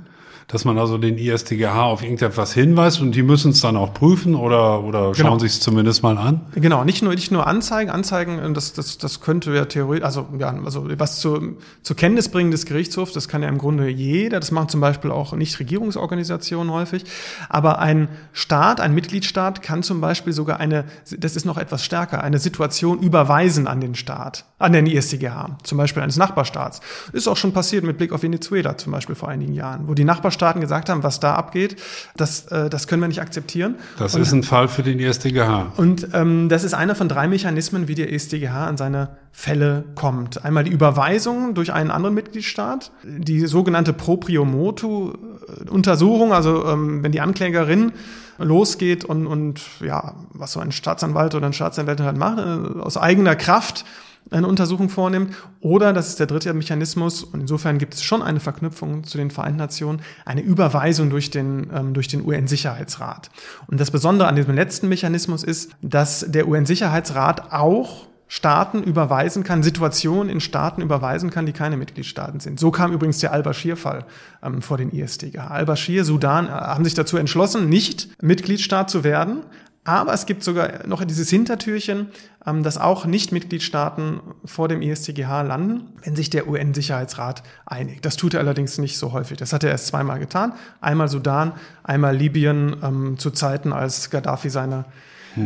Dass 0.49 0.65
man 0.65 0.79
also 0.79 0.99
den 0.99 1.19
ISTGH 1.19 1.83
auf 1.83 2.03
irgendetwas 2.03 2.53
hinweist 2.53 3.01
und 3.01 3.15
die 3.15 3.23
müssen 3.23 3.53
es 3.53 3.61
dann 3.61 3.77
auch 3.77 3.95
prüfen 3.95 4.35
oder, 4.35 4.83
oder 4.85 5.15
schauen 5.15 5.33
Genau. 5.33 5.39
sich 5.39 5.53
es 5.53 5.61
zumindest 5.61 6.03
mal 6.03 6.19
an? 6.19 6.41
Genau, 6.55 6.85
nicht 6.85 7.03
nur, 7.03 7.15
nicht 7.15 7.31
nur 7.33 7.47
Anzeigen, 7.47 7.91
Anzeigen, 7.91 8.55
das, 8.55 8.73
das, 8.73 8.99
das 8.99 9.21
könnte 9.21 9.55
ja 9.55 9.65
theoretisch, 9.65 10.05
also, 10.05 10.27
ja, 10.39 10.55
also 10.65 10.87
was 10.99 11.21
zur, 11.21 11.55
zur 11.83 11.97
Kenntnis 11.97 12.29
bringen 12.29 12.51
des 12.51 12.67
Gerichtshofs, 12.67 13.13
das 13.13 13.29
kann 13.29 13.43
ja 13.43 13.49
im 13.49 13.59
Grunde 13.59 13.89
jeder, 13.89 14.41
das 14.41 14.51
machen 14.51 14.69
zum 14.69 14.81
Beispiel 14.81 15.11
auch 15.11 15.33
Nichtregierungsorganisationen 15.33 16.73
häufig, 16.73 17.05
aber 17.49 17.79
ein 17.79 18.09
Staat, 18.33 18.81
ein 18.81 18.95
Mitgliedstaat 18.95 19.63
kann 19.63 19.83
zum 19.83 20.01
Beispiel 20.01 20.33
sogar 20.33 20.61
eine, 20.61 20.85
das 21.17 21.37
ist 21.37 21.45
noch 21.45 21.59
etwas 21.59 21.85
stärker, 21.85 22.23
eine 22.23 22.39
Situation 22.39 23.01
überweisen 23.01 23.67
an 23.67 23.81
den 23.81 23.95
Staat, 23.95 24.45
an 24.59 24.73
den 24.73 24.87
ISTGH, 24.87 25.59
zum 25.63 25.79
Beispiel 25.79 26.03
eines 26.03 26.17
Nachbarstaats. 26.17 26.81
Ist 27.13 27.29
auch 27.29 27.37
schon 27.37 27.53
passiert 27.53 27.85
mit 27.85 27.99
Blick 27.99 28.13
auf 28.13 28.23
Venezuela 28.23 28.77
zum 28.77 28.93
Beispiel 28.93 29.15
vor 29.15 29.29
einigen 29.29 29.53
Jahren, 29.55 29.89
wo 29.89 29.95
die 29.95 30.05
Nachbarstaaten 30.33 30.61
gesagt 30.61 30.89
haben, 30.89 31.03
was 31.03 31.21
da 31.21 31.35
abgeht, 31.35 31.77
das, 32.17 32.47
äh, 32.47 32.71
das 32.71 32.87
können 32.87 33.03
wir 33.03 33.09
nicht 33.09 33.21
akzeptieren. 33.21 33.77
Das 33.99 34.15
Und- 34.15 34.23
ist 34.23 34.33
ein 34.33 34.43
Fall 34.43 34.69
für 34.69 34.83
den 34.83 34.99
ISTGH. 34.99 35.73
und 35.77 36.09
ähm, 36.15 36.49
das 36.49 36.65
ist 36.65 36.75
einer 36.75 36.95
von 36.95 37.09
drei 37.09 37.29
Mechanismen, 37.29 37.89
wie 37.89 37.95
der 37.95 38.13
EStGH 38.13 38.67
an 38.67 38.77
seine 38.77 39.17
Fälle 39.33 39.85
kommt. 39.95 40.45
Einmal 40.45 40.65
die 40.65 40.71
Überweisung 40.73 41.55
durch 41.55 41.73
einen 41.73 41.91
anderen 41.91 42.15
Mitgliedstaat, 42.15 42.93
die 43.05 43.47
sogenannte 43.47 43.93
Proprio 43.93 44.45
motu 44.45 45.13
äh, 45.13 45.69
Untersuchung, 45.71 46.33
also 46.33 46.67
ähm, 46.67 47.03
wenn 47.03 47.13
die 47.13 47.21
Anklägerin 47.21 47.93
losgeht 48.39 49.05
und, 49.05 49.27
und 49.27 49.61
ja, 49.81 50.15
was 50.33 50.53
so 50.53 50.61
ein 50.61 50.73
Staatsanwalt 50.73 51.35
oder 51.35 51.47
ein 51.47 51.53
Staatsanwältin 51.53 52.07
halt 52.07 52.17
macht, 52.17 52.39
äh, 52.39 52.81
aus 52.81 52.97
eigener 52.97 53.37
Kraft 53.37 53.85
eine 54.33 54.47
Untersuchung 54.47 54.89
vornimmt. 54.89 55.35
Oder, 55.61 55.93
das 55.93 56.09
ist 56.09 56.21
der 56.21 56.27
dritte 56.27 56.53
Mechanismus, 56.55 57.23
und 57.23 57.41
insofern 57.41 57.79
gibt 57.79 57.95
es 57.95 58.03
schon 58.03 58.23
eine 58.23 58.41
Verknüpfung 58.41 59.05
zu 59.05 59.19
den 59.19 59.31
Vereinten 59.31 59.59
Nationen, 59.59 60.01
eine 60.25 60.41
Überweisung 60.41 61.11
durch 61.11 61.31
den, 61.31 61.71
ähm, 61.73 61.95
durch 61.95 62.09
den 62.09 62.25
UN-Sicherheitsrat. 62.25 63.31
Und 63.67 63.81
das 63.81 63.91
Besondere 63.91 64.29
an 64.29 64.37
diesem 64.37 64.55
letzten 64.55 64.89
Mechanismus 64.89 65.45
ist, 65.45 65.73
dass 65.83 66.27
der 66.29 66.49
UN-Sicherheitsrat 66.49 67.53
auch 67.53 68.07
Staaten 68.33 68.83
überweisen 68.83 69.45
kann, 69.45 69.63
Situationen 69.63 70.31
in 70.31 70.41
Staaten 70.41 70.81
überweisen 70.81 71.29
kann, 71.29 71.45
die 71.45 71.53
keine 71.53 71.77
Mitgliedstaaten 71.77 72.41
sind. 72.41 72.59
So 72.59 72.71
kam 72.71 72.91
übrigens 72.91 73.19
der 73.19 73.31
Al-Bashir-Fall 73.31 74.07
ähm, 74.43 74.63
vor 74.63 74.79
den 74.79 74.91
ISTGH. 74.91 75.49
Al-Bashir, 75.49 76.07
Sudan, 76.07 76.47
äh, 76.47 76.51
haben 76.51 76.83
sich 76.83 76.95
dazu 76.95 77.19
entschlossen, 77.19 77.69
nicht 77.69 78.09
Mitgliedstaat 78.23 78.89
zu 78.89 79.05
werden, 79.05 79.43
aber 79.85 80.13
es 80.13 80.27
gibt 80.27 80.45
sogar 80.45 80.87
noch 80.87 81.05
dieses 81.05 81.29
Hintertürchen, 81.29 82.09
ähm, 82.47 82.63
dass 82.63 82.79
auch 82.79 83.05
Nicht-Mitgliedstaaten 83.05 84.21
vor 84.45 84.69
dem 84.69 84.81
ISTGH 84.81 85.43
landen, 85.43 85.89
wenn 86.05 86.15
sich 86.15 86.31
der 86.31 86.49
UN-Sicherheitsrat 86.49 87.43
einigt. 87.67 88.05
Das 88.05 88.17
tut 88.17 88.35
er 88.35 88.41
allerdings 88.41 88.79
nicht 88.79 88.97
so 88.97 89.13
häufig. 89.13 89.39
Das 89.39 89.53
hat 89.53 89.65
er 89.65 89.71
erst 89.71 89.89
zweimal 89.89 90.21
getan. 90.21 90.53
Einmal 90.81 91.09
Sudan, 91.09 91.53
einmal 91.83 92.17
Libyen 92.17 92.77
ähm, 92.83 93.19
zu 93.19 93.31
Zeiten, 93.31 93.73
als 93.73 94.11
Gaddafi 94.11 94.51
seine 94.51 94.85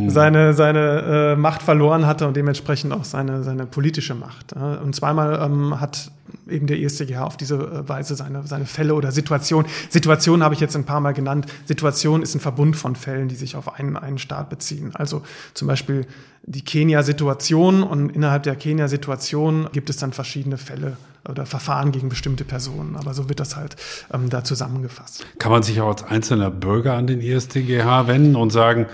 seine, 0.07 0.53
seine 0.53 1.33
äh, 1.33 1.35
Macht 1.35 1.63
verloren 1.63 2.05
hatte 2.05 2.27
und 2.27 2.35
dementsprechend 2.35 2.93
auch 2.93 3.03
seine, 3.03 3.43
seine 3.43 3.65
politische 3.65 4.15
Macht. 4.15 4.53
Und 4.53 4.95
zweimal 4.95 5.39
ähm, 5.43 5.79
hat 5.79 6.11
eben 6.49 6.67
der 6.67 6.79
IStGH 6.79 7.23
auf 7.23 7.37
diese 7.37 7.55
äh, 7.55 7.89
Weise 7.89 8.15
seine, 8.15 8.45
seine 8.45 8.65
Fälle 8.65 8.95
oder 8.95 9.11
Situation. 9.11 9.65
Situation 9.89 10.43
habe 10.43 10.53
ich 10.53 10.59
jetzt 10.59 10.75
ein 10.75 10.85
paar 10.85 10.99
Mal 10.99 11.13
genannt. 11.13 11.45
Situation 11.65 12.21
ist 12.21 12.35
ein 12.35 12.39
Verbund 12.39 12.75
von 12.75 12.95
Fällen, 12.95 13.27
die 13.27 13.35
sich 13.35 13.55
auf 13.55 13.79
einen, 13.79 13.97
einen 13.97 14.17
Staat 14.17 14.49
beziehen. 14.49 14.91
Also 14.95 15.21
zum 15.53 15.67
Beispiel 15.67 16.05
die 16.43 16.63
Kenia-Situation 16.63 17.83
und 17.83 18.09
innerhalb 18.09 18.43
der 18.43 18.55
Kenia-Situation 18.55 19.67
gibt 19.73 19.89
es 19.89 19.97
dann 19.97 20.13
verschiedene 20.13 20.57
Fälle 20.57 20.97
oder 21.27 21.45
Verfahren 21.45 21.91
gegen 21.91 22.07
bestimmte 22.07 22.45
Personen. 22.45 22.95
Aber 22.95 23.13
so 23.13 23.27
wird 23.27 23.39
das 23.39 23.55
halt 23.55 23.75
ähm, 24.13 24.29
da 24.29 24.43
zusammengefasst. 24.43 25.25
Kann 25.39 25.51
man 25.51 25.63
sich 25.63 25.81
auch 25.81 25.89
als 25.89 26.03
einzelner 26.03 26.49
Bürger 26.49 26.93
an 26.93 27.07
den 27.07 27.19
ISTGH 27.19 28.07
wenden 28.07 28.35
und 28.35 28.51
sagen, 28.51 28.85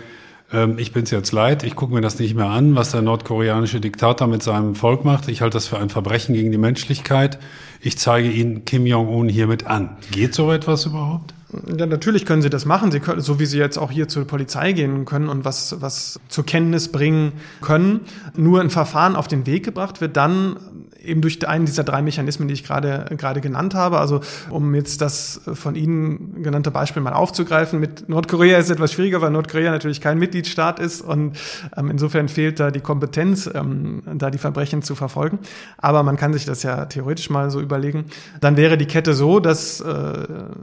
ähm, 0.53 0.77
ich 0.77 0.93
bin's 0.93 1.11
jetzt 1.11 1.31
leid, 1.31 1.63
ich 1.63 1.75
gucke 1.75 1.93
mir 1.93 2.01
das 2.01 2.19
nicht 2.19 2.35
mehr 2.35 2.45
an, 2.45 2.75
was 2.75 2.91
der 2.91 3.01
nordkoreanische 3.01 3.81
Diktator 3.81 4.27
mit 4.27 4.43
seinem 4.43 4.75
Volk 4.75 5.03
macht. 5.03 5.27
Ich 5.27 5.41
halte 5.41 5.55
das 5.55 5.67
für 5.67 5.79
ein 5.79 5.89
Verbrechen 5.89 6.35
gegen 6.35 6.51
die 6.51 6.57
Menschlichkeit. 6.57 7.39
Ich 7.81 7.97
zeige 7.97 8.29
Ihnen 8.29 8.63
Kim 8.63 8.85
Jong-un 8.85 9.27
hiermit 9.27 9.67
an. 9.67 9.97
Geht 10.11 10.33
so 10.35 10.51
etwas 10.51 10.85
überhaupt? 10.85 11.33
Ja, 11.77 11.85
natürlich 11.85 12.25
können 12.25 12.41
Sie 12.41 12.49
das 12.49 12.65
machen. 12.65 12.91
Sie 12.91 12.99
können, 12.99 13.21
so 13.21 13.39
wie 13.39 13.45
Sie 13.45 13.57
jetzt 13.57 13.77
auch 13.77 13.91
hier 13.91 14.07
zur 14.07 14.25
Polizei 14.25 14.71
gehen 14.71 15.05
können 15.05 15.29
und 15.29 15.45
was, 15.45 15.81
was 15.81 16.19
zur 16.29 16.45
Kenntnis 16.45 16.91
bringen 16.91 17.33
können. 17.61 18.01
Nur 18.35 18.61
ein 18.61 18.69
Verfahren 18.69 19.15
auf 19.15 19.27
den 19.27 19.45
Weg 19.45 19.65
gebracht 19.65 20.01
wird 20.01 20.17
dann 20.17 20.57
eben 21.03 21.21
durch 21.21 21.45
einen 21.47 21.65
dieser 21.65 21.83
drei 21.83 22.01
Mechanismen, 22.01 22.47
die 22.47 22.53
ich 22.53 22.63
gerade, 22.63 23.05
gerade 23.17 23.41
genannt 23.41 23.75
habe. 23.75 23.99
Also, 23.99 24.21
um 24.49 24.73
jetzt 24.75 25.01
das 25.01 25.41
von 25.53 25.75
Ihnen 25.75 26.41
genannte 26.43 26.71
Beispiel 26.71 27.01
mal 27.01 27.13
aufzugreifen. 27.13 27.79
Mit 27.79 28.09
Nordkorea 28.09 28.57
ist 28.57 28.65
es 28.65 28.71
etwas 28.71 28.93
schwieriger, 28.93 29.21
weil 29.21 29.31
Nordkorea 29.31 29.71
natürlich 29.71 30.01
kein 30.01 30.17
Mitgliedstaat 30.17 30.79
ist 30.79 31.01
und 31.01 31.37
ähm, 31.75 31.89
insofern 31.89 32.29
fehlt 32.29 32.59
da 32.59 32.71
die 32.71 32.79
Kompetenz, 32.79 33.49
ähm, 33.53 34.03
da 34.15 34.29
die 34.29 34.37
Verbrechen 34.37 34.81
zu 34.81 34.95
verfolgen. 34.95 35.39
Aber 35.77 36.03
man 36.03 36.17
kann 36.17 36.33
sich 36.33 36.45
das 36.45 36.63
ja 36.63 36.85
theoretisch 36.85 37.29
mal 37.29 37.49
so 37.51 37.59
überlegen. 37.59 38.05
Dann 38.41 38.57
wäre 38.57 38.77
die 38.77 38.85
Kette 38.85 39.13
so, 39.13 39.39
dass 39.39 39.81
äh, 39.81 39.93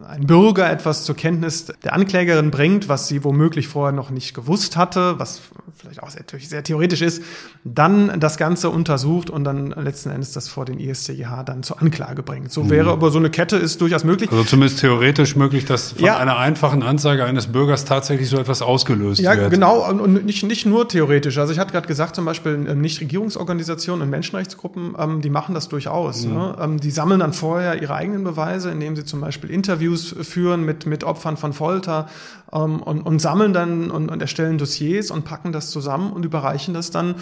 ein 0.09 0.27
Bürger 0.27 0.71
etwas 0.71 1.05
zur 1.05 1.17
Kenntnis 1.17 1.67
der 1.85 1.93
Anklägerin 1.93 2.51
bringt, 2.51 2.89
was 2.89 3.09
sie 3.09 3.25
womöglich 3.25 3.69
vorher 3.69 3.93
noch 3.93 4.11
nicht 4.11 4.35
gewusst 4.35 4.77
hatte, 4.77 5.19
was 5.19 5.41
vielleicht 5.77 6.03
auch 6.03 6.11
sehr, 6.11 6.25
sehr 6.39 6.63
theoretisch 6.63 7.03
ist, 7.03 7.23
dann 7.65 8.21
das 8.21 8.37
Ganze 8.37 8.71
untersucht 8.71 9.31
und 9.31 9.45
dann 9.45 9.71
letzten 9.71 10.11
Endes 10.11 10.30
das 10.33 10.41
das 10.41 10.49
vor 10.49 10.65
den 10.65 10.81
ISTGH 10.81 11.43
dann 11.45 11.63
zur 11.63 11.83
Anklage 11.83 12.23
bringt. 12.23 12.51
So 12.51 12.71
wäre 12.71 12.91
aber 12.91 13.11
so 13.11 13.19
eine 13.19 13.29
Kette 13.29 13.57
ist 13.57 13.81
durchaus 13.83 14.05
möglich. 14.05 14.31
Also 14.33 14.43
zumindest 14.45 14.81
theoretisch 14.81 15.37
möglich, 15.37 15.67
dass 15.67 15.93
von 15.93 16.05
Ja. 16.05 16.17
einer 16.17 16.39
einfachen 16.39 16.83
Anzeige 16.83 17.25
eines 17.27 17.49
Bürgers 17.49 17.85
tatsächlich 17.85 18.31
so 18.31 18.39
etwas 18.39 18.63
ausgelöst 18.63 19.21
Ja, 19.21 19.37
wird. 19.37 19.51
genau, 19.51 19.87
und, 19.91 20.25
nicht, 20.25 20.43
nicht 20.45 20.65
nur 20.65 20.89
theoretisch. 20.89 21.37
Also 21.37 21.53
ich 21.53 21.59
hatte 21.59 21.73
gerade 21.73 21.87
gesagt, 21.87 22.17
zum 22.17 22.25
Beispiel 22.25 22.67
ähm, 22.69 22.81
Nichtregierungsorganisationen 22.81 24.03
und 24.03 24.09
Menschenrechtsgruppen, 24.11 24.95
ähm, 24.99 25.21
die 25.21 25.29
machen 25.31 25.55
das 25.55 25.69
durchaus. 25.69 26.25
Ne? 26.25 26.57
Ähm, 26.59 26.81
die 26.81 26.91
sammeln 26.91 27.21
dann 27.21 27.35
vorher 27.35 27.83
ihre 27.83 27.95
eigenen 27.95 28.25
Beweise, 28.25 28.71
indem 28.71 28.97
sie 28.97 29.05
zum 29.05 29.21
Beispiel 29.21 29.51
Interviews 29.51 30.15
führen 30.23 30.65
mit, 30.65 30.87
mit 30.87 31.05
Opfern 31.05 31.37
von 31.37 31.53
Folter 31.53 32.09
ähm, 32.53 32.81
und, 32.83 33.03
und 33.03 33.19
sammeln 33.21 33.53
dann 33.53 33.91
und, 33.91 34.09
und 34.11 34.23
erstellen 34.23 34.57
Dossiers 34.57 35.11
und 35.11 35.27
packen 35.27 35.53
das 35.53 35.71
zusammen 35.71 36.13
und 36.15 36.25
überreichen 36.25 36.73
das 36.73 36.91
dann 36.91 37.17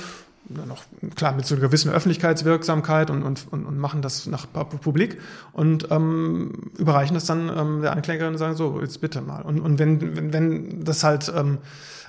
noch 0.49 0.85
klar 1.15 1.35
mit 1.35 1.47
so 1.47 1.55
einer 1.55 1.63
gewissen 1.63 1.91
Öffentlichkeitswirksamkeit 1.93 3.11
und, 3.11 3.23
und, 3.23 3.53
und, 3.53 3.79
machen 3.79 4.03
das 4.03 4.27
nach 4.27 4.47
Pub- 4.51 4.81
Publik 4.81 5.21
und 5.53 5.91
ähm, 5.91 6.71
überreichen 6.79 7.15
das 7.15 7.27
dann 7.27 7.51
ähm, 7.55 7.83
der 7.83 7.93
Anklägerin 7.93 8.33
und 8.33 8.39
sagen 8.39 8.57
so 8.57 8.81
jetzt 8.81 9.01
bitte 9.01 9.21
mal 9.21 9.43
und, 9.43 9.61
und 9.61 9.79
wenn, 9.79 10.17
wenn, 10.17 10.33
wenn 10.33 10.85
das 10.85 11.05
halt 11.05 11.31
ähm, 11.37 11.59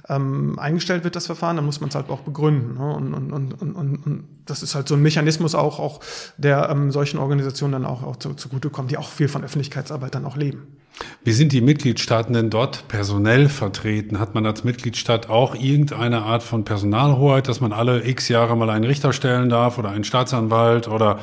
ähm, 0.07 0.57
eingestellt 0.57 1.03
wird 1.03 1.15
das 1.15 1.25
Verfahren 1.25 1.57
dann 1.57 1.65
muss 1.65 1.81
man 1.81 1.89
es 1.89 1.95
halt 1.95 2.09
auch 2.09 2.21
begründen 2.21 2.75
ne? 2.75 2.93
und, 2.93 3.13
und, 3.13 3.31
und, 3.31 3.61
und, 3.61 3.75
und, 3.75 4.05
und 4.05 4.23
das 4.45 4.63
ist 4.63 4.73
halt 4.73 4.87
so 4.87 4.95
ein 4.95 5.01
Mechanismus 5.01 5.53
auch 5.53 5.79
auch 5.79 5.99
der 6.37 6.69
ähm, 6.69 6.91
solchen 6.91 7.19
Organisationen 7.19 7.73
dann 7.73 7.85
auch, 7.85 8.03
auch 8.03 8.15
zu, 8.15 8.33
zugutekommt 8.35 8.89
die 8.91 8.97
auch 8.97 9.09
viel 9.09 9.27
von 9.27 9.43
Öffentlichkeitsarbeit 9.43 10.15
dann 10.15 10.25
auch 10.25 10.37
leben 10.37 10.78
Wie 11.23 11.31
sind 11.31 11.51
die 11.51 11.61
Mitgliedstaaten 11.61 12.33
denn 12.33 12.49
dort 12.49 12.87
personell 12.87 13.49
vertreten? 13.49 14.19
Hat 14.19 14.35
man 14.35 14.45
als 14.45 14.63
Mitgliedstaat 14.63 15.29
auch 15.29 15.55
irgendeine 15.55 16.23
Art 16.23 16.43
von 16.43 16.65
Personalhoheit, 16.65 17.47
dass 17.47 17.61
man 17.61 17.73
alle 17.73 18.05
x 18.05 18.29
Jahre 18.29 18.57
mal 18.57 18.69
einen 18.69 18.85
Richter 18.85 19.13
stellen 19.13 19.49
darf 19.49 19.77
oder 19.77 19.89
einen 19.89 20.03
Staatsanwalt 20.03 20.87
oder 20.87 21.19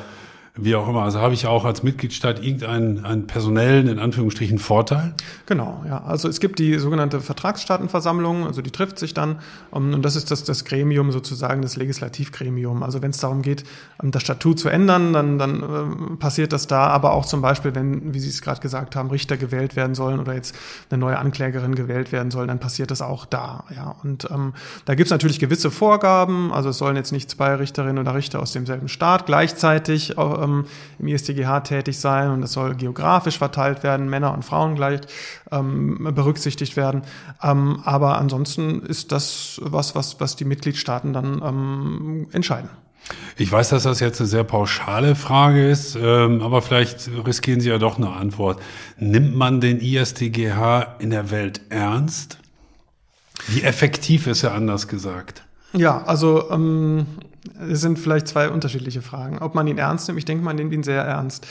wie 0.59 0.75
auch 0.75 0.87
immer? 0.87 1.03
Also 1.03 1.19
habe 1.19 1.33
ich 1.33 1.45
auch 1.45 1.65
als 1.65 1.83
Mitgliedstaat 1.83 2.43
irgendeinen 2.43 3.05
einen 3.05 3.27
personellen, 3.27 3.87
in 3.87 3.99
Anführungsstrichen, 3.99 4.57
Vorteil? 4.57 5.13
Genau, 5.45 5.83
ja. 5.87 6.03
Also 6.03 6.27
es 6.27 6.39
gibt 6.39 6.59
die 6.59 6.77
sogenannte 6.79 7.21
Vertragsstaatenversammlung, 7.21 8.45
also 8.45 8.61
die 8.61 8.71
trifft 8.71 8.99
sich 8.99 9.13
dann 9.13 9.39
um, 9.71 9.93
und 9.93 10.03
das 10.03 10.15
ist 10.15 10.31
das, 10.31 10.43
das 10.43 10.65
Gremium 10.65 11.11
sozusagen, 11.11 11.61
das 11.61 11.75
Legislativgremium. 11.75 12.83
Also 12.83 13.01
wenn 13.01 13.11
es 13.11 13.19
darum 13.19 13.41
geht, 13.41 13.63
um, 14.01 14.11
das 14.11 14.23
Statut 14.23 14.59
zu 14.59 14.69
ändern, 14.69 15.13
dann, 15.13 15.37
dann 15.37 15.61
äh, 15.61 16.15
passiert 16.17 16.53
das 16.53 16.67
da, 16.67 16.87
aber 16.87 17.13
auch 17.13 17.25
zum 17.25 17.41
Beispiel, 17.41 17.75
wenn, 17.75 18.13
wie 18.13 18.19
Sie 18.19 18.29
es 18.29 18.41
gerade 18.41 18.61
gesagt 18.61 18.95
haben, 18.95 19.09
Richter 19.09 19.37
gewählt 19.37 19.75
werden 19.75 19.95
sollen 19.95 20.19
oder 20.19 20.33
jetzt 20.33 20.55
eine 20.89 20.99
neue 20.99 21.19
Anklägerin 21.19 21.75
gewählt 21.75 22.11
werden 22.11 22.31
soll, 22.31 22.47
dann 22.47 22.59
passiert 22.59 22.91
das 22.91 23.01
auch 23.01 23.25
da. 23.25 23.65
Ja. 23.75 23.95
Und 24.03 24.27
ähm, 24.31 24.53
da 24.85 24.95
gibt 24.95 25.07
es 25.07 25.11
natürlich 25.11 25.39
gewisse 25.39 25.71
Vorgaben, 25.71 26.51
also 26.51 26.69
es 26.69 26.77
sollen 26.77 26.95
jetzt 26.95 27.11
nicht 27.11 27.29
zwei 27.29 27.55
Richterinnen 27.55 27.99
oder 27.99 28.15
Richter 28.15 28.39
aus 28.39 28.51
demselben 28.51 28.87
Staat 28.87 29.25
gleichzeitig 29.25 30.17
auch, 30.17 30.43
ähm, 30.47 30.65
im 30.99 31.07
IStGH 31.07 31.61
tätig 31.61 31.99
sein 31.99 32.31
und 32.31 32.43
es 32.43 32.53
soll 32.53 32.75
geografisch 32.75 33.37
verteilt 33.37 33.83
werden, 33.83 34.09
Männer 34.09 34.33
und 34.33 34.43
Frauen 34.43 34.75
gleich 34.75 35.01
ähm, 35.51 36.09
berücksichtigt 36.15 36.75
werden. 36.75 37.01
Ähm, 37.41 37.81
aber 37.83 38.17
ansonsten 38.17 38.81
ist 38.81 39.11
das 39.11 39.59
was, 39.63 39.95
was, 39.95 40.19
was 40.19 40.35
die 40.35 40.45
Mitgliedstaaten 40.45 41.13
dann 41.13 41.41
ähm, 41.43 42.27
entscheiden. 42.31 42.69
Ich 43.37 43.51
weiß, 43.51 43.69
dass 43.69 43.83
das 43.83 43.99
jetzt 43.99 44.19
eine 44.19 44.27
sehr 44.27 44.43
pauschale 44.43 45.15
Frage 45.15 45.69
ist, 45.69 45.95
ähm, 45.95 46.41
aber 46.41 46.61
vielleicht 46.61 47.09
riskieren 47.25 47.61
Sie 47.61 47.69
ja 47.69 47.77
doch 47.77 47.97
eine 47.97 48.09
Antwort. 48.09 48.61
Nimmt 48.97 49.35
man 49.35 49.61
den 49.61 49.79
IStGH 49.79 50.97
in 50.99 51.11
der 51.11 51.31
Welt 51.31 51.61
ernst? 51.69 52.39
Wie 53.47 53.61
effektiv 53.61 54.27
ist 54.27 54.43
er 54.43 54.53
anders 54.53 54.87
gesagt? 54.87 55.43
Ja, 55.73 56.03
also 56.03 56.49
ähm, 56.49 57.05
es 57.69 57.81
sind 57.81 57.99
vielleicht 57.99 58.27
zwei 58.27 58.49
unterschiedliche 58.49 59.01
Fragen. 59.01 59.39
Ob 59.39 59.55
man 59.55 59.67
ihn 59.67 59.77
ernst 59.77 60.07
nimmt, 60.07 60.19
ich 60.19 60.25
denke, 60.25 60.43
man 60.43 60.55
nimmt 60.55 60.73
ihn 60.73 60.83
sehr 60.83 61.03
ernst. 61.03 61.45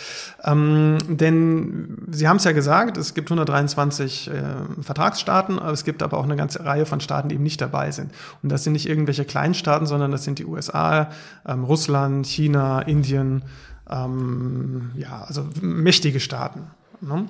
Ähm, 0.44 0.99
denn 1.09 1.99
Sie 2.11 2.28
haben 2.28 2.36
es 2.36 2.44
ja 2.44 2.53
gesagt, 2.53 2.97
es 2.97 3.14
gibt 3.14 3.30
123 3.30 4.30
äh, 4.30 4.82
Vertragsstaaten, 4.82 5.59
aber 5.59 5.72
es 5.72 5.84
gibt 5.84 6.03
aber 6.03 6.18
auch 6.18 6.24
eine 6.24 6.36
ganze 6.36 6.64
Reihe 6.64 6.86
von 6.86 7.01
Staaten, 7.01 7.28
die 7.28 7.34
eben 7.34 7.44
nicht 7.44 7.61
dabei 7.61 7.90
sind. 7.90 8.12
Und 8.42 8.51
das 8.51 8.64
sind 8.64 8.72
nicht 8.72 8.88
irgendwelche 8.88 9.24
Kleinstaaten, 9.24 9.86
sondern 9.86 10.11
das 10.11 10.24
sind 10.24 10.38
die 10.38 10.47
USA, 10.47 11.11
ähm, 11.47 11.64
Russland, 11.64 12.26
China, 12.26 12.80
Indien, 12.80 13.42
ähm, 13.90 14.90
ja, 14.94 15.24
also 15.26 15.47
mächtige 15.61 16.20
Staaten. 16.20 16.70
Ne? 17.01 17.26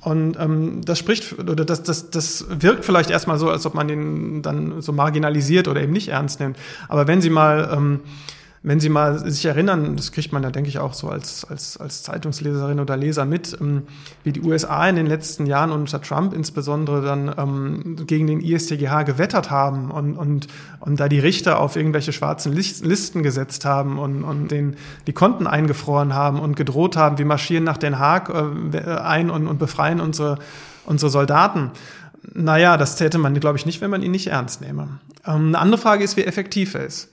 Und 0.00 0.38
ähm, 0.38 0.80
das 0.84 0.98
spricht 0.98 1.38
oder 1.38 1.64
das, 1.64 1.82
das, 1.82 2.10
das 2.10 2.46
wirkt 2.48 2.84
vielleicht 2.84 3.10
erstmal 3.10 3.38
so, 3.38 3.50
als 3.50 3.66
ob 3.66 3.74
man 3.74 3.86
den 3.86 4.40
dann 4.42 4.80
so 4.80 4.92
marginalisiert 4.92 5.68
oder 5.68 5.82
eben 5.82 5.92
nicht 5.92 6.08
ernst 6.08 6.40
nimmt. 6.40 6.56
Aber 6.88 7.06
wenn 7.06 7.20
Sie 7.20 7.30
mal, 7.30 7.70
ähm, 7.72 8.00
wenn 8.62 8.78
Sie 8.78 8.90
mal 8.90 9.18
sich 9.30 9.46
erinnern, 9.46 9.96
das 9.96 10.12
kriegt 10.12 10.32
man 10.32 10.42
da, 10.42 10.50
denke 10.50 10.68
ich, 10.68 10.78
auch 10.78 10.92
so 10.92 11.08
als, 11.08 11.46
als, 11.46 11.78
als 11.78 12.02
Zeitungsleserin 12.02 12.78
oder 12.78 12.94
Leser 12.94 13.24
mit, 13.24 13.56
ähm, 13.58 13.84
wie 14.22 14.32
die 14.32 14.42
USA 14.42 14.86
in 14.86 14.96
den 14.96 15.06
letzten 15.06 15.46
Jahren 15.46 15.70
unter 15.70 16.02
Trump 16.02 16.34
insbesondere 16.34 17.00
dann 17.00 17.34
ähm, 17.38 17.96
gegen 18.06 18.26
den 18.26 18.40
ISTGH 18.42 19.04
gewettert 19.04 19.50
haben 19.50 19.90
und, 19.90 20.14
und, 20.14 20.46
und 20.80 21.00
da 21.00 21.08
die 21.08 21.20
Richter 21.20 21.58
auf 21.58 21.76
irgendwelche 21.76 22.12
schwarzen 22.12 22.52
Lis- 22.52 22.84
Listen 22.84 23.22
gesetzt 23.22 23.64
haben 23.64 23.98
und, 23.98 24.24
und 24.24 24.50
den, 24.50 24.76
die 25.06 25.14
Konten 25.14 25.46
eingefroren 25.46 26.12
haben 26.12 26.38
und 26.38 26.54
gedroht 26.54 26.98
haben, 26.98 27.16
wir 27.16 27.26
marschieren 27.26 27.64
nach 27.64 27.78
Den 27.78 27.98
Haag 27.98 28.28
äh, 28.28 28.78
ein 28.96 29.30
und, 29.30 29.46
und 29.46 29.58
befreien 29.58 30.00
unsere, 30.00 30.38
unsere 30.84 31.10
Soldaten. 31.10 31.70
Naja, 32.34 32.76
das 32.76 32.96
täte 32.96 33.16
man, 33.16 33.32
glaube 33.40 33.56
ich, 33.56 33.64
nicht, 33.64 33.80
wenn 33.80 33.90
man 33.90 34.02
ihn 34.02 34.10
nicht 34.10 34.26
ernst 34.26 34.60
nehme. 34.60 35.00
Ähm, 35.26 35.46
eine 35.48 35.58
andere 35.58 35.80
Frage 35.80 36.04
ist, 36.04 36.18
wie 36.18 36.24
effektiv 36.24 36.74
er 36.74 36.84
ist. 36.84 37.08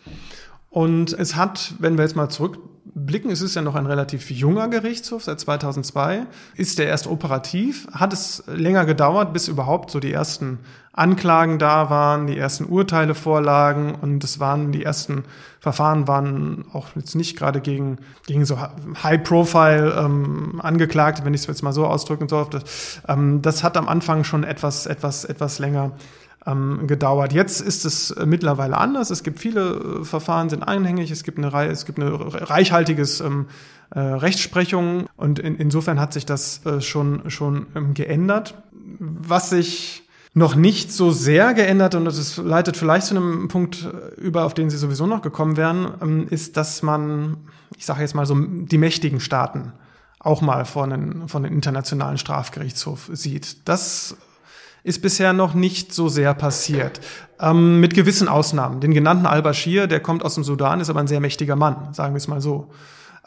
Und 0.78 1.12
es 1.14 1.36
hat, 1.36 1.74
wenn 1.80 1.98
wir 1.98 2.04
jetzt 2.04 2.16
mal 2.16 2.30
zurückblicken, 2.30 3.32
es 3.32 3.42
ist 3.42 3.56
ja 3.56 3.64
noch 3.64 3.74
ein 3.74 3.88
relativ 3.88 4.30
junger 4.30 4.68
Gerichtshof, 4.68 5.24
seit 5.24 5.40
2002, 5.40 6.28
ist 6.54 6.78
der 6.78 6.86
erst 6.86 7.08
operativ, 7.08 7.88
hat 7.94 8.14
es 8.14 8.44
länger 8.46 8.86
gedauert, 8.86 9.34
bis 9.34 9.48
überhaupt 9.48 9.90
so 9.90 10.00
die 10.00 10.14
ersten 10.14 10.60
Anklagen 10.94 11.58
da 11.58 11.90
waren, 11.90 12.28
die 12.28 12.38
ersten 12.38 12.66
Urteile 12.66 13.16
vorlagen 13.16 13.96
und 13.96 14.24
es 14.24 14.40
waren, 14.40 14.72
die 14.72 14.84
ersten 14.84 15.24
Verfahren 15.60 16.08
waren 16.08 16.66
auch 16.72 16.90
jetzt 16.96 17.16
nicht 17.16 17.36
gerade 17.36 17.60
gegen, 17.60 17.98
gegen 18.28 18.46
so 18.46 18.60
High-Profile 19.02 19.96
ähm, 19.98 20.62
Angeklagte, 20.62 21.26
wenn 21.26 21.34
ich 21.34 21.42
es 21.42 21.48
jetzt 21.48 21.64
mal 21.64 21.74
so 21.74 21.88
ausdrücken 21.88 22.30
sollte. 22.30 22.62
Ähm, 23.08 23.42
das 23.42 23.64
hat 23.64 23.78
am 23.78 23.88
Anfang 23.88 24.24
schon 24.24 24.44
etwas, 24.44 24.86
etwas, 24.86 25.26
etwas 25.26 25.58
länger 25.58 25.94
ähm, 26.48 26.88
gedauert. 26.88 27.34
Jetzt 27.34 27.62
ist 27.62 27.86
es 27.86 28.12
äh, 28.12 28.26
mittlerweile 28.26 28.78
anders. 28.78 29.10
Es 29.10 29.24
gibt 29.24 29.40
viele 29.40 30.00
äh, 30.02 30.06
Verfahren, 30.06 30.50
sind 30.50 30.64
einhängig. 30.64 31.12
Es 31.12 31.24
gibt 31.24 31.38
eine 31.38 31.52
Reihe, 31.52 31.70
es 31.70 31.86
gibt 31.86 32.00
eine 32.00 32.12
reichhaltiges 32.50 33.20
ähm, 33.20 33.48
äh, 33.90 34.00
Rechtsprechung 34.00 35.08
und 35.18 35.40
in, 35.40 35.56
insofern 35.56 36.00
hat 36.00 36.14
sich 36.14 36.26
das 36.26 36.66
äh, 36.66 36.82
schon 36.82 37.30
schon 37.30 37.68
ähm, 37.76 37.94
geändert. 37.94 38.56
Was 39.00 39.50
sich 39.50 40.04
noch 40.34 40.56
nicht 40.56 40.92
so 40.92 41.12
sehr 41.12 41.54
geändert 41.54 41.96
und 41.96 42.06
das 42.06 42.38
leitet 42.38 42.78
vielleicht 42.78 43.08
zu 43.08 43.16
einem 43.16 43.48
Punkt 43.48 43.88
über, 44.18 44.46
auf 44.46 44.54
den 44.54 44.70
Sie 44.70 44.78
sowieso 44.78 45.08
noch 45.08 45.22
gekommen 45.22 45.58
wären, 45.58 45.94
ähm, 46.02 46.28
ist, 46.30 46.58
dass 46.58 46.84
man, 46.84 47.38
ich 47.76 47.86
sage 47.86 48.02
jetzt 48.02 48.16
mal 48.16 48.26
so, 48.26 48.36
die 48.36 48.78
mächtigen 48.78 49.20
Staaten 49.20 49.74
auch 50.20 50.42
mal 50.42 50.66
vor 50.66 50.88
den, 50.88 51.28
von 51.28 51.44
den 51.44 51.54
internationalen 51.54 52.18
Strafgerichtshof 52.18 53.10
sieht. 53.14 53.68
Das 53.68 54.16
ist 54.88 55.02
bisher 55.02 55.34
noch 55.34 55.54
nicht 55.54 55.94
so 55.94 56.08
sehr 56.08 56.34
passiert. 56.34 57.02
Ähm, 57.40 57.80
mit 57.80 57.94
gewissen 57.94 58.28
Ausnahmen. 58.28 58.80
Den 58.80 58.94
genannten 58.94 59.26
al-Bashir, 59.26 59.88
der 59.88 60.00
kommt 60.00 60.24
aus 60.24 60.36
dem 60.36 60.44
Sudan, 60.44 60.80
ist 60.80 60.90
aber 60.90 61.02
ein 61.02 61.08
sehr 61.08 61.20
mächtiger 61.20 61.56
Mann, 61.56 61.94
sagen 61.94 62.14
wir 62.14 62.18
es 62.18 62.28
mal 62.28 62.42
so. 62.42 62.72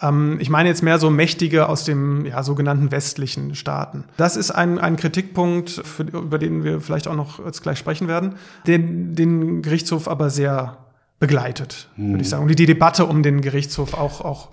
Ähm, 0.01 0.39
ich 0.41 0.49
meine 0.49 0.69
jetzt 0.69 0.83
mehr 0.83 0.99
so 0.99 1.11
Mächtige 1.11 1.69
aus 1.69 1.85
dem 1.85 2.25
ja, 2.25 2.43
sogenannten 2.43 2.91
westlichen 2.91 3.55
Staaten. 3.55 4.05
Das 4.17 4.37
ist 4.37 4.51
ein, 4.51 4.79
ein 4.79 4.97
Kritikpunkt, 4.97 5.71
für, 5.71 6.03
über 6.03 6.39
den 6.39 6.65
wir 6.65 6.81
vielleicht 6.81 7.07
auch 7.07 7.15
noch 7.15 7.45
jetzt 7.45 7.63
gleich 7.63 7.79
sprechen 7.79 8.09
werden, 8.09 8.35
den 8.67 9.15
den 9.15 9.63
Gerichtshof 9.63 10.09
aber 10.09 10.31
sehr 10.31 10.79
begleitet, 11.19 11.89
mhm. 11.97 12.13
würde 12.13 12.23
ich 12.23 12.29
sagen. 12.31 12.45
Und 12.45 12.59
die 12.59 12.67
Debatte 12.67 13.07
um 13.07 13.23
den 13.23 13.43
Gerichtshof 13.43 13.95
auch, 13.95 14.23
auch 14.23 14.49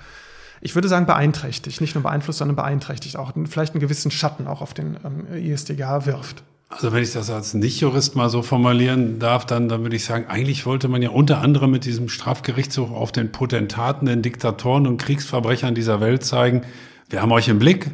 ich 0.59 0.75
würde 0.75 0.87
sagen, 0.87 1.05
beeinträchtigt. 1.05 1.81
Nicht 1.81 1.95
nur 1.95 2.03
beeinflusst, 2.03 2.39
sondern 2.39 2.55
beeinträchtigt 2.55 3.17
auch. 3.17 3.31
Vielleicht 3.49 3.73
einen 3.73 3.81
gewissen 3.81 4.11
Schatten 4.11 4.47
auch 4.47 4.61
auf 4.61 4.73
den 4.73 4.97
ähm, 5.05 5.25
ISDGH 5.33 6.05
wirft. 6.05 6.43
Also 6.69 6.91
wenn 6.91 7.01
ich 7.01 7.13
das 7.13 7.29
als 7.29 7.53
Nicht-Jurist 7.53 8.17
mal 8.17 8.29
so 8.29 8.41
formulieren 8.41 9.19
darf, 9.19 9.45
dann, 9.45 9.69
dann 9.69 9.83
würde 9.83 9.95
ich 9.95 10.03
sagen, 10.03 10.25
eigentlich 10.27 10.65
wollte 10.65 10.89
man 10.89 11.01
ja 11.01 11.09
unter 11.09 11.39
anderem 11.39 11.71
mit 11.71 11.85
diesem 11.85 12.09
Strafgerichtshof 12.09 12.91
auf 12.91 13.13
den 13.13 13.31
Potentaten, 13.31 14.05
den 14.05 14.21
Diktatoren 14.21 14.85
und 14.85 14.97
Kriegsverbrechern 14.97 15.75
dieser 15.75 16.01
Welt 16.01 16.25
zeigen, 16.25 16.63
wir 17.09 17.21
haben 17.21 17.31
euch 17.31 17.47
im 17.47 17.57
Blick, 17.57 17.91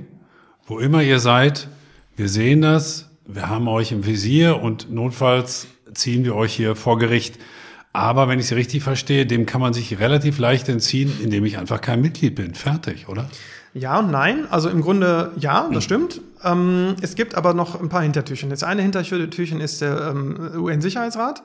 wo 0.65 0.79
immer 0.79 1.03
ihr 1.03 1.19
seid, 1.19 1.67
wir 2.15 2.29
sehen 2.29 2.61
das, 2.61 3.11
wir 3.27 3.47
haben 3.47 3.67
euch 3.67 3.91
im 3.91 4.07
Visier 4.07 4.61
und 4.61 4.91
notfalls 4.91 5.67
ziehen 5.93 6.25
wir 6.25 6.35
euch 6.35 6.53
hier 6.53 6.75
vor 6.75 6.97
Gericht. 6.97 7.37
Aber 7.93 8.27
wenn 8.27 8.39
ich 8.39 8.47
Sie 8.47 8.55
richtig 8.55 8.81
verstehe, 8.81 9.27
dem 9.27 9.45
kann 9.45 9.61
man 9.61 9.73
sich 9.73 9.99
relativ 9.99 10.39
leicht 10.39 10.67
entziehen, 10.67 11.13
indem 11.23 11.45
ich 11.45 11.59
einfach 11.59 11.79
kein 11.79 12.01
Mitglied 12.01 12.33
bin. 12.33 12.55
Fertig, 12.55 13.07
oder? 13.07 13.29
Ja 13.75 13.99
und 13.99 14.09
nein. 14.09 14.47
Also 14.49 14.69
im 14.69 14.81
Grunde 14.81 15.31
ja, 15.37 15.69
das 15.71 15.83
stimmt. 15.83 16.21
Ähm, 16.43 16.95
es 17.01 17.15
gibt 17.15 17.35
aber 17.35 17.53
noch 17.53 17.79
ein 17.79 17.89
paar 17.89 18.01
Hintertürchen. 18.01 18.49
Das 18.49 18.63
eine 18.63 18.81
Hintertürchen 18.81 19.59
ist 19.59 19.81
der 19.81 20.09
ähm, 20.11 20.51
UN-Sicherheitsrat. 20.55 21.43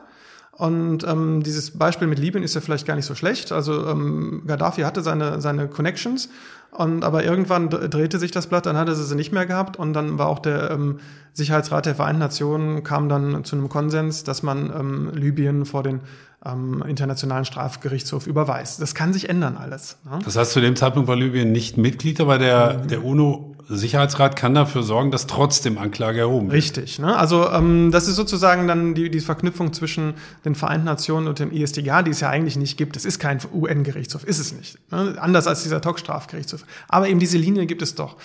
Und 0.53 1.07
ähm, 1.07 1.45
dieses 1.45 1.79
Beispiel 1.79 2.09
mit 2.09 2.19
Libyen 2.19 2.43
ist 2.43 2.57
ja 2.57 2.61
vielleicht 2.61 2.85
gar 2.85 2.97
nicht 2.97 3.07
so 3.07 3.15
schlecht. 3.15 3.53
Also 3.53 3.87
ähm, 3.87 4.43
Gaddafi 4.45 4.83
hatte 4.83 5.03
seine, 5.03 5.41
seine 5.41 5.69
Connections 5.69 6.29
und 6.73 7.05
aber 7.05 7.25
irgendwann 7.25 7.71
drehte 7.71 8.19
sich 8.19 8.31
das 8.31 8.49
Blatt, 8.49 8.67
dann 8.67 8.77
hatte 8.77 8.95
sie 8.95 9.05
sie 9.05 9.15
nicht 9.15 9.33
mehr 9.33 9.47
gehabt 9.47 9.77
und 9.77 9.95
dann 9.95 10.19
war 10.19 10.27
auch 10.27 10.41
der 10.41 10.73
ähm, 10.73 10.99
Sicherheitsrat 11.33 11.87
der 11.87 11.95
Vereinten 11.95 12.19
Nationen 12.19 12.83
kam 12.83 13.09
dann 13.09 13.45
zu 13.45 13.57
einem 13.57 13.69
Konsens, 13.69 14.25
dass 14.25 14.43
man 14.43 14.73
ähm, 14.77 15.11
Libyen 15.15 15.65
vor 15.65 15.83
den 15.83 16.01
ähm, 16.45 16.83
Internationalen 16.87 17.45
Strafgerichtshof 17.45 18.27
überweist. 18.27 18.83
Das 18.83 18.95
kann 18.95 19.13
sich 19.13 19.29
ändern 19.29 19.57
alles. 19.57 19.97
Ne? 20.05 20.19
Das 20.25 20.37
heißt, 20.37 20.53
zu 20.53 20.61
dem 20.61 20.77
Zeitpunkt 20.77 21.09
war 21.09 21.17
Libyen 21.17 21.53
nicht 21.53 21.79
Mitglied, 21.79 22.21
aber 22.21 22.39
der, 22.39 22.75
der 22.75 23.05
UNO 23.05 23.55
Sicherheitsrat 23.71 24.35
kann 24.35 24.55
dafür 24.55 24.83
sorgen, 24.83 25.11
dass 25.11 25.27
trotzdem 25.27 25.77
Anklage 25.77 26.21
erhoben 26.21 26.47
wird. 26.47 26.57
Richtig. 26.57 26.99
Ne? 26.99 27.15
Also 27.15 27.51
ähm, 27.51 27.91
das 27.91 28.09
ist 28.09 28.17
sozusagen 28.17 28.67
dann 28.67 28.95
die, 28.95 29.11
die 29.11 29.21
Verknüpfung 29.21 29.75
zwischen 29.75 30.15
den 30.47 30.55
Vereinten 30.55 30.87
Nationen 30.87 31.29
und 31.29 31.39
dem 31.39 31.53
ISDG, 31.53 32.03
die 32.05 32.11
es 32.11 32.21
ja 32.21 32.31
eigentlich 32.31 32.57
nicht 32.57 32.79
gibt. 32.79 32.97
Es 32.97 33.05
ist 33.05 33.19
kein 33.19 33.39
UN-Gerichtshof, 33.53 34.25
ist 34.25 34.39
es 34.39 34.55
nicht. 34.55 34.79
Ne? 34.91 35.17
Anders 35.21 35.47
als 35.47 35.65
dieser 35.65 35.83
TOC-Strafgerichtshof. 35.83 36.65
Aber 36.89 37.09
eben 37.09 37.21
diese 37.21 37.37
Linie 37.37 37.67
gibt 37.67 37.83
es 37.83 37.95
doch. 37.95 38.17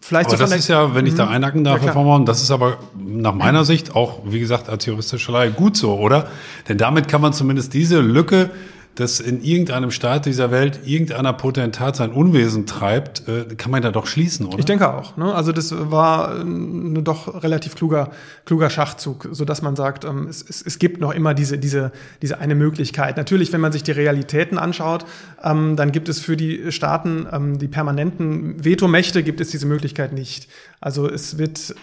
Vielleicht 0.00 0.28
aber 0.28 0.36
so 0.36 0.44
das 0.44 0.52
ist 0.52 0.68
ja, 0.68 0.94
wenn 0.94 1.06
ich 1.06 1.16
da 1.16 1.26
mhm. 1.26 1.32
einhaken 1.32 1.64
darf, 1.64 1.82
ja, 1.82 1.94
Herr 1.94 2.20
das 2.24 2.40
ist 2.40 2.52
aber 2.52 2.78
nach 2.96 3.34
meiner 3.34 3.64
Sicht 3.64 3.96
auch, 3.96 4.20
wie 4.24 4.38
gesagt, 4.38 4.68
als 4.68 4.86
juristische 4.86 5.32
Laie 5.32 5.50
gut 5.50 5.76
so, 5.76 5.98
oder? 5.98 6.28
Denn 6.68 6.78
damit 6.78 7.08
kann 7.08 7.20
man 7.20 7.32
zumindest 7.32 7.74
diese 7.74 8.00
Lücke 8.00 8.50
dass 8.94 9.20
in 9.20 9.42
irgendeinem 9.42 9.90
Staat 9.90 10.26
dieser 10.26 10.50
Welt 10.50 10.80
irgendeiner 10.84 11.32
Potentat 11.32 11.96
sein 11.96 12.10
Unwesen 12.10 12.66
treibt, 12.66 13.26
äh, 13.26 13.54
kann 13.56 13.70
man 13.70 13.82
da 13.82 13.90
doch 13.90 14.06
schließen, 14.06 14.46
oder? 14.46 14.58
Ich 14.58 14.64
denke 14.64 14.92
auch. 14.92 15.16
Ne? 15.16 15.34
Also 15.34 15.52
das 15.52 15.74
war 15.90 16.40
ein 16.40 16.96
äh, 16.96 17.02
doch 17.02 17.42
relativ 17.42 17.74
kluger, 17.74 18.10
kluger 18.44 18.68
Schachzug, 18.68 19.28
so 19.32 19.44
dass 19.44 19.62
man 19.62 19.76
sagt, 19.76 20.04
ähm, 20.04 20.26
es, 20.28 20.44
es, 20.46 20.62
es 20.62 20.78
gibt 20.78 21.00
noch 21.00 21.12
immer 21.12 21.32
diese, 21.32 21.58
diese, 21.58 21.92
diese 22.20 22.38
eine 22.38 22.54
Möglichkeit. 22.54 23.16
Natürlich, 23.16 23.52
wenn 23.52 23.60
man 23.60 23.72
sich 23.72 23.82
die 23.82 23.92
Realitäten 23.92 24.58
anschaut, 24.58 25.06
ähm, 25.42 25.76
dann 25.76 25.92
gibt 25.92 26.08
es 26.08 26.20
für 26.20 26.36
die 26.36 26.70
Staaten, 26.70 27.26
ähm, 27.32 27.58
die 27.58 27.68
permanenten 27.68 28.62
Vetomächte, 28.62 29.22
gibt 29.22 29.40
es 29.40 29.50
diese 29.50 29.66
Möglichkeit 29.66 30.12
nicht. 30.12 30.48
Also 30.84 31.08
es 31.08 31.38
wird, 31.38 31.76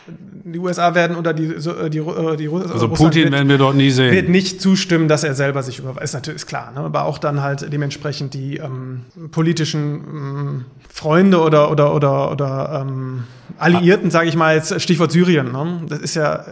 die 0.43 0.59
USA 0.59 0.93
werden 0.93 1.15
oder 1.15 1.33
die, 1.33 1.45
äh, 1.45 1.89
die, 1.89 2.01
die, 2.01 2.37
die 2.37 2.49
Also 2.49 2.89
Putin 2.89 3.23
wird, 3.23 3.31
werden 3.31 3.47
wir 3.47 3.57
dort 3.57 3.77
nie 3.77 3.91
sehen. 3.91 4.11
Wird 4.11 4.27
nicht 4.27 4.61
zustimmen, 4.61 5.07
dass 5.07 5.23
er 5.23 5.35
selber 5.35 5.63
sich 5.63 5.79
überweist. 5.79 6.03
Ist 6.03 6.13
natürlich 6.15 6.41
ist 6.41 6.47
klar. 6.47 6.73
Ne? 6.75 6.81
aber 6.81 7.05
auch 7.05 7.17
dann 7.17 7.41
halt 7.41 7.71
dementsprechend 7.71 8.33
die 8.33 8.57
ähm, 8.57 9.05
politischen 9.31 9.79
ähm, 9.79 10.65
Freunde 10.89 11.39
oder 11.39 11.71
oder 11.71 11.95
oder 11.95 12.29
oder 12.29 12.85
ähm, 12.85 13.23
Alliierten, 13.57 14.11
sage 14.11 14.27
ich 14.27 14.35
mal 14.35 14.55
jetzt 14.55 14.81
Stichwort 14.81 15.13
Syrien. 15.13 15.53
Ne? 15.53 15.83
Das 15.87 15.99
ist 15.99 16.15
ja 16.15 16.43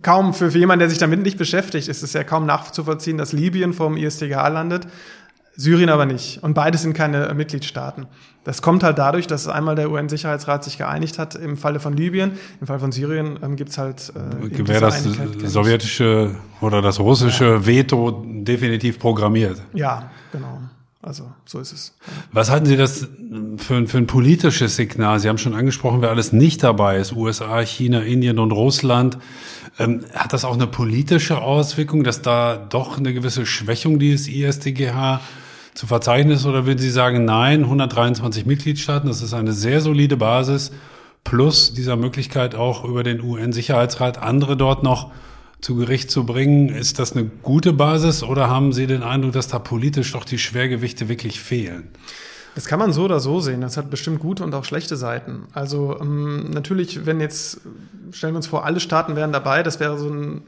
kaum 0.00 0.32
für, 0.32 0.50
für 0.50 0.58
jemanden, 0.58 0.80
der 0.80 0.88
sich 0.88 0.98
damit 0.98 1.20
nicht 1.22 1.36
beschäftigt, 1.36 1.86
ist 1.88 2.02
es 2.02 2.14
ja 2.14 2.24
kaum 2.24 2.46
nachzuvollziehen, 2.46 3.18
dass 3.18 3.32
Libyen 3.32 3.74
vor 3.74 3.88
dem 3.88 3.98
ISTGH 3.98 4.48
landet, 4.48 4.86
Syrien 5.60 5.90
aber 5.90 6.06
nicht. 6.06 6.42
Und 6.42 6.54
beides 6.54 6.82
sind 6.82 6.94
keine 6.94 7.34
Mitgliedstaaten. 7.34 8.06
Das 8.44 8.62
kommt 8.62 8.82
halt 8.82 8.96
dadurch, 8.96 9.26
dass 9.26 9.46
einmal 9.46 9.74
der 9.74 9.90
UN-Sicherheitsrat 9.90 10.64
sich 10.64 10.78
geeinigt 10.78 11.18
hat 11.18 11.34
im 11.34 11.58
Falle 11.58 11.80
von 11.80 11.94
Libyen. 11.94 12.32
Im 12.62 12.66
Fall 12.66 12.78
von 12.78 12.92
Syrien 12.92 13.38
ähm, 13.42 13.56
gibt 13.56 13.68
es 13.68 13.76
halt. 13.76 14.10
Äh, 14.16 14.66
Wäre 14.66 14.80
das 14.80 15.04
sowjetische 15.52 16.34
oder 16.62 16.80
das 16.80 16.98
russische 16.98 17.44
ja. 17.44 17.66
Veto 17.66 18.24
definitiv 18.26 18.98
programmiert? 18.98 19.60
Ja, 19.74 20.10
genau. 20.32 20.60
Also 21.02 21.30
so 21.44 21.60
ist 21.60 21.72
es. 21.72 21.94
Was 22.32 22.50
halten 22.50 22.64
Sie 22.64 22.76
das 22.78 23.08
für, 23.58 23.86
für 23.86 23.98
ein 23.98 24.06
politisches 24.06 24.76
Signal? 24.76 25.20
Sie 25.20 25.28
haben 25.28 25.38
schon 25.38 25.54
angesprochen, 25.54 26.00
wer 26.00 26.08
alles 26.08 26.32
nicht 26.32 26.62
dabei 26.62 26.96
ist, 26.96 27.12
USA, 27.12 27.60
China, 27.60 28.00
Indien 28.00 28.38
und 28.38 28.52
Russland. 28.52 29.18
Ähm, 29.78 30.04
hat 30.14 30.32
das 30.32 30.46
auch 30.46 30.54
eine 30.54 30.66
politische 30.66 31.42
Auswirkung, 31.42 32.02
dass 32.02 32.22
da 32.22 32.56
doch 32.56 32.96
eine 32.96 33.12
gewisse 33.12 33.44
Schwächung 33.44 33.98
dieses 33.98 34.26
ISDGH 34.26 35.20
zu 35.74 35.86
verzeichnen 35.86 36.34
ist? 36.34 36.46
Oder 36.46 36.66
würden 36.66 36.78
Sie 36.78 36.90
sagen, 36.90 37.24
nein, 37.24 37.64
123 37.64 38.46
Mitgliedstaaten, 38.46 39.08
das 39.08 39.22
ist 39.22 39.34
eine 39.34 39.52
sehr 39.52 39.80
solide 39.80 40.16
Basis, 40.16 40.72
plus 41.24 41.74
dieser 41.74 41.96
Möglichkeit 41.96 42.54
auch 42.54 42.84
über 42.84 43.02
den 43.02 43.20
UN-Sicherheitsrat 43.20 44.18
andere 44.18 44.56
dort 44.56 44.82
noch 44.82 45.10
zu 45.60 45.76
Gericht 45.76 46.10
zu 46.10 46.24
bringen. 46.24 46.68
Ist 46.68 46.98
das 46.98 47.12
eine 47.12 47.24
gute 47.24 47.72
Basis 47.72 48.22
oder 48.22 48.48
haben 48.48 48.72
Sie 48.72 48.86
den 48.86 49.02
Eindruck, 49.02 49.32
dass 49.32 49.48
da 49.48 49.58
politisch 49.58 50.12
doch 50.12 50.24
die 50.24 50.38
Schwergewichte 50.38 51.08
wirklich 51.08 51.40
fehlen? 51.40 51.88
Das 52.54 52.66
kann 52.66 52.78
man 52.78 52.92
so 52.92 53.04
oder 53.04 53.20
so 53.20 53.40
sehen. 53.40 53.60
Das 53.60 53.76
hat 53.76 53.90
bestimmt 53.90 54.20
gute 54.20 54.42
und 54.42 54.54
auch 54.54 54.64
schlechte 54.64 54.96
Seiten. 54.96 55.44
Also 55.52 55.96
ähm, 56.00 56.50
natürlich, 56.50 57.06
wenn 57.06 57.20
jetzt, 57.20 57.60
stellen 58.10 58.32
wir 58.32 58.38
uns 58.38 58.48
vor, 58.48 58.64
alle 58.64 58.80
Staaten 58.80 59.14
wären 59.16 59.32
dabei, 59.32 59.62
das 59.62 59.78
wäre 59.78 59.98
so 59.98 60.08
ein 60.08 60.42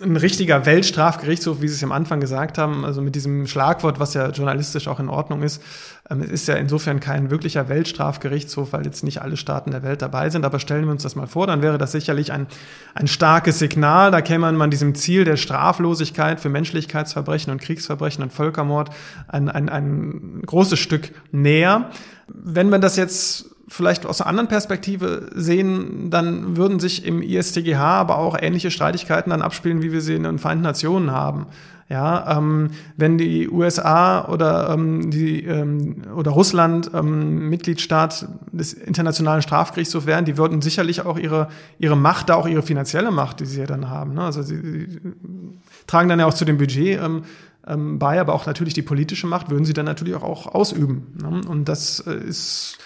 ein 0.00 0.16
richtiger 0.16 0.64
Weltstrafgerichtshof, 0.64 1.60
wie 1.60 1.68
Sie 1.68 1.74
es 1.74 1.82
am 1.82 1.92
Anfang 1.92 2.20
gesagt 2.20 2.56
haben, 2.58 2.84
also 2.84 3.02
mit 3.02 3.14
diesem 3.14 3.46
Schlagwort, 3.46 3.98
was 3.98 4.14
ja 4.14 4.28
journalistisch 4.30 4.86
auch 4.86 5.00
in 5.00 5.08
Ordnung 5.08 5.42
ist. 5.42 5.62
Ähm, 6.08 6.22
ist 6.22 6.46
ja 6.46 6.54
insofern 6.54 7.00
kein 7.00 7.30
wirklicher 7.30 7.68
Weltstrafgerichtshof, 7.68 8.72
weil 8.72 8.84
jetzt 8.84 9.02
nicht 9.02 9.22
alle 9.22 9.36
Staaten 9.36 9.72
der 9.72 9.82
Welt 9.82 10.00
dabei 10.00 10.30
sind. 10.30 10.44
Aber 10.44 10.60
stellen 10.60 10.84
wir 10.84 10.92
uns 10.92 11.02
das 11.02 11.16
mal 11.16 11.26
vor, 11.26 11.46
dann 11.46 11.62
wäre 11.62 11.78
das 11.78 11.92
sicherlich 11.92 12.32
ein, 12.32 12.46
ein 12.94 13.08
starkes 13.08 13.58
Signal. 13.58 14.10
Da 14.10 14.20
käme 14.20 14.50
man 14.52 14.70
diesem 14.70 14.94
Ziel 14.94 15.24
der 15.24 15.36
Straflosigkeit 15.36 16.40
für 16.40 16.48
Menschlichkeitsverbrechen 16.48 17.52
und 17.52 17.60
Kriegsverbrechen 17.60 18.22
und 18.22 18.32
Völkermord 18.32 18.90
ein, 19.26 19.48
ein, 19.48 19.68
ein 19.68 20.42
großes 20.46 20.78
Stück 20.78 21.10
näher. 21.32 21.90
Wenn 22.28 22.68
man 22.68 22.80
das 22.80 22.96
jetzt 22.96 23.46
vielleicht 23.68 24.06
aus 24.06 24.20
einer 24.20 24.30
anderen 24.30 24.48
Perspektive 24.48 25.30
sehen, 25.34 26.10
dann 26.10 26.56
würden 26.56 26.80
sich 26.80 27.04
im 27.04 27.22
ISTGH 27.22 27.78
aber 27.78 28.18
auch 28.18 28.36
ähnliche 28.40 28.70
Streitigkeiten 28.70 29.30
dann 29.30 29.42
abspielen, 29.42 29.82
wie 29.82 29.92
wir 29.92 30.00
sie 30.00 30.14
in 30.14 30.24
den 30.24 30.38
Vereinten 30.38 30.64
Nationen 30.64 31.10
haben. 31.10 31.46
Ja, 31.90 32.36
ähm, 32.36 32.70
wenn 32.98 33.16
die 33.16 33.48
USA 33.48 34.28
oder 34.28 34.68
ähm, 34.70 35.10
die 35.10 35.44
ähm, 35.44 36.02
oder 36.14 36.32
Russland 36.32 36.90
ähm, 36.92 37.48
Mitgliedstaat 37.48 38.28
des 38.52 38.74
internationalen 38.74 39.40
Strafgerichtshofs 39.40 40.04
wären, 40.04 40.26
die 40.26 40.36
würden 40.36 40.60
sicherlich 40.60 41.06
auch 41.06 41.18
ihre 41.18 41.48
ihre 41.78 41.96
Macht, 41.96 42.28
da 42.28 42.34
auch 42.34 42.46
ihre 42.46 42.60
finanzielle 42.60 43.10
Macht, 43.10 43.40
die 43.40 43.46
sie 43.46 43.60
ja 43.60 43.66
dann 43.66 43.88
haben. 43.88 44.12
Ne? 44.12 44.22
Also 44.22 44.42
sie, 44.42 44.56
sie 44.60 45.00
tragen 45.86 46.10
dann 46.10 46.20
ja 46.20 46.26
auch 46.26 46.34
zu 46.34 46.44
dem 46.44 46.58
Budget 46.58 47.00
ähm, 47.00 47.22
ähm, 47.66 47.98
bei, 47.98 48.20
aber 48.20 48.34
auch 48.34 48.44
natürlich 48.44 48.74
die 48.74 48.82
politische 48.82 49.26
Macht 49.26 49.48
würden 49.48 49.64
sie 49.64 49.72
dann 49.72 49.86
natürlich 49.86 50.14
auch, 50.14 50.22
auch 50.22 50.46
ausüben. 50.54 51.14
Ne? 51.22 51.40
Und 51.48 51.70
das 51.70 52.00
äh, 52.00 52.14
ist 52.14 52.76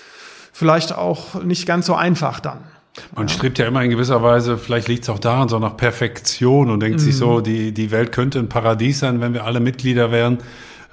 vielleicht 0.53 0.95
auch 0.95 1.43
nicht 1.43 1.67
ganz 1.67 1.87
so 1.87 1.95
einfach 1.95 2.41
dann. 2.41 2.59
Man 3.15 3.27
ja. 3.27 3.35
strebt 3.35 3.59
ja 3.59 3.67
immer 3.67 3.83
in 3.83 3.91
gewisser 3.91 4.23
Weise, 4.23 4.59
vielleicht 4.59 4.87
liegt 4.87 5.05
es 5.05 5.09
auch 5.09 5.19
daran, 5.19 5.49
so 5.49 5.59
nach 5.59 5.77
Perfektion 5.77 6.71
und 6.71 6.81
denkt 6.81 7.01
mhm. 7.01 7.05
sich 7.05 7.17
so, 7.17 7.41
die, 7.41 7.73
die 7.73 7.91
Welt 7.91 8.13
könnte 8.13 8.39
ein 8.39 8.49
Paradies 8.49 8.99
sein, 8.99 9.21
wenn 9.21 9.33
wir 9.33 9.45
alle 9.45 9.61
Mitglieder 9.61 10.13
wären. 10.13 10.39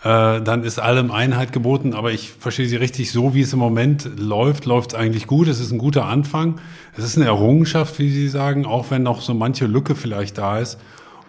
Äh, 0.03 0.41
dann 0.41 0.64
ist 0.64 0.80
allem 0.80 1.12
Einheit 1.12 1.51
geboten. 1.51 1.93
Aber 1.93 2.12
ich 2.12 2.32
verstehe 2.32 2.68
Sie 2.68 2.78
richtig, 2.78 3.12
so 3.12 3.34
wie 3.34 3.41
es 3.41 3.51
im 3.51 3.60
Moment 3.60 4.10
läuft, 4.18 4.66
läuft 4.66 4.93
es 4.93 4.99
eigentlich 4.99 5.28
gut. 5.28 5.49
Es 5.49 5.60
ist 5.60 5.72
ein 5.72 5.78
guter 5.78 6.05
Anfang. 6.05 6.62
Es 6.95 7.03
ist 7.03 7.18
eine 7.18 7.26
Errungenschaft, 7.26 7.99
wie 7.99 8.10
Sie 8.10 8.30
sagen, 8.30 8.66
auch 8.66 8.91
wenn 8.91 9.03
noch 9.03 9.22
so 9.22 9.34
manche 9.34 9.66
Lücke 9.66 9.95
vielleicht 9.95 10.38
da 10.38 10.60
ist. 10.60 10.80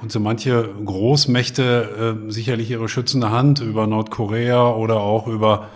Und 0.01 0.13
so 0.13 0.21
manche 0.21 0.69
Großmächte 0.85 2.17
äh, 2.29 2.31
sicherlich 2.31 2.71
ihre 2.71 2.89
schützende 2.89 3.31
Hand 3.31 3.61
über 3.61 3.89
Nordkorea 3.89 4.71
oder 4.71 5.01
auch 5.01 5.27
über 5.27 5.69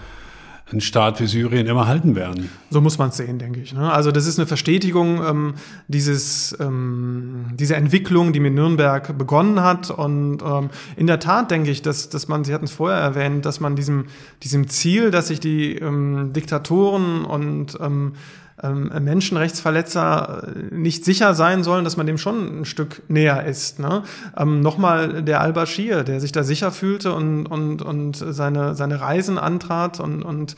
ein 0.72 0.80
Staat 0.80 1.20
wie 1.20 1.26
Syrien 1.26 1.66
immer 1.66 1.86
halten 1.86 2.16
werden. 2.16 2.50
So 2.70 2.80
muss 2.80 2.98
man 2.98 3.10
es 3.10 3.18
sehen, 3.18 3.38
denke 3.38 3.60
ich. 3.60 3.74
Ne? 3.74 3.92
Also 3.92 4.10
das 4.10 4.26
ist 4.26 4.38
eine 4.38 4.46
Verstetigung 4.46 5.22
ähm, 5.22 5.54
dieses, 5.88 6.56
ähm, 6.58 7.46
dieser 7.52 7.76
Entwicklung, 7.76 8.32
die 8.32 8.40
mit 8.40 8.54
Nürnberg 8.54 9.16
begonnen 9.18 9.60
hat. 9.60 9.90
Und 9.90 10.38
ähm, 10.42 10.70
in 10.96 11.06
der 11.06 11.20
Tat 11.20 11.50
denke 11.50 11.70
ich, 11.70 11.82
dass, 11.82 12.08
dass 12.08 12.28
man, 12.28 12.44
Sie 12.44 12.54
hatten 12.54 12.64
es 12.64 12.72
vorher 12.72 12.98
erwähnt, 12.98 13.44
dass 13.44 13.60
man 13.60 13.76
diesem, 13.76 14.06
diesem 14.42 14.68
Ziel, 14.68 15.10
dass 15.10 15.28
sich 15.28 15.38
die 15.38 15.76
ähm, 15.76 16.32
Diktatoren 16.32 17.26
und 17.26 17.78
ähm, 17.80 18.14
ähm, 18.62 18.90
Menschenrechtsverletzer 19.00 20.48
äh, 20.48 20.74
nicht 20.74 21.04
sicher 21.04 21.34
sein 21.34 21.64
sollen, 21.64 21.84
dass 21.84 21.96
man 21.96 22.06
dem 22.06 22.18
schon 22.18 22.60
ein 22.60 22.64
Stück 22.64 23.02
näher 23.08 23.44
ist. 23.44 23.80
Ne? 23.80 24.04
Ähm, 24.36 24.60
Nochmal 24.60 25.22
der 25.22 25.40
Al-Bashir, 25.40 26.04
der 26.04 26.20
sich 26.20 26.32
da 26.32 26.44
sicher 26.44 26.70
fühlte 26.70 27.12
und, 27.12 27.46
und, 27.46 27.82
und 27.82 28.16
seine, 28.16 28.74
seine 28.74 29.00
Reisen 29.00 29.38
antrat 29.38 29.98
und, 29.98 30.22
und 30.22 30.54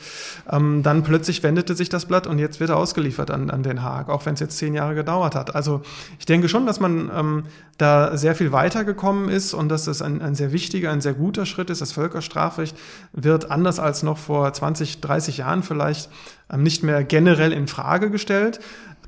ähm, 0.49 0.83
dann 0.83 1.03
plötzlich 1.03 1.41
wendete 1.41 1.75
sich 1.75 1.89
das 1.89 2.05
Blatt 2.05 2.27
und 2.27 2.37
jetzt 2.39 2.59
wird 2.59 2.69
er 2.69 2.77
ausgeliefert 2.77 3.31
an, 3.31 3.49
an 3.49 3.63
Den 3.63 3.81
Haag, 3.81 4.09
auch 4.09 4.25
wenn 4.25 4.35
es 4.35 4.39
jetzt 4.39 4.57
zehn 4.57 4.73
Jahre 4.73 4.93
gedauert 4.93 5.33
hat. 5.33 5.55
Also 5.55 5.81
ich 6.19 6.25
denke 6.25 6.49
schon, 6.49 6.65
dass 6.67 6.79
man 6.79 7.11
ähm, 7.13 7.43
da 7.77 8.17
sehr 8.17 8.35
viel 8.35 8.51
weitergekommen 8.51 9.29
ist 9.29 9.53
und 9.53 9.69
dass 9.69 9.87
es 9.87 10.01
ein, 10.01 10.21
ein 10.21 10.35
sehr 10.35 10.51
wichtiger, 10.51 10.91
ein 10.91 11.01
sehr 11.01 11.13
guter 11.13 11.45
Schritt 11.45 11.69
ist. 11.69 11.81
Das 11.81 11.91
Völkerstrafrecht 11.91 12.75
wird 13.13 13.51
anders 13.51 13.79
als 13.79 14.03
noch 14.03 14.17
vor 14.17 14.51
20, 14.51 15.01
30 15.01 15.37
Jahren 15.37 15.63
vielleicht 15.63 16.09
nicht 16.55 16.83
mehr 16.83 17.03
generell 17.03 17.51
in 17.51 17.67
Frage 17.67 18.09
gestellt. 18.09 18.59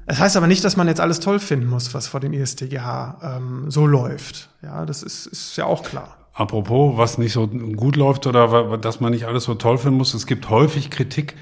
Es 0.06 0.20
heißt 0.20 0.36
aber 0.36 0.48
nicht, 0.48 0.64
dass 0.64 0.76
man 0.76 0.88
jetzt 0.88 1.00
alles 1.00 1.20
toll 1.20 1.40
finden 1.40 1.68
muss, 1.68 1.94
was 1.94 2.08
vor 2.08 2.20
dem 2.20 2.34
ISTGH 2.34 3.38
ähm, 3.38 3.72
so 3.72 3.86
läuft. 3.86 4.50
Ja, 4.62 4.86
das 4.86 5.04
ist, 5.04 5.28
ist 5.28 5.56
ja 5.56 5.66
auch 5.66 5.84
klar. 5.84 6.18
Apropos, 6.34 6.98
was 6.98 7.18
nicht 7.18 7.34
so 7.34 7.48
gut 7.48 7.96
läuft 7.96 8.26
oder 8.26 8.78
dass 8.78 9.00
man 9.00 9.12
nicht 9.12 9.26
alles 9.26 9.44
so 9.44 9.56
toll 9.56 9.78
finden 9.78 9.98
muss, 9.98 10.14
es 10.14 10.26
gibt 10.26 10.50
häufig 10.50 10.90
Kritik 10.90 11.36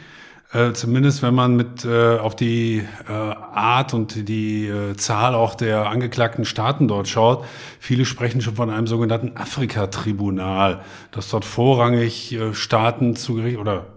Äh, 0.53 0.71
zumindest 0.71 1.23
wenn 1.23 1.35
man 1.35 1.57
mit 1.57 1.83
äh, 1.83 2.17
auf 2.17 2.33
die 2.33 2.81
äh, 3.09 3.11
Art 3.11 3.93
und 3.93 4.29
die 4.29 4.67
äh, 4.67 4.95
Zahl 4.95 5.35
auch 5.35 5.55
der 5.55 5.89
angeklagten 5.89 6.45
Staaten 6.45 6.87
dort 6.87 7.09
schaut. 7.09 7.43
Viele 7.79 8.05
sprechen 8.05 8.39
schon 8.39 8.55
von 8.55 8.69
einem 8.69 8.87
sogenannten 8.87 9.35
Afrika-Tribunal, 9.35 10.81
dass 11.11 11.29
dort 11.29 11.43
vorrangig 11.43 12.31
äh, 12.31 12.53
Staaten 12.53 13.17
zu 13.17 13.35
Gericht 13.35 13.57
oder 13.57 13.87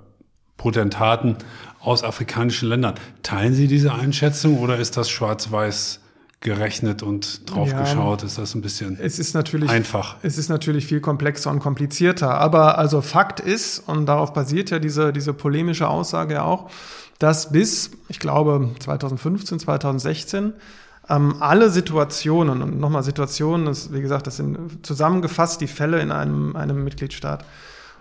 Potentaten 0.57 1.37
aus 1.81 2.05
afrikanischen 2.05 2.69
Ländern. 2.69 2.95
Teilen 3.23 3.55
Sie 3.55 3.67
diese 3.67 3.95
Einschätzung 3.95 4.59
oder 4.59 4.79
ist 4.79 4.97
das 4.97 5.11
schwarz-weiß 5.11 6.01
gerechnet 6.41 7.03
und 7.03 7.51
drauf 7.51 7.71
ja, 7.71 7.81
geschaut? 7.81 8.23
Ist 8.23 8.39
das 8.39 8.55
ein 8.55 8.63
bisschen 8.63 8.99
es 9.01 9.19
ist 9.19 9.35
natürlich, 9.35 9.71
einfach? 9.71 10.17
Es 10.23 10.39
ist 10.39 10.49
natürlich 10.49 10.87
viel 10.87 11.01
komplexer 11.01 11.51
und 11.51 11.61
komplizierter. 11.61 12.35
Aber 12.35 12.79
also 12.79 13.03
Fakt 13.03 13.41
ist, 13.41 13.81
und 13.87 14.07
darauf 14.07 14.33
basiert 14.33 14.71
ja 14.71 14.79
diese, 14.79 15.13
diese 15.13 15.33
polemische 15.35 15.89
Aussage 15.89 16.35
ja 16.35 16.45
auch, 16.45 16.71
dass 17.19 17.53
bis, 17.53 17.91
ich 18.09 18.19
glaube, 18.19 18.71
2015, 18.81 19.59
2016 19.61 20.55
ähm, 21.11 21.37
alle 21.41 21.71
Situationen, 21.71 22.63
und 22.63 22.81
nochmal 22.81 23.03
Situationen, 23.03 23.67
das, 23.67 23.93
wie 23.93 24.01
gesagt, 24.01 24.27
das 24.27 24.37
sind 24.37 24.87
zusammengefasst 24.87 25.61
die 25.61 25.67
Fälle 25.67 26.01
in 26.01 26.13
einem, 26.13 26.57
einem 26.57 26.83
Mitgliedstaat, 26.85 27.45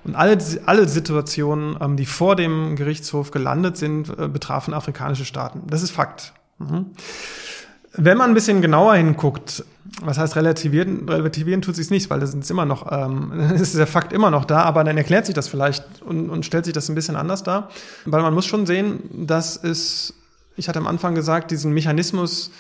und 0.04 0.16
alle, 0.16 0.38
alle 0.66 0.88
Situationen, 0.88 1.78
ähm, 1.82 1.98
die 1.98 2.06
vor 2.06 2.36
dem 2.36 2.76
Gerichtshof 2.76 3.32
gelandet 3.32 3.78
sind, 3.78 4.10
äh, 4.18 4.28
betrafen 4.28 4.74
afrikanische 4.74 5.26
Staaten. 5.26 5.64
Das 5.68 5.84
ist 5.84 5.92
Fakt. 5.92 6.34
Mhm. 6.60 6.88
Wenn 7.94 8.18
man 8.18 8.32
ein 8.32 8.34
bisschen 8.34 8.62
genauer 8.62 8.96
hinguckt, 8.96 9.64
was 10.02 10.18
heißt 10.18 10.36
relativieren? 10.36 11.10
Relativieren 11.10 11.62
tut 11.62 11.76
sich 11.76 11.90
nicht, 11.90 12.10
weil 12.10 12.20
das 12.20 12.34
ist 12.34 12.52
immer 12.52 12.66
noch, 12.66 12.92
ähm, 12.92 13.52
ist 13.56 13.76
der 13.76 13.88
Fakt 13.88 14.14
immer 14.14 14.32
noch 14.32 14.46
da, 14.46 14.62
aber 14.62 14.84
dann 14.84 14.98
erklärt 14.98 15.26
sich 15.26 15.36
das 15.36 15.48
vielleicht 15.48 16.02
und, 16.02 16.30
und 16.30 16.46
stellt 16.46 16.66
sich 16.66 16.74
das 16.74 16.90
ein 16.90 16.96
bisschen 16.96 17.16
anders 17.16 17.44
dar. 17.44 17.70
Weil 18.06 18.22
man 18.22 18.34
muss 18.34 18.46
schon 18.46 18.66
sehen, 18.66 19.04
dass 19.12 19.62
es, 19.62 20.14
ich 20.56 20.70
hatte 20.70 20.80
am 20.80 20.88
Anfang 20.88 21.16
gesagt, 21.16 21.52
diesen 21.52 21.74
Mechanismus 21.74 22.52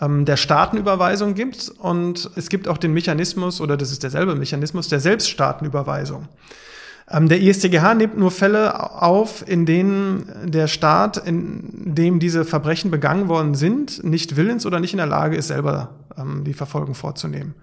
ähm, 0.00 0.24
der 0.24 0.36
Staatenüberweisung 0.36 1.34
gibt 1.34 1.72
und 1.78 2.30
es 2.36 2.48
gibt 2.48 2.68
auch 2.68 2.78
den 2.78 2.92
Mechanismus, 2.92 3.60
oder 3.60 3.76
das 3.76 3.90
ist 3.90 4.02
derselbe 4.02 4.34
Mechanismus, 4.34 4.88
der 4.88 5.00
Selbststaatenüberweisung. 5.00 6.28
Ähm, 7.08 7.28
der 7.28 7.40
ISTGH 7.40 7.94
nimmt 7.94 8.18
nur 8.18 8.30
Fälle 8.30 9.02
auf, 9.02 9.46
in 9.46 9.64
denen 9.64 10.28
der 10.44 10.66
Staat, 10.66 11.16
in 11.18 11.94
dem 11.94 12.18
diese 12.18 12.44
Verbrechen 12.44 12.90
begangen 12.90 13.28
worden 13.28 13.54
sind, 13.54 14.02
nicht 14.02 14.36
willens 14.36 14.66
oder 14.66 14.80
nicht 14.80 14.92
in 14.92 14.98
der 14.98 15.06
Lage 15.06 15.36
ist, 15.36 15.48
selber 15.48 15.90
ähm, 16.18 16.42
die 16.44 16.54
Verfolgung 16.54 16.94
vorzunehmen. 16.94 17.54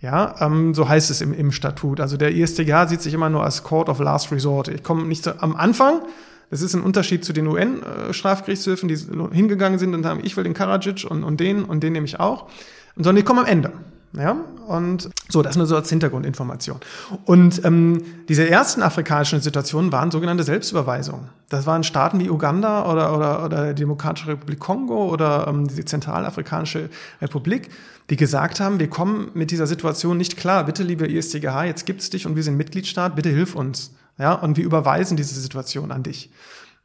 Ja, 0.00 0.34
ähm, 0.40 0.74
so 0.74 0.88
heißt 0.88 1.10
es 1.10 1.20
im, 1.22 1.32
im 1.32 1.50
Statut. 1.50 1.98
Also 1.98 2.16
der 2.16 2.32
ISTGH 2.32 2.88
sieht 2.88 3.00
sich 3.00 3.14
immer 3.14 3.30
nur 3.30 3.42
als 3.42 3.64
Court 3.64 3.88
of 3.88 3.98
Last 4.00 4.30
Resort. 4.30 4.68
Ich 4.68 4.82
komme 4.82 5.04
nicht 5.04 5.24
zu, 5.24 5.42
am 5.42 5.56
Anfang, 5.56 6.02
das 6.50 6.62
ist 6.62 6.74
ein 6.74 6.82
Unterschied 6.82 7.24
zu 7.24 7.32
den 7.32 7.46
UN-Strafgerichtshöfen, 7.46 8.88
die 8.88 8.96
hingegangen 9.32 9.78
sind 9.78 9.94
und 9.94 10.06
haben, 10.06 10.20
ich 10.22 10.36
will 10.36 10.44
den 10.44 10.54
Karadzic 10.54 11.04
und, 11.08 11.24
und 11.24 11.40
den 11.40 11.64
und 11.64 11.82
den 11.82 11.94
nehme 11.94 12.06
ich 12.06 12.20
auch, 12.20 12.48
sondern 12.96 13.16
die 13.16 13.22
kommen 13.22 13.40
am 13.40 13.46
Ende. 13.46 13.72
Ja, 14.16 14.36
und 14.68 15.10
so, 15.28 15.42
das 15.42 15.56
nur 15.56 15.66
so 15.66 15.74
als 15.74 15.88
Hintergrundinformation. 15.88 16.78
Und 17.24 17.64
ähm, 17.64 18.02
diese 18.28 18.48
ersten 18.48 18.82
afrikanischen 18.82 19.40
Situationen 19.40 19.90
waren 19.90 20.12
sogenannte 20.12 20.44
Selbstüberweisungen. 20.44 21.28
Das 21.48 21.66
waren 21.66 21.82
Staaten 21.82 22.20
wie 22.20 22.30
Uganda 22.30 22.90
oder, 22.90 23.16
oder, 23.16 23.44
oder 23.44 23.74
die 23.74 23.82
Demokratische 23.82 24.28
Republik 24.28 24.60
Kongo 24.60 25.08
oder 25.08 25.48
ähm, 25.48 25.66
die 25.66 25.84
Zentralafrikanische 25.84 26.90
Republik, 27.20 27.70
die 28.08 28.16
gesagt 28.16 28.60
haben, 28.60 28.78
wir 28.78 28.88
kommen 28.88 29.32
mit 29.34 29.50
dieser 29.50 29.66
Situation 29.66 30.16
nicht 30.16 30.36
klar. 30.36 30.64
Bitte, 30.64 30.84
liebe 30.84 31.06
ISTGH, 31.06 31.64
jetzt 31.64 31.84
gibt's 31.84 32.08
dich 32.08 32.24
und 32.24 32.36
wir 32.36 32.44
sind 32.44 32.56
Mitgliedstaat, 32.56 33.16
bitte 33.16 33.30
hilf 33.30 33.56
uns. 33.56 33.94
Ja, 34.16 34.34
und 34.34 34.56
wir 34.56 34.64
überweisen 34.64 35.16
diese 35.16 35.40
Situation 35.40 35.90
an 35.90 36.04
dich. 36.04 36.30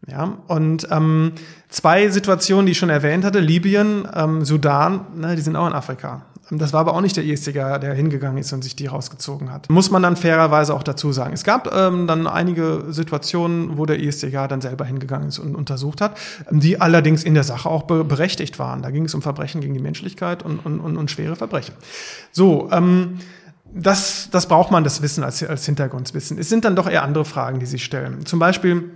Ja, 0.08 0.38
und 0.48 0.88
ähm, 0.90 1.34
zwei 1.68 2.10
Situationen, 2.10 2.66
die 2.66 2.72
ich 2.72 2.78
schon 2.80 2.90
erwähnt 2.90 3.24
hatte, 3.24 3.40
Libyen, 3.40 4.08
ähm, 4.16 4.46
Sudan, 4.46 5.06
ne, 5.16 5.36
die 5.36 5.42
sind 5.42 5.56
auch 5.56 5.68
in 5.68 5.74
Afrika. 5.74 6.26
Das 6.52 6.74
war 6.74 6.82
aber 6.82 6.96
auch 6.96 7.02
nicht 7.02 7.16
der 7.16 7.24
ISTG, 7.24 7.80
der 7.80 7.94
hingegangen 7.94 8.40
ist 8.40 8.52
und 8.54 8.64
sich 8.64 8.76
die 8.76 8.88
rausgezogen 8.88 9.52
hat. 9.52 9.70
Muss 9.70 9.92
man 9.92 10.02
dann 10.02 10.16
fairerweise 10.16 10.74
auch 10.74 10.82
dazu 10.82 11.12
sagen. 11.12 11.34
Es 11.34 11.44
gab 11.44 11.74
ähm, 11.74 12.08
dann 12.08 12.26
einige 12.26 12.86
Situationen, 12.90 13.78
wo 13.78 13.86
der 13.86 14.00
ISTG 14.00 14.48
dann 14.48 14.62
selber 14.62 14.86
hingegangen 14.86 15.28
ist 15.28 15.38
und 15.38 15.56
untersucht 15.56 16.02
hat, 16.02 16.18
die 16.50 16.82
allerdings 16.82 17.24
in 17.24 17.36
der 17.36 17.44
Sache 17.44 17.70
auch 17.70 17.84
be 17.84 18.04
berechtigt 18.04 18.58
waren. 18.58 18.82
Da 18.82 18.90
ging 18.90 19.06
es 19.06 19.14
um 19.14 19.22
Verbrechen 19.22 19.62
gegen 19.62 19.76
die 19.76 19.80
Menschlichkeit 19.80 20.44
und, 20.44 20.66
und, 20.66 20.80
und, 20.80 20.98
und 20.98 21.12
schwere 21.12 21.36
Verbrechen. 21.36 21.76
So, 22.32 22.70
ähm, 22.72 23.20
das, 23.72 24.30
das 24.32 24.48
braucht 24.48 24.72
man 24.72 24.84
das 24.84 25.02
Wissen 25.02 25.24
als, 25.24 25.44
als 25.44 25.66
Hintergrundwissen. 25.66 26.40
Es 26.40 26.50
sind 26.50 26.66
dann 26.66 26.76
doch 26.76 26.90
eher 26.90 27.04
andere 27.04 27.26
Fragen, 27.26 27.60
die 27.60 27.68
sich 27.68 27.84
stellen. 27.84 28.26
Zum 28.26 28.40
Beispiel, 28.40 28.90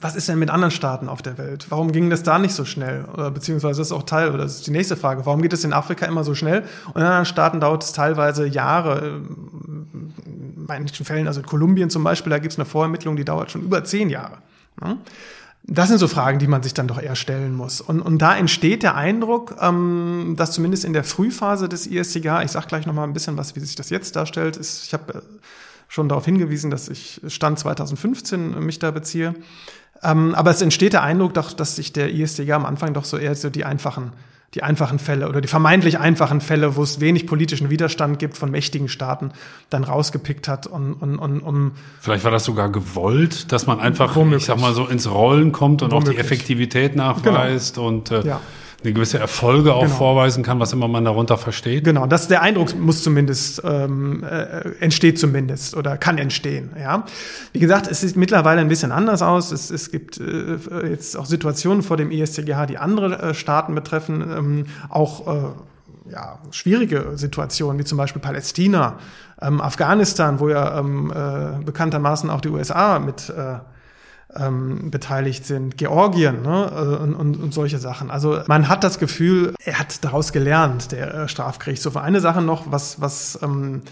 was 0.00 0.16
ist 0.16 0.28
denn 0.28 0.38
mit 0.38 0.50
anderen 0.50 0.70
Staaten 0.70 1.08
auf 1.08 1.22
der 1.22 1.38
Welt? 1.38 1.66
Warum 1.70 1.92
ging 1.92 2.10
das 2.10 2.22
da 2.22 2.38
nicht 2.38 2.54
so 2.54 2.64
schnell? 2.64 3.04
Oder 3.12 3.30
beziehungsweise 3.30 3.80
das 3.80 3.88
ist 3.88 3.92
auch 3.92 4.02
Teil, 4.02 4.28
oder 4.28 4.44
das 4.44 4.56
ist 4.56 4.66
die 4.66 4.70
nächste 4.70 4.96
Frage, 4.96 5.24
warum 5.26 5.42
geht 5.42 5.52
es 5.52 5.64
in 5.64 5.72
Afrika 5.72 6.06
immer 6.06 6.24
so 6.24 6.34
schnell 6.34 6.64
und 6.88 6.96
in 6.96 7.02
anderen 7.02 7.24
Staaten 7.24 7.60
dauert 7.60 7.84
es 7.84 7.92
teilweise 7.92 8.46
Jahre? 8.46 9.22
In 10.24 10.66
manchen 10.66 11.04
Fällen, 11.04 11.26
also 11.26 11.40
in 11.40 11.46
Kolumbien 11.46 11.90
zum 11.90 12.04
Beispiel, 12.04 12.30
da 12.30 12.38
gibt 12.38 12.52
es 12.52 12.58
eine 12.58 12.66
Vorermittlung, 12.66 13.16
die 13.16 13.24
dauert 13.24 13.50
schon 13.50 13.62
über 13.62 13.84
zehn 13.84 14.10
Jahre. 14.10 14.38
Das 15.66 15.88
sind 15.88 15.98
so 15.98 16.08
Fragen, 16.08 16.38
die 16.38 16.46
man 16.46 16.62
sich 16.62 16.74
dann 16.74 16.88
doch 16.88 17.00
eher 17.00 17.16
stellen 17.16 17.54
muss. 17.54 17.80
Und, 17.80 18.02
und 18.02 18.18
da 18.18 18.36
entsteht 18.36 18.82
der 18.82 18.96
Eindruck, 18.96 19.56
ähm, 19.62 20.34
dass 20.36 20.52
zumindest 20.52 20.84
in 20.84 20.92
der 20.92 21.04
Frühphase 21.04 21.70
des 21.70 21.86
ISCG, 21.86 22.42
ich 22.44 22.50
sage 22.50 22.66
gleich 22.66 22.84
noch 22.84 22.92
mal 22.92 23.04
ein 23.04 23.14
bisschen 23.14 23.38
was, 23.38 23.56
wie 23.56 23.60
sich 23.60 23.74
das 23.74 23.88
jetzt 23.88 24.14
darstellt, 24.14 24.58
ist, 24.58 24.84
ich 24.84 24.92
habe 24.92 25.14
äh, 25.14 25.20
schon 25.88 26.08
darauf 26.08 26.24
hingewiesen, 26.24 26.70
dass 26.70 26.88
ich 26.88 27.20
Stand 27.28 27.58
2015 27.58 28.58
mich 28.58 28.78
da 28.78 28.90
beziehe, 28.90 29.34
ähm, 30.02 30.34
aber 30.34 30.50
es 30.50 30.60
entsteht 30.62 30.92
der 30.92 31.02
Eindruck 31.02 31.34
doch, 31.34 31.52
dass 31.52 31.76
sich 31.76 31.92
der 31.92 32.12
ISDG 32.12 32.52
am 32.52 32.66
Anfang 32.66 32.94
doch 32.94 33.04
so 33.04 33.16
eher 33.16 33.34
so 33.34 33.50
die 33.50 33.64
einfachen 33.64 34.12
die 34.54 34.62
einfachen 34.62 35.00
Fälle 35.00 35.28
oder 35.28 35.40
die 35.40 35.48
vermeintlich 35.48 35.98
einfachen 35.98 36.40
Fälle, 36.40 36.76
wo 36.76 36.82
es 36.82 37.00
wenig 37.00 37.26
politischen 37.26 37.70
Widerstand 37.70 38.20
gibt 38.20 38.36
von 38.36 38.50
mächtigen 38.50 38.88
Staaten, 38.88 39.32
dann 39.68 39.82
rausgepickt 39.82 40.46
hat 40.46 40.66
und, 40.66 40.94
und, 40.94 41.18
und 41.18 41.40
um 41.40 41.72
vielleicht 42.00 42.22
war 42.22 42.30
das 42.30 42.44
sogar 42.44 42.70
gewollt, 42.70 43.50
dass 43.50 43.66
man 43.66 43.80
einfach, 43.80 44.14
womöglich. 44.14 44.42
ich 44.42 44.46
sag 44.46 44.60
mal 44.60 44.72
so 44.72 44.86
ins 44.86 45.10
Rollen 45.10 45.50
kommt 45.50 45.82
und 45.82 45.90
womöglich. 45.90 46.10
auch 46.10 46.14
die 46.14 46.20
Effektivität 46.20 46.94
nachweist 46.94 47.74
genau. 47.74 47.88
und 47.88 48.10
äh, 48.12 48.24
ja 48.24 48.40
eine 48.84 48.92
gewisse 48.92 49.18
Erfolge 49.18 49.74
auch 49.74 49.82
genau. 49.82 49.94
vorweisen 49.94 50.42
kann, 50.42 50.60
was 50.60 50.72
immer 50.72 50.88
man 50.88 51.04
darunter 51.04 51.38
versteht. 51.38 51.84
Genau, 51.84 52.06
das 52.06 52.28
der 52.28 52.42
Eindruck 52.42 52.78
muss 52.78 53.02
zumindest 53.02 53.62
ähm, 53.64 54.22
äh, 54.22 54.70
entsteht 54.80 55.18
zumindest 55.18 55.76
oder 55.76 55.96
kann 55.96 56.18
entstehen. 56.18 56.70
Ja, 56.78 57.04
wie 57.52 57.58
gesagt, 57.58 57.86
es 57.86 58.00
sieht 58.00 58.16
mittlerweile 58.16 58.60
ein 58.60 58.68
bisschen 58.68 58.92
anders 58.92 59.22
aus. 59.22 59.52
Es, 59.52 59.70
es 59.70 59.90
gibt 59.90 60.20
äh, 60.20 60.58
jetzt 60.88 61.16
auch 61.16 61.26
Situationen 61.26 61.82
vor 61.82 61.96
dem 61.96 62.10
ISTGH, 62.10 62.66
die 62.66 62.78
andere 62.78 63.30
äh, 63.30 63.34
Staaten 63.34 63.74
betreffen, 63.74 64.22
ähm, 64.22 64.66
auch 64.90 65.26
äh, 65.26 66.12
ja, 66.12 66.38
schwierige 66.50 67.12
Situationen, 67.14 67.78
wie 67.78 67.84
zum 67.84 67.96
Beispiel 67.96 68.20
Palästina, 68.20 68.98
ähm, 69.40 69.60
Afghanistan, 69.60 70.40
wo 70.40 70.48
ja 70.48 70.78
ähm, 70.78 71.10
äh, 71.10 71.64
bekanntermaßen 71.64 72.28
auch 72.28 72.40
die 72.40 72.50
USA 72.50 72.98
mit 72.98 73.30
äh, 73.30 73.58
ähm, 74.36 74.90
beteiligt 74.90 75.46
sind, 75.46 75.76
Georgien 75.78 76.42
ne? 76.42 76.70
Äh, 76.74 77.02
und, 77.02 77.14
und, 77.14 77.36
und 77.36 77.54
solche 77.54 77.78
Sachen. 77.78 78.10
Also 78.10 78.40
man 78.46 78.68
hat 78.68 78.84
das 78.84 78.98
Gefühl, 78.98 79.54
er 79.64 79.78
hat 79.78 80.04
daraus 80.04 80.32
gelernt, 80.32 80.92
der 80.92 81.14
äh, 81.14 81.28
Strafgerichtshof. 81.28 81.96
Eine 81.96 82.20
Sache 82.20 82.42
noch, 82.42 82.70
was, 82.70 83.00
was 83.00 83.38
ähm, 83.42 83.82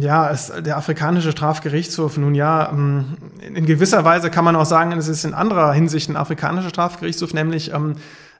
ja, 0.00 0.30
es, 0.30 0.52
der 0.60 0.76
afrikanische 0.76 1.32
Strafgerichtshof, 1.32 2.16
nun 2.16 2.34
ja, 2.34 2.70
ähm, 2.70 3.16
in 3.40 3.66
gewisser 3.66 4.04
Weise 4.04 4.30
kann 4.30 4.44
man 4.44 4.56
auch 4.56 4.66
sagen, 4.66 4.92
es 4.92 5.08
ist 5.08 5.24
in 5.24 5.34
anderer 5.34 5.72
Hinsicht 5.72 6.08
ein 6.08 6.16
afrikanischer 6.16 6.68
Strafgerichtshof, 6.68 7.34
nämlich 7.34 7.72
ähm, 7.72 7.96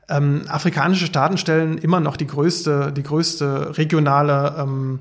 ähm, 0.09 0.43
afrikanische 0.49 1.07
Staaten 1.07 1.39
stellen 1.39 1.78
immer 1.78 1.99
noch 1.99 2.16
die 2.16 2.26
größte, 2.26 2.93
die 2.93 3.03
größte 3.03 3.76
regionale 3.78 4.55
ähm, 4.59 5.01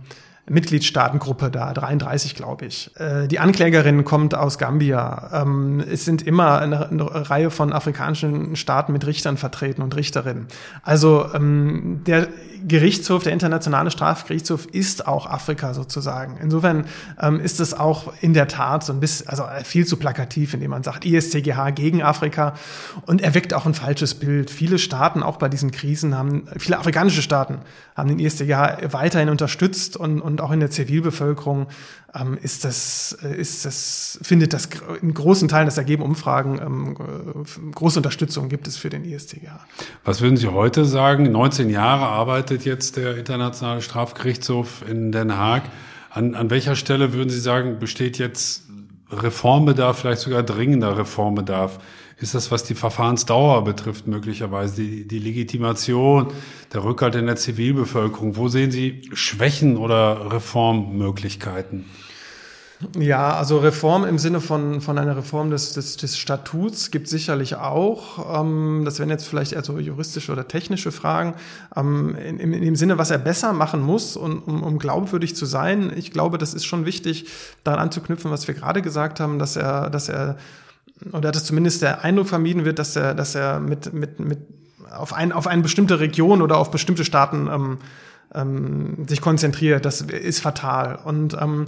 Mitgliedstaatengruppe 0.50 1.50
da, 1.50 1.72
33 1.72 2.36
glaube 2.36 2.66
ich. 2.66 2.91
Äh, 3.00 3.28
die 3.28 3.39
Anklägerin 3.39 4.04
kommt 4.04 4.36
aus 4.36 4.58
Gambia. 4.58 5.30
Ähm, 5.41 5.80
es 5.80 6.04
sind 6.04 6.22
immer 6.28 6.60
eine, 6.60 6.89
eine, 6.89 7.30
Reihe 7.30 7.50
von 7.50 7.72
afrikanischen 7.72 8.58
Staaten 8.58 8.91
mit 8.91 9.06
Richtern 9.06 9.38
vertreten 9.38 9.82
und 9.82 9.96
Richterinnen. 9.96 10.48
Also 10.84 11.28
ähm, 11.34 12.02
der 12.06 12.28
Gerichtshof, 12.68 13.24
der 13.24 13.32
internationale 13.32 13.89
Strafgerichtshof 13.89 14.66
ist 14.66 15.08
auch 15.08 15.28
Afrika 15.28 15.74
sozusagen. 15.74 16.38
Insofern 16.41 16.86
ähm, 17.22 17.39
ist 17.39 17.62
es 17.62 17.74
auch 17.74 18.14
in 18.22 18.34
der 18.34 18.50
Tat 18.50 18.84
so 18.84 18.91
ein 18.91 19.00
bisschen, 19.00 19.30
also 19.30 19.44
viel 19.64 19.86
zu 19.86 19.98
plakativ, 19.98 20.54
indem 20.54 20.72
man 20.72 20.84
sagt 20.84 21.06
ISTGH 21.06 21.72
gegen 21.72 22.04
Afrika 22.04 22.54
und 23.06 23.22
erweckt 23.22 23.54
auch 23.54 23.66
ein 23.66 23.74
falsches 23.74 24.16
Bild. 24.16 24.50
Viele 24.50 24.78
Staaten, 24.78 25.24
auch 25.24 25.38
bei 25.38 25.48
diesen 25.48 25.72
Krisen, 25.72 26.18
haben, 26.18 26.48
viele 26.58 26.80
afrikanische 26.80 27.22
Staaten 27.22 27.60
haben 27.96 28.10
den 28.10 28.20
ISTGH 28.20 28.91
weiterhin 28.91 29.30
unterstützt 29.30 29.98
und, 29.98 30.20
und 30.22 30.33
und 30.34 30.42
auch 30.42 30.52
in 30.52 30.60
der 30.60 30.72
Zivilbevölkerung 30.72 31.68
ähm, 32.16 32.40
ist 32.42 32.66
das, 32.66 33.16
äh, 33.24 33.36
ist 33.36 33.66
das, 33.66 34.18
findet 34.24 34.54
das 34.54 34.68
in 35.00 35.14
großen 35.14 35.48
Teilen, 35.48 35.68
das 35.68 35.78
ergeben 35.78 36.02
Umfragen, 36.02 36.60
ähm, 36.60 36.98
äh, 37.00 37.72
große 37.72 38.00
Unterstützung 38.00 38.50
gibt 38.50 38.68
es 38.68 38.78
für 38.78 38.90
den 38.90 39.06
ISTGH. 39.06 39.60
Was 40.04 40.22
würden 40.22 40.36
Sie 40.36 40.48
heute 40.48 40.86
sagen? 40.86 41.32
19 41.32 41.70
Jahre 41.70 42.06
arbeitet 42.06 42.66
jetzt 42.66 42.98
der 42.98 43.16
Internationale 43.16 43.82
Strafgerichtshof 43.82 44.84
in 44.90 45.12
Den 45.12 45.38
Haag. 45.38 45.64
An, 46.10 46.34
an 46.34 46.50
welcher 46.50 46.76
Stelle 46.76 47.14
würden 47.14 47.30
Sie 47.30 47.40
sagen, 47.40 47.78
besteht 47.78 48.18
jetzt 48.18 48.64
Reformbedarf, 49.12 50.00
vielleicht 50.00 50.22
sogar 50.22 50.42
dringender 50.42 50.98
Reformbedarf? 50.98 51.78
Ist 52.24 52.36
das, 52.36 52.51
was 52.51 52.63
die 52.63 52.74
Verfahrensdauer 52.74 53.65
betrifft, 53.65 54.07
möglicherweise 54.07 54.82
die, 54.82 55.05
die 55.05 55.19
Legitimation, 55.19 56.28
der 56.74 56.86
Rückhalt 56.86 57.15
in 57.15 57.26
der 57.26 57.36
Zivilbevölkerung? 57.36 58.38
Wo 58.38 58.47
sehen 58.47 58.71
Sie 58.71 59.01
Schwächen 59.11 59.76
oder 59.76 60.32
Reformmöglichkeiten? 60.32 61.84
Ja, 62.97 63.36
also 63.36 63.57
Reform 63.57 64.05
im 64.05 64.17
Sinne 64.17 64.39
von, 64.39 64.80
von 64.80 64.97
einer 64.97 65.17
Reform 65.17 65.51
des, 65.51 65.74
des, 65.74 65.97
des 65.97 66.17
Statuts 66.17 66.91
gibt 66.91 67.09
sicherlich 67.09 67.57
auch. 67.57 68.39
Ähm, 68.39 68.84
das 68.86 68.99
wären 68.99 69.09
jetzt 69.09 69.28
vielleicht 69.28 69.51
eher 69.51 69.63
so 69.65 69.78
juristische 69.78 70.32
oder 70.32 70.47
technische 70.47 70.93
Fragen. 70.93 71.36
Ähm, 71.76 72.15
in, 72.15 72.39
in, 72.39 72.61
dem 72.61 72.78
Sinne, 72.78 72.97
was 72.97 73.11
er 73.11 73.17
besser 73.17 73.51
machen 73.51 73.82
muss, 73.82 74.15
und, 74.15 74.39
um, 74.39 74.63
um 74.63 74.80
glaubwürdig 74.80 75.36
zu 75.36 75.45
sein. 75.45 75.91
Ich 75.97 76.11
glaube, 76.11 76.38
das 76.38 76.53
ist 76.53 76.63
schon 76.63 76.86
wichtig, 76.86 77.26
daran 77.65 77.82
anzuknüpfen, 77.82 78.32
was 78.32 78.47
wir 78.47 78.55
gerade 78.55 78.82
gesagt 78.82 79.19
haben, 79.19 79.39
dass 79.39 79.57
er, 79.57 79.89
dass 79.89 80.07
er, 80.07 80.38
oder 81.12 81.32
dass 81.32 81.45
zumindest 81.45 81.82
der 81.82 82.04
Eindruck 82.04 82.28
vermieden 82.28 82.66
wird, 82.66 82.80
dass 82.80 82.95
er, 82.95 83.14
dass 83.14 83.36
er 83.36 83.60
mit, 83.60 83.93
mit, 83.93 84.20
mit 84.20 84.39
auf, 84.91 85.14
ein, 85.14 85.32
auf 85.32 85.47
eine 85.47 85.62
bestimmte 85.62 85.99
Region 85.99 86.41
oder 86.41 86.58
auf 86.58 86.72
bestimmte 86.72 87.06
Staaten 87.06 87.49
ähm, 87.51 87.78
ähm, 88.34 89.08
sich 89.08 89.22
konzentriert. 89.22 89.86
Das 89.86 90.01
ist 90.01 90.39
fatal. 90.39 90.99
Und 91.04 91.36
ähm, 91.39 91.68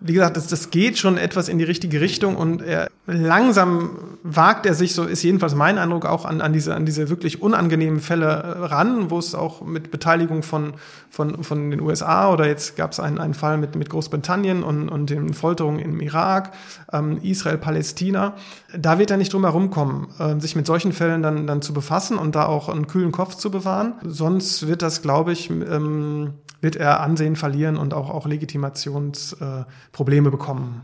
wie 0.00 0.14
gesagt, 0.14 0.36
das, 0.36 0.46
das 0.46 0.70
geht 0.70 0.98
schon 0.98 1.18
etwas 1.18 1.48
in 1.48 1.58
die 1.58 1.64
richtige 1.64 2.00
Richtung 2.00 2.36
und 2.36 2.62
er 2.62 2.88
langsam 3.06 3.90
wagt 4.22 4.66
er 4.66 4.74
sich, 4.74 4.94
so 4.94 5.04
ist 5.04 5.22
jedenfalls 5.22 5.54
mein 5.54 5.78
Eindruck, 5.78 6.06
auch 6.06 6.24
an, 6.24 6.40
an, 6.40 6.52
diese, 6.52 6.74
an 6.74 6.84
diese 6.84 7.08
wirklich 7.08 7.42
unangenehmen 7.42 8.00
Fälle 8.00 8.26
äh, 8.26 8.66
ran, 8.66 9.10
wo 9.10 9.18
es 9.18 9.34
auch 9.34 9.62
mit 9.62 9.90
Beteiligung 9.90 10.42
von, 10.42 10.74
von, 11.10 11.42
von 11.42 11.70
den 11.70 11.80
USA 11.80 12.30
oder 12.30 12.46
jetzt 12.46 12.76
gab 12.76 12.92
es 12.92 13.00
einen, 13.00 13.18
einen 13.18 13.34
Fall 13.34 13.58
mit, 13.58 13.76
mit 13.76 13.90
Großbritannien 13.90 14.62
und, 14.62 14.88
und 14.88 15.10
den 15.10 15.34
Folterungen 15.34 15.80
im 15.80 16.00
Irak, 16.00 16.52
ähm, 16.92 17.18
Israel, 17.22 17.58
Palästina. 17.58 18.34
Da 18.76 18.98
wird 18.98 19.10
er 19.10 19.16
nicht 19.16 19.32
drum 19.32 19.44
herum 19.44 19.70
kommen, 19.70 20.08
äh, 20.18 20.38
sich 20.40 20.56
mit 20.56 20.66
solchen 20.66 20.92
Fällen 20.92 21.22
dann, 21.22 21.46
dann 21.46 21.62
zu 21.62 21.72
befassen 21.72 22.18
und 22.18 22.34
da 22.34 22.46
auch 22.46 22.68
einen 22.68 22.86
kühlen 22.86 23.12
Kopf 23.12 23.34
zu 23.34 23.50
bewahren. 23.50 23.94
Sonst 24.04 24.66
wird 24.66 24.82
das, 24.82 25.02
glaube 25.02 25.32
ich, 25.32 25.50
ähm, 25.50 26.34
wird 26.60 26.76
er 26.76 27.00
Ansehen 27.00 27.36
verlieren 27.36 27.76
und 27.76 27.94
auch, 27.94 28.10
auch 28.10 28.26
Legitimationsprobleme 28.26 30.28
äh, 30.28 30.30
bekommen. 30.30 30.82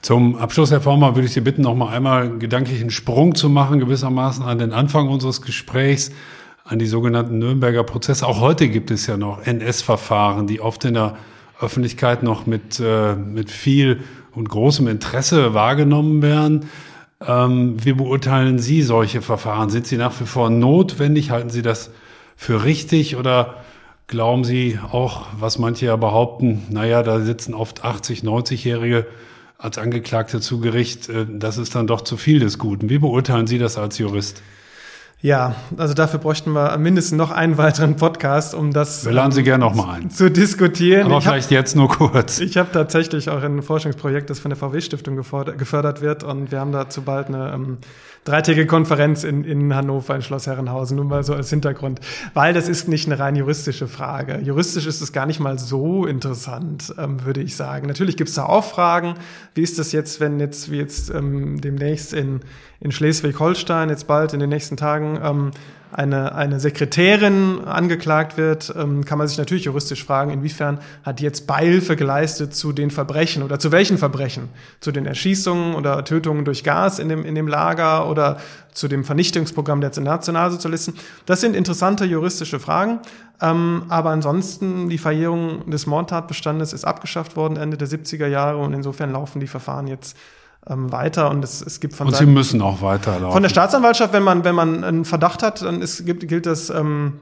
Zum 0.00 0.36
Abschluss, 0.36 0.70
Herr 0.70 0.80
Former, 0.80 1.16
würde 1.16 1.26
ich 1.26 1.32
Sie 1.32 1.40
bitten, 1.40 1.62
noch 1.62 1.74
mal 1.74 1.92
einmal 1.92 2.38
gedanklich 2.38 2.80
einen 2.80 2.90
Sprung 2.90 3.34
zu 3.34 3.48
machen, 3.48 3.80
gewissermaßen 3.80 4.44
an 4.44 4.58
den 4.58 4.72
Anfang 4.72 5.08
unseres 5.08 5.42
Gesprächs, 5.42 6.12
an 6.64 6.78
die 6.78 6.86
sogenannten 6.86 7.38
Nürnberger 7.38 7.84
Prozesse. 7.84 8.26
Auch 8.26 8.40
heute 8.40 8.68
gibt 8.68 8.90
es 8.90 9.06
ja 9.06 9.16
noch 9.16 9.44
NS-Verfahren, 9.44 10.46
die 10.46 10.60
oft 10.60 10.84
in 10.84 10.94
der 10.94 11.16
Öffentlichkeit 11.60 12.22
noch 12.22 12.46
mit, 12.46 12.80
äh, 12.80 13.16
mit 13.16 13.50
viel 13.50 14.00
und 14.34 14.48
großem 14.48 14.86
Interesse 14.88 15.54
wahrgenommen 15.54 16.22
werden. 16.22 16.68
Ähm, 17.26 17.76
wie 17.82 17.94
beurteilen 17.94 18.58
Sie 18.58 18.82
solche 18.82 19.22
Verfahren? 19.22 19.70
Sind 19.70 19.86
sie 19.86 19.96
nach 19.96 20.20
wie 20.20 20.26
vor 20.26 20.50
notwendig? 20.50 21.30
Halten 21.30 21.48
Sie 21.48 21.62
das 21.62 21.90
für 22.36 22.64
richtig 22.64 23.16
oder 23.16 23.54
Glauben 24.08 24.44
Sie 24.44 24.78
auch, 24.92 25.26
was 25.36 25.58
manche 25.58 25.86
ja 25.86 25.96
behaupten, 25.96 26.62
naja, 26.70 27.02
da 27.02 27.20
sitzen 27.20 27.54
oft 27.54 27.84
80, 27.84 28.20
90-Jährige 28.20 29.06
als 29.58 29.78
Angeklagte 29.78 30.40
zu 30.40 30.60
Gericht, 30.60 31.08
äh, 31.08 31.26
das 31.28 31.58
ist 31.58 31.74
dann 31.74 31.88
doch 31.88 32.02
zu 32.02 32.16
viel 32.16 32.38
des 32.38 32.58
Guten. 32.58 32.88
Wie 32.88 32.98
beurteilen 32.98 33.48
Sie 33.48 33.58
das 33.58 33.78
als 33.78 33.98
Jurist? 33.98 34.42
Ja, 35.22 35.56
also 35.78 35.94
dafür 35.94 36.20
bräuchten 36.20 36.52
wir 36.52 36.76
mindestens 36.76 37.16
noch 37.16 37.30
einen 37.30 37.56
weiteren 37.56 37.96
Podcast, 37.96 38.54
um 38.54 38.72
das 38.72 39.04
wir 39.06 39.12
laden 39.12 39.32
Sie 39.32 39.42
gerne 39.42 39.64
noch 39.64 39.74
mal 39.74 39.94
ein. 39.94 40.10
zu 40.10 40.30
diskutieren. 40.30 41.06
Aber 41.06 41.18
ich 41.18 41.24
vielleicht 41.24 41.46
hab, 41.46 41.52
jetzt 41.52 41.74
nur 41.74 41.88
kurz. 41.88 42.38
Ich 42.38 42.58
habe 42.58 42.70
tatsächlich 42.70 43.30
auch 43.30 43.42
ein 43.42 43.62
Forschungsprojekt, 43.62 44.28
das 44.28 44.38
von 44.38 44.50
der 44.50 44.58
VW-Stiftung 44.58 45.16
gefördert 45.16 46.00
wird 46.02 46.22
und 46.22 46.52
wir 46.52 46.60
haben 46.60 46.70
dazu 46.70 47.02
bald 47.02 47.28
eine 47.28 47.52
ähm, 47.54 47.78
dreitägige 48.26 48.66
Konferenz 48.66 49.24
in, 49.24 49.44
in 49.44 49.74
Hannover, 49.74 50.14
in 50.14 50.20
Schloss 50.20 50.46
Herrenhausen, 50.46 50.96
nur 50.96 51.06
mal 51.06 51.24
so 51.24 51.32
als 51.32 51.48
Hintergrund. 51.48 52.00
Weil 52.34 52.52
das 52.52 52.68
ist 52.68 52.88
nicht 52.88 53.06
eine 53.06 53.18
rein 53.18 53.36
juristische 53.36 53.88
Frage. 53.88 54.40
Juristisch 54.42 54.86
ist 54.86 55.00
es 55.00 55.12
gar 55.12 55.24
nicht 55.26 55.40
mal 55.40 55.58
so 55.58 56.04
interessant, 56.04 56.94
ähm, 56.98 57.24
würde 57.24 57.40
ich 57.40 57.56
sagen. 57.56 57.86
Natürlich 57.86 58.16
gibt 58.16 58.28
es 58.28 58.34
da 58.34 58.44
auch 58.44 58.64
Fragen. 58.64 59.14
Wie 59.54 59.62
ist 59.62 59.78
das 59.78 59.92
jetzt, 59.92 60.20
wenn 60.20 60.40
jetzt, 60.40 60.70
wie 60.70 60.76
jetzt 60.76 61.10
ähm, 61.10 61.60
demnächst 61.60 62.12
in, 62.12 62.40
in 62.80 62.92
Schleswig-Holstein, 62.92 63.88
jetzt 63.88 64.06
bald 64.06 64.34
in 64.34 64.40
den 64.40 64.50
nächsten 64.50 64.76
Tagen, 64.76 65.18
ähm, 65.22 65.50
eine, 65.96 66.34
eine 66.34 66.60
Sekretärin 66.60 67.64
angeklagt 67.64 68.36
wird, 68.36 68.72
ähm, 68.76 69.04
kann 69.04 69.16
man 69.16 69.28
sich 69.28 69.38
natürlich 69.38 69.64
juristisch 69.64 70.04
fragen, 70.04 70.30
inwiefern 70.30 70.78
hat 71.02 71.20
die 71.20 71.24
jetzt 71.24 71.46
Beihilfe 71.46 71.96
geleistet 71.96 72.54
zu 72.54 72.72
den 72.72 72.90
Verbrechen 72.90 73.42
oder 73.42 73.58
zu 73.58 73.72
welchen 73.72 73.96
Verbrechen? 73.96 74.50
Zu 74.80 74.92
den 74.92 75.06
Erschießungen 75.06 75.74
oder 75.74 76.04
Tötungen 76.04 76.44
durch 76.44 76.64
Gas 76.64 76.98
in 76.98 77.08
dem, 77.08 77.24
in 77.24 77.34
dem 77.34 77.48
Lager 77.48 78.10
oder 78.10 78.38
zu 78.72 78.88
dem 78.88 79.04
Vernichtungsprogramm 79.04 79.80
der 79.80 79.90
Nationalsozialisten? 79.98 80.94
Das 81.24 81.40
sind 81.40 81.56
interessante 81.56 82.04
juristische 82.04 82.60
Fragen. 82.60 83.00
Ähm, 83.40 83.84
aber 83.88 84.10
ansonsten, 84.10 84.88
die 84.88 84.98
Verjährung 84.98 85.70
des 85.70 85.86
Mordtatbestandes 85.86 86.72
ist 86.72 86.84
abgeschafft 86.84 87.36
worden 87.36 87.56
Ende 87.56 87.76
der 87.76 87.88
70er 87.88 88.26
Jahre 88.26 88.58
und 88.58 88.74
insofern 88.74 89.12
laufen 89.12 89.40
die 89.40 89.46
Verfahren 89.46 89.86
jetzt 89.86 90.16
ähm, 90.68 90.92
weiter 90.92 91.30
und 91.30 91.44
es, 91.44 91.62
es 91.62 91.80
gibt 91.80 91.94
von 91.94 92.08
und 92.08 92.16
sie 92.16 92.26
müssen 92.26 92.60
auch 92.62 92.82
weiterlaufen. 92.82 93.32
Von 93.32 93.42
der 93.42 93.50
Staatsanwaltschaft, 93.50 94.12
wenn 94.12 94.22
man 94.22 94.44
wenn 94.44 94.54
man 94.54 94.84
einen 94.84 95.04
Verdacht 95.04 95.42
hat, 95.42 95.62
dann 95.62 95.82
ist, 95.82 96.04
gibt, 96.06 96.26
gilt 96.26 96.46
das 96.46 96.70
ähm, 96.70 97.20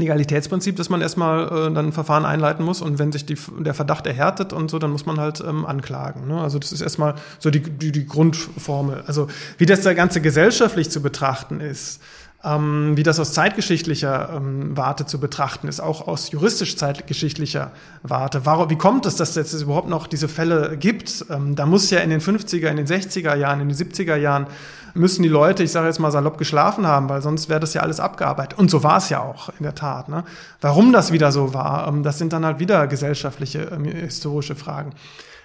Legalitätsprinzip, 0.00 0.76
dass 0.76 0.88
man 0.88 1.00
erstmal 1.00 1.46
äh, 1.46 1.74
dann 1.74 1.86
ein 1.86 1.92
Verfahren 1.92 2.24
einleiten 2.24 2.64
muss 2.64 2.80
und 2.80 2.98
wenn 2.98 3.12
sich 3.12 3.26
die, 3.26 3.36
der 3.58 3.74
Verdacht 3.74 4.06
erhärtet 4.06 4.52
und 4.52 4.70
so, 4.70 4.78
dann 4.78 4.90
muss 4.90 5.06
man 5.06 5.20
halt 5.20 5.40
ähm, 5.46 5.64
anklagen. 5.66 6.26
Ne? 6.26 6.40
Also 6.40 6.58
das 6.58 6.72
ist 6.72 6.80
erstmal 6.80 7.14
so 7.38 7.50
die, 7.50 7.60
die, 7.60 7.92
die 7.92 8.06
Grundformel. 8.06 9.04
Also 9.06 9.28
wie 9.58 9.66
das 9.66 9.82
da 9.82 9.94
Ganze 9.94 10.20
gesellschaftlich 10.20 10.90
zu 10.90 11.02
betrachten 11.02 11.60
ist, 11.60 12.00
ähm, 12.42 12.96
wie 12.96 13.02
das 13.02 13.20
aus 13.20 13.34
zeitgeschichtlicher 13.34 14.30
ähm, 14.36 14.76
Warte 14.76 15.04
zu 15.04 15.20
betrachten 15.20 15.68
ist, 15.68 15.80
auch 15.80 16.08
aus 16.08 16.30
juristisch-zeitgeschichtlicher 16.30 17.70
Warte. 18.02 18.46
Warum, 18.46 18.70
wie 18.70 18.78
kommt 18.78 19.04
es, 19.04 19.16
dass 19.16 19.36
es 19.36 19.60
überhaupt 19.60 19.88
noch 19.88 20.06
diese 20.06 20.28
Fälle 20.28 20.76
gibt? 20.78 21.26
Ähm, 21.28 21.54
da 21.54 21.66
muss 21.66 21.90
ja 21.90 22.00
in 22.00 22.08
den 22.08 22.20
50er, 22.20 22.68
in 22.68 22.76
den 22.76 22.86
60er 22.86 23.34
Jahren, 23.36 23.60
in 23.60 23.68
den 23.68 23.76
70er 23.76 24.16
Jahren 24.16 24.46
müssen 24.94 25.22
die 25.22 25.28
Leute, 25.28 25.62
ich 25.62 25.70
sage 25.70 25.86
jetzt 25.86 25.98
mal 25.98 26.10
salopp, 26.10 26.38
geschlafen 26.38 26.86
haben, 26.86 27.08
weil 27.08 27.20
sonst 27.20 27.48
wäre 27.48 27.60
das 27.60 27.74
ja 27.74 27.82
alles 27.82 28.00
abgearbeitet. 28.00 28.58
Und 28.58 28.70
so 28.70 28.82
war 28.82 28.96
es 28.96 29.10
ja 29.10 29.20
auch 29.20 29.50
in 29.58 29.62
der 29.62 29.74
Tat. 29.74 30.08
Ne? 30.08 30.24
Warum 30.62 30.92
das 30.92 31.12
wieder 31.12 31.32
so 31.32 31.52
war, 31.52 31.88
ähm, 31.88 32.02
das 32.02 32.18
sind 32.18 32.32
dann 32.32 32.46
halt 32.46 32.58
wieder 32.58 32.86
gesellschaftliche, 32.86 33.70
ähm, 33.72 33.84
historische 33.84 34.54
Fragen 34.54 34.92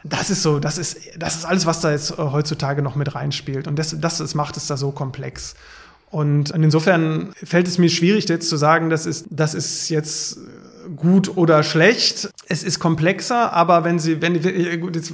das 0.07 0.29
ist 0.29 0.43
so, 0.43 0.59
das 0.59 0.77
ist, 0.77 0.99
das 1.17 1.37
ist 1.37 1.45
alles, 1.45 1.65
was 1.65 1.81
da 1.81 1.91
jetzt 1.91 2.11
äh, 2.11 2.15
heutzutage 2.17 2.83
noch 2.83 2.95
mit 2.95 3.15
reinspielt. 3.15 3.67
Und 3.67 3.77
das, 3.77 3.99
das, 3.99 4.19
das 4.19 4.35
macht 4.35 4.55
es 4.55 4.67
da 4.67 4.77
so 4.77 4.91
komplex. 4.91 5.55
Und 6.15 6.51
insofern 6.51 7.33
fällt 7.43 7.67
es 7.67 7.77
mir 7.77 7.89
schwierig, 7.89 8.29
jetzt 8.29 8.47
zu 8.47 8.55
sagen, 8.55 8.89
das 8.89 9.05
ist, 9.05 9.25
das 9.31 9.53
ist 9.53 9.89
jetzt 9.89 10.39
gut 10.95 11.35
oder 11.35 11.61
schlecht. 11.61 12.29
Es 12.47 12.63
ist 12.63 12.79
komplexer, 12.79 13.51
aber 13.51 13.83
wenn 13.83 13.99
Sie, 13.99 14.21
wenn, 14.21 14.79
gut, 14.79 14.95
jetzt 14.95 15.11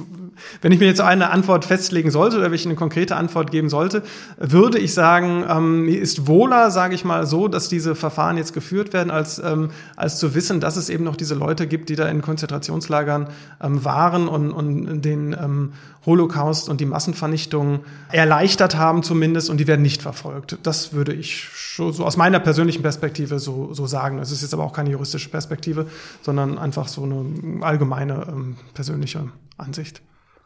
wenn 0.61 0.71
ich 0.71 0.79
mir 0.79 0.87
jetzt 0.87 1.01
eine 1.01 1.29
Antwort 1.29 1.65
festlegen 1.65 2.11
sollte 2.11 2.37
oder 2.37 2.45
wenn 2.45 2.53
ich 2.53 2.65
eine 2.65 2.75
konkrete 2.75 3.15
Antwort 3.15 3.51
geben 3.51 3.69
sollte, 3.69 4.03
würde 4.37 4.79
ich 4.79 4.93
sagen, 4.93 5.43
ähm, 5.47 5.81
mir 5.85 5.99
ist 5.99 6.27
wohler, 6.27 6.71
sage 6.71 6.95
ich 6.95 7.05
mal 7.05 7.25
so, 7.25 7.47
dass 7.47 7.69
diese 7.69 7.95
Verfahren 7.95 8.37
jetzt 8.37 8.53
geführt 8.53 8.93
werden, 8.93 9.11
als, 9.11 9.39
ähm, 9.39 9.69
als 9.95 10.17
zu 10.17 10.35
wissen, 10.35 10.59
dass 10.59 10.77
es 10.77 10.89
eben 10.89 11.03
noch 11.03 11.15
diese 11.15 11.35
Leute 11.35 11.67
gibt, 11.67 11.89
die 11.89 11.95
da 11.95 12.07
in 12.07 12.21
Konzentrationslagern 12.21 13.27
ähm, 13.61 13.83
waren 13.85 14.27
und, 14.27 14.51
und 14.51 15.01
den 15.01 15.33
ähm, 15.33 15.73
Holocaust 16.05 16.67
und 16.67 16.81
die 16.81 16.85
Massenvernichtung 16.85 17.81
erleichtert 18.11 18.75
haben 18.75 19.03
zumindest 19.03 19.49
und 19.49 19.57
die 19.57 19.67
werden 19.67 19.83
nicht 19.83 20.01
verfolgt. 20.01 20.57
Das 20.63 20.93
würde 20.93 21.13
ich 21.13 21.47
so 21.75 21.89
aus 22.03 22.17
meiner 22.17 22.39
persönlichen 22.39 22.81
Perspektive 22.81 23.39
so, 23.39 23.73
so 23.73 23.85
sagen. 23.85 24.17
Das 24.17 24.31
ist 24.31 24.41
jetzt 24.41 24.53
aber 24.53 24.63
auch 24.63 24.73
keine 24.73 24.89
juristische 24.89 25.29
Perspektive, 25.29 25.85
sondern 26.21 26.57
einfach 26.57 26.87
so 26.87 27.03
eine 27.03 27.63
allgemeine 27.63 28.25
ähm, 28.27 28.55
persönliche 28.73 29.29
Ansicht. 29.57 30.01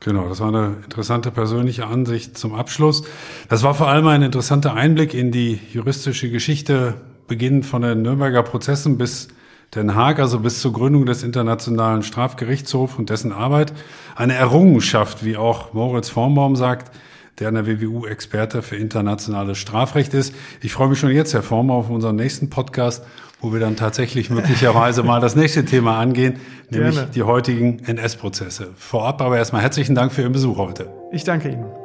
Genau, 0.05 0.29
das 0.29 0.39
war 0.39 0.49
eine 0.49 0.75
interessante 0.83 1.31
persönliche 1.31 1.87
Ansicht 1.87 2.37
zum 2.37 2.53
Abschluss. 2.53 3.05
Das 3.49 3.63
war 3.63 3.73
vor 3.73 3.87
allem 3.87 4.05
ein 4.05 4.21
interessanter 4.21 4.75
Einblick 4.75 5.15
in 5.15 5.31
die 5.31 5.59
juristische 5.73 6.29
Geschichte, 6.29 6.93
beginnend 7.27 7.65
von 7.65 7.81
den 7.81 8.03
Nürnberger 8.03 8.43
Prozessen 8.43 8.99
bis 8.99 9.29
Den 9.73 9.95
Haag, 9.95 10.19
also 10.19 10.41
bis 10.41 10.61
zur 10.61 10.73
Gründung 10.73 11.07
des 11.07 11.23
Internationalen 11.23 12.03
Strafgerichtshofs 12.03 12.99
und 12.99 13.09
dessen 13.09 13.31
Arbeit. 13.31 13.73
Eine 14.15 14.35
Errungenschaft, 14.35 15.25
wie 15.25 15.37
auch 15.37 15.73
Moritz 15.73 16.09
Vormbaum 16.09 16.55
sagt, 16.55 16.95
der 17.39 17.47
an 17.47 17.55
der 17.55 17.65
WWU 17.65 18.05
Experte 18.05 18.61
für 18.61 18.75
internationales 18.75 19.57
Strafrecht 19.57 20.13
ist. 20.13 20.35
Ich 20.61 20.71
freue 20.71 20.89
mich 20.89 20.99
schon 20.99 21.09
jetzt, 21.09 21.33
Herr 21.33 21.41
Former, 21.41 21.73
auf 21.73 21.89
unseren 21.89 22.15
nächsten 22.15 22.51
Podcast 22.51 23.03
wo 23.41 23.53
wir 23.53 23.59
dann 23.59 23.75
tatsächlich 23.75 24.29
möglicherweise 24.29 25.03
mal 25.03 25.19
das 25.19 25.35
nächste 25.35 25.65
Thema 25.65 25.99
angehen, 25.99 26.39
nämlich 26.69 26.95
Gerne. 26.95 27.11
die 27.13 27.23
heutigen 27.23 27.79
NS-Prozesse. 27.85 28.69
Vorab 28.75 29.21
aber 29.21 29.37
erstmal 29.37 29.61
herzlichen 29.61 29.95
Dank 29.95 30.11
für 30.11 30.21
Ihren 30.21 30.33
Besuch 30.33 30.57
heute. 30.57 30.89
Ich 31.11 31.23
danke 31.23 31.49
Ihnen. 31.49 31.84